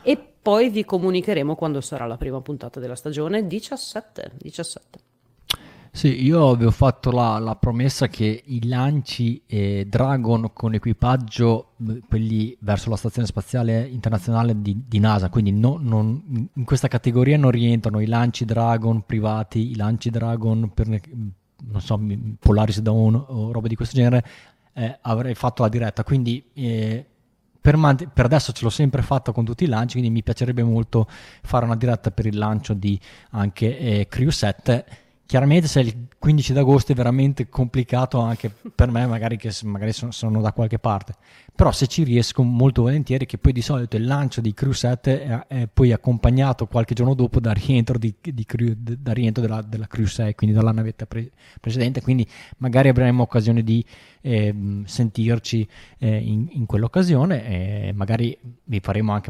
e 0.01 0.18
poi 0.41 0.69
vi 0.69 0.85
comunicheremo 0.85 1.56
quando 1.56 1.81
sarà 1.81 2.07
la 2.07 2.18
prima 2.18 2.41
puntata 2.41 2.80
della 2.80 2.95
stagione 2.95 3.45
17. 3.45 4.31
17. 4.38 5.09
Sì, 5.99 6.23
io 6.23 6.51
avevo 6.51 6.71
fatto 6.71 7.11
la, 7.11 7.39
la 7.39 7.57
promessa 7.57 8.07
che 8.07 8.43
i 8.45 8.65
lanci 8.69 9.41
eh, 9.45 9.85
Dragon 9.85 10.51
con 10.53 10.73
equipaggio, 10.73 11.71
quelli 12.07 12.55
verso 12.61 12.89
la 12.89 12.95
Stazione 12.95 13.27
Spaziale 13.27 13.85
Internazionale 13.85 14.61
di, 14.61 14.81
di 14.88 14.99
NASA, 14.99 15.27
quindi 15.27 15.51
no, 15.51 15.77
non, 15.77 16.47
in 16.53 16.63
questa 16.63 16.88
categoria 16.88 17.35
non 17.38 17.51
rientrano 17.51 17.99
i 17.99 18.05
lanci 18.05 18.45
Dragon 18.45 19.05
privati, 19.05 19.71
i 19.71 19.76
lanci 19.76 20.09
Dragon 20.09 20.71
per, 20.73 20.88
non 20.88 21.81
so, 21.81 21.99
Polaris 22.39 22.80
Dawn 22.80 23.21
o 23.27 23.51
roba 23.51 23.67
di 23.67 23.76
questo 23.76 23.97
genere, 23.97 24.26
eh, 24.71 24.99
avrei 25.01 25.35
fatto 25.35 25.63
la 25.63 25.69
diretta, 25.69 26.05
quindi... 26.05 26.41
Eh, 26.53 27.05
per, 27.59 27.76
man- 27.76 27.97
per, 28.13 28.23
adesso 28.23 28.53
ce 28.53 28.63
l'ho 28.63 28.69
sempre 28.69 29.01
fatto 29.01 29.34
con 29.34 29.43
tutti 29.43 29.65
i 29.65 29.67
lanci, 29.67 29.97
quindi 29.97 30.09
mi 30.09 30.23
piacerebbe 30.23 30.63
molto 30.63 31.09
fare 31.41 31.65
una 31.65 31.76
diretta 31.76 32.09
per 32.09 32.26
il 32.26 32.38
lancio 32.38 32.73
di 32.73 32.97
anche 33.31 33.77
eh, 33.77 34.07
Crew 34.07 34.30
7 34.30 34.85
Chiaramente 35.30 35.68
se 35.68 35.81
il 35.81 36.07
15 36.18 36.53
d'agosto 36.53 36.91
è 36.91 36.95
veramente 36.95 37.49
complicato 37.49 38.19
anche 38.19 38.49
per 38.49 38.89
me, 38.89 39.06
magari 39.06 39.38
che 39.38 39.53
magari 39.61 39.93
sono, 39.93 40.10
sono, 40.10 40.41
da 40.41 40.51
qualche 40.53 40.80
parte, 40.80 41.14
però 41.60 41.73
se 41.73 41.88
ci 41.88 42.03
riesco 42.03 42.41
molto 42.41 42.84
volentieri, 42.84 43.26
che 43.26 43.38
poi 43.38 43.52
di 43.52 43.61
solito 43.61 43.98
il 43.98 44.06
lancio 44.06 44.40
di 44.40 44.53
Crew 44.53 44.72
7 44.72 45.23
è, 45.23 45.48
è 45.48 45.68
poi 45.68 45.91
accompagnato 45.91 46.68
qualche 46.68 46.94
giorno 46.94 47.14
dopo 47.14 47.41
da 47.41 47.52
rientro, 47.52 47.98
di, 47.98 48.15
di 48.22 48.45
crew, 48.45 48.72
da 48.77 49.11
rientro 49.11 49.41
della, 49.41 49.61
della, 49.61 49.86
Crew 49.86 50.06
6, 50.06 50.36
quindi 50.36 50.56
dalla 50.56 50.72
navetta 50.72 51.06
pre- 51.06 51.31
precedente, 51.60 52.02
quindi 52.02 52.26
magari 52.60 52.88
avremo 52.88 53.23
occasione 53.23 53.61
di 53.61 53.84
eh, 54.22 54.84
sentirci 54.86 55.68
eh, 55.98 56.15
in, 56.15 56.48
in, 56.52 56.65
quell'occasione 56.65 57.90
e 57.90 57.91
magari 57.91 58.38
vi 58.64 58.80
faremo 58.80 59.11
anche, 59.11 59.30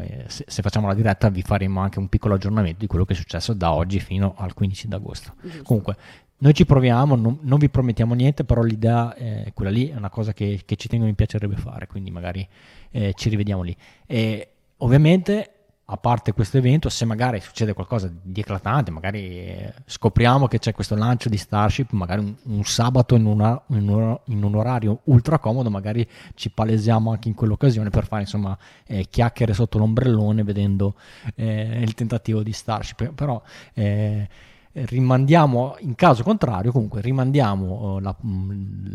eh, 0.00 0.24
se, 0.28 0.46
se, 0.48 0.62
facciamo 0.62 0.86
la 0.86 0.94
diretta, 0.94 1.28
vi 1.28 1.42
faremo 1.42 1.80
anche 1.80 1.98
un 1.98 2.08
piccolo 2.08 2.36
aggiornamento 2.36 2.78
di 2.78 2.86
quello 2.86 3.04
che 3.04 3.12
è 3.12 3.16
successo 3.16 3.52
da 3.52 3.74
oggi 3.74 4.00
fino 4.00 4.34
al 4.38 4.54
15 4.54 4.88
d'agosto. 4.88 5.34
Giusto. 5.42 5.62
Comunque, 5.64 5.96
noi 6.38 6.54
ci 6.54 6.66
proviamo, 6.66 7.14
non, 7.16 7.38
non, 7.42 7.58
vi 7.58 7.70
promettiamo 7.70 8.14
niente, 8.14 8.44
però 8.44 8.62
l'idea 8.62 9.14
è 9.14 9.50
quella 9.54 9.70
lì, 9.70 9.88
è 9.88 9.96
una 9.96 10.10
cosa 10.10 10.32
che, 10.32 10.62
che 10.64 10.76
ci 10.76 10.88
tengo 10.88 11.06
mi 11.06 11.14
piacerebbe 11.14 11.56
fare, 11.56 11.86
quindi 11.86 12.10
magari 12.10 12.46
eh, 12.90 13.14
ci 13.14 13.28
rivediamo 13.28 13.62
lì. 13.62 13.74
E 14.06 14.48
ovviamente 14.78 15.50
a 15.88 15.96
parte 15.98 16.32
questo 16.32 16.58
evento, 16.58 16.88
se 16.88 17.04
magari 17.04 17.38
succede 17.40 17.72
qualcosa 17.72 18.12
di 18.20 18.40
eclatante, 18.40 18.90
magari 18.90 19.20
eh, 19.20 19.74
scopriamo 19.84 20.48
che 20.48 20.58
c'è 20.58 20.72
questo 20.72 20.96
lancio 20.96 21.28
di 21.28 21.36
Starship, 21.36 21.92
magari 21.92 22.22
un, 22.22 22.34
un 22.42 22.64
sabato 22.64 23.14
in, 23.14 23.24
una, 23.24 23.60
in, 23.68 23.88
un, 23.88 24.18
in, 24.24 24.42
un, 24.42 24.54
orario 24.56 25.00
ultra 25.04 25.38
comodo, 25.38 25.70
magari 25.70 26.06
ci 26.34 26.50
palesiamo 26.50 27.12
anche 27.12 27.28
in 27.28 27.34
quell'occasione 27.34 27.90
per 27.90 28.04
fare 28.04 28.22
insomma 28.22 28.58
eh, 28.84 29.06
chiacchiere 29.08 29.54
sotto 29.54 29.78
l'ombrellone 29.78 30.42
vedendo 30.42 30.96
eh, 31.36 31.80
il 31.80 31.94
tentativo 31.94 32.42
di 32.42 32.52
Starship. 32.52 33.12
Però 33.12 33.40
eh, 33.74 34.28
rimandiamo, 34.84 35.76
in 35.80 35.94
caso 35.94 36.22
contrario, 36.22 36.70
comunque 36.70 37.00
rimandiamo 37.00 37.96
eh, 37.96 38.02
la, 38.02 38.16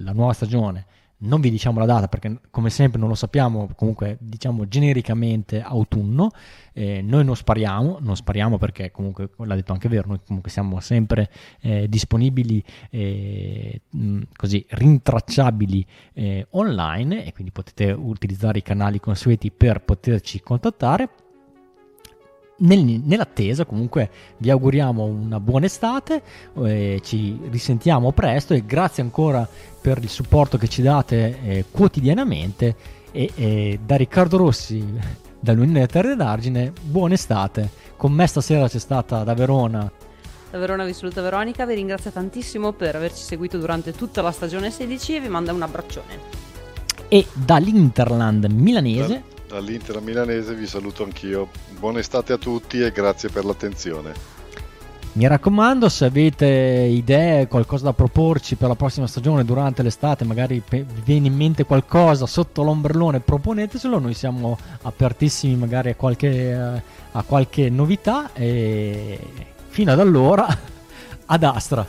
la 0.04 0.12
nuova 0.12 0.34
stagione. 0.34 0.86
Non 1.24 1.40
vi 1.40 1.52
diciamo 1.52 1.78
la 1.78 1.86
data 1.86 2.08
perché 2.08 2.40
come 2.50 2.72
sempre 2.72 3.00
non 3.00 3.08
lo 3.08 3.14
sappiamo, 3.14 3.70
comunque 3.76 4.18
diciamo 4.20 4.68
genericamente 4.68 5.62
autunno, 5.62 6.32
eh, 6.74 7.04
noi 7.04 7.24
non 7.24 7.36
spariamo, 7.36 8.00
non 8.00 8.16
spariamo 8.16 8.58
perché 8.58 8.90
comunque 8.90 9.30
l'ha 9.38 9.54
detto 9.54 9.72
anche 9.72 9.88
vero, 9.88 10.08
noi 10.08 10.20
comunque 10.26 10.50
siamo 10.50 10.80
sempre 10.80 11.30
eh, 11.60 11.88
disponibili, 11.88 12.64
eh, 12.90 13.82
mh, 13.88 14.22
così 14.36 14.66
rintracciabili 14.68 15.86
eh, 16.14 16.48
online 16.52 17.26
e 17.26 17.34
quindi 17.34 17.52
potete 17.52 17.92
utilizzare 17.92 18.58
i 18.58 18.64
canali 18.64 19.00
consueti 19.00 19.52
per 19.52 19.82
poterci 19.82 20.40
contattare 20.42 21.08
nel, 22.62 23.02
nell'attesa 23.04 23.66
comunque 23.66 24.10
vi 24.38 24.50
auguriamo 24.50 25.04
una 25.04 25.40
buona 25.40 25.66
estate, 25.66 26.22
eh, 26.64 27.00
ci 27.04 27.40
risentiamo 27.50 28.12
presto 28.12 28.54
e 28.54 28.66
grazie 28.66 29.04
ancora 29.04 29.48
per 29.82 30.00
il 30.02 30.10
supporto 30.10 30.58
che 30.58 30.68
ci 30.68 30.82
date 30.82 31.40
eh, 31.44 31.66
quotidianamente 31.70 32.76
e, 33.12 33.32
e, 33.36 33.80
da 33.84 33.96
Riccardo 33.96 34.38
Rossi 34.38 34.84
dall'Unione 35.40 35.74
delle 35.74 35.88
Terre 35.88 36.16
d'Argine 36.16 36.72
buona 36.82 37.14
estate. 37.14 37.70
Con 37.98 38.12
me 38.14 38.26
stasera 38.26 38.68
c'è 38.68 38.80
stata 38.80 39.24
da 39.24 39.34
Verona 39.34 39.92
da 40.52 40.58
Verona 40.58 40.84
vi 40.84 40.92
saluta 40.92 41.22
Veronica, 41.22 41.66
vi 41.66 41.76
ringrazio 41.76 42.12
tantissimo 42.12 42.74
per 42.74 42.98
averci 42.98 43.24
seguito 43.24 43.58
durante 43.58 43.94
tutta 43.94 44.22
la 44.22 44.32
stagione 44.32 44.70
16 44.70 45.16
e 45.16 45.20
vi 45.22 45.30
manda 45.30 45.54
un 45.54 45.62
abbraccione. 45.62 46.20
E 47.08 47.26
dall'Interland 47.32 48.44
milanese 48.46 49.24
dall'Inter 49.52 50.02
milanese 50.02 50.56
vi 50.56 50.66
saluto 50.66 51.04
anch'io. 51.04 51.50
Buona 51.78 52.00
estate 52.00 52.34
a 52.34 52.38
tutti 52.38 52.82
e 52.82 52.92
grazie 52.92 53.30
per 53.30 53.46
l'attenzione. 53.46 54.40
Mi 55.14 55.28
raccomando, 55.28 55.90
se 55.90 56.06
avete 56.06 56.46
idee, 56.46 57.48
qualcosa 57.48 57.84
da 57.84 57.94
proporci 57.94 58.56
per 58.56 58.70
la 58.70 58.76
prossima 58.76 59.08
stagione 59.08 59.44
durante 59.44 59.84
l'estate, 59.84 60.24
magari 60.24 60.64
vi 60.70 60.86
viene 61.04 61.28
in 61.28 61.36
mente 61.36 61.66
qualcosa 61.66 62.26
sotto 62.26 62.64
l'ombrellone, 62.64 63.20
proponetecelo, 63.20 64.00
noi 64.00 64.14
siamo 64.14 64.58
apertissimi 64.84 65.56
magari 65.58 65.90
a 65.90 65.96
qualche, 65.96 66.52
eh, 66.52 66.82
a 67.12 67.24
qualche 67.24 67.70
novità 67.70 68.32
e 68.32 69.20
fino 69.68 69.92
ad 69.92 70.00
allora 70.00 70.48
ad 71.26 71.44
Astra. 71.44 71.86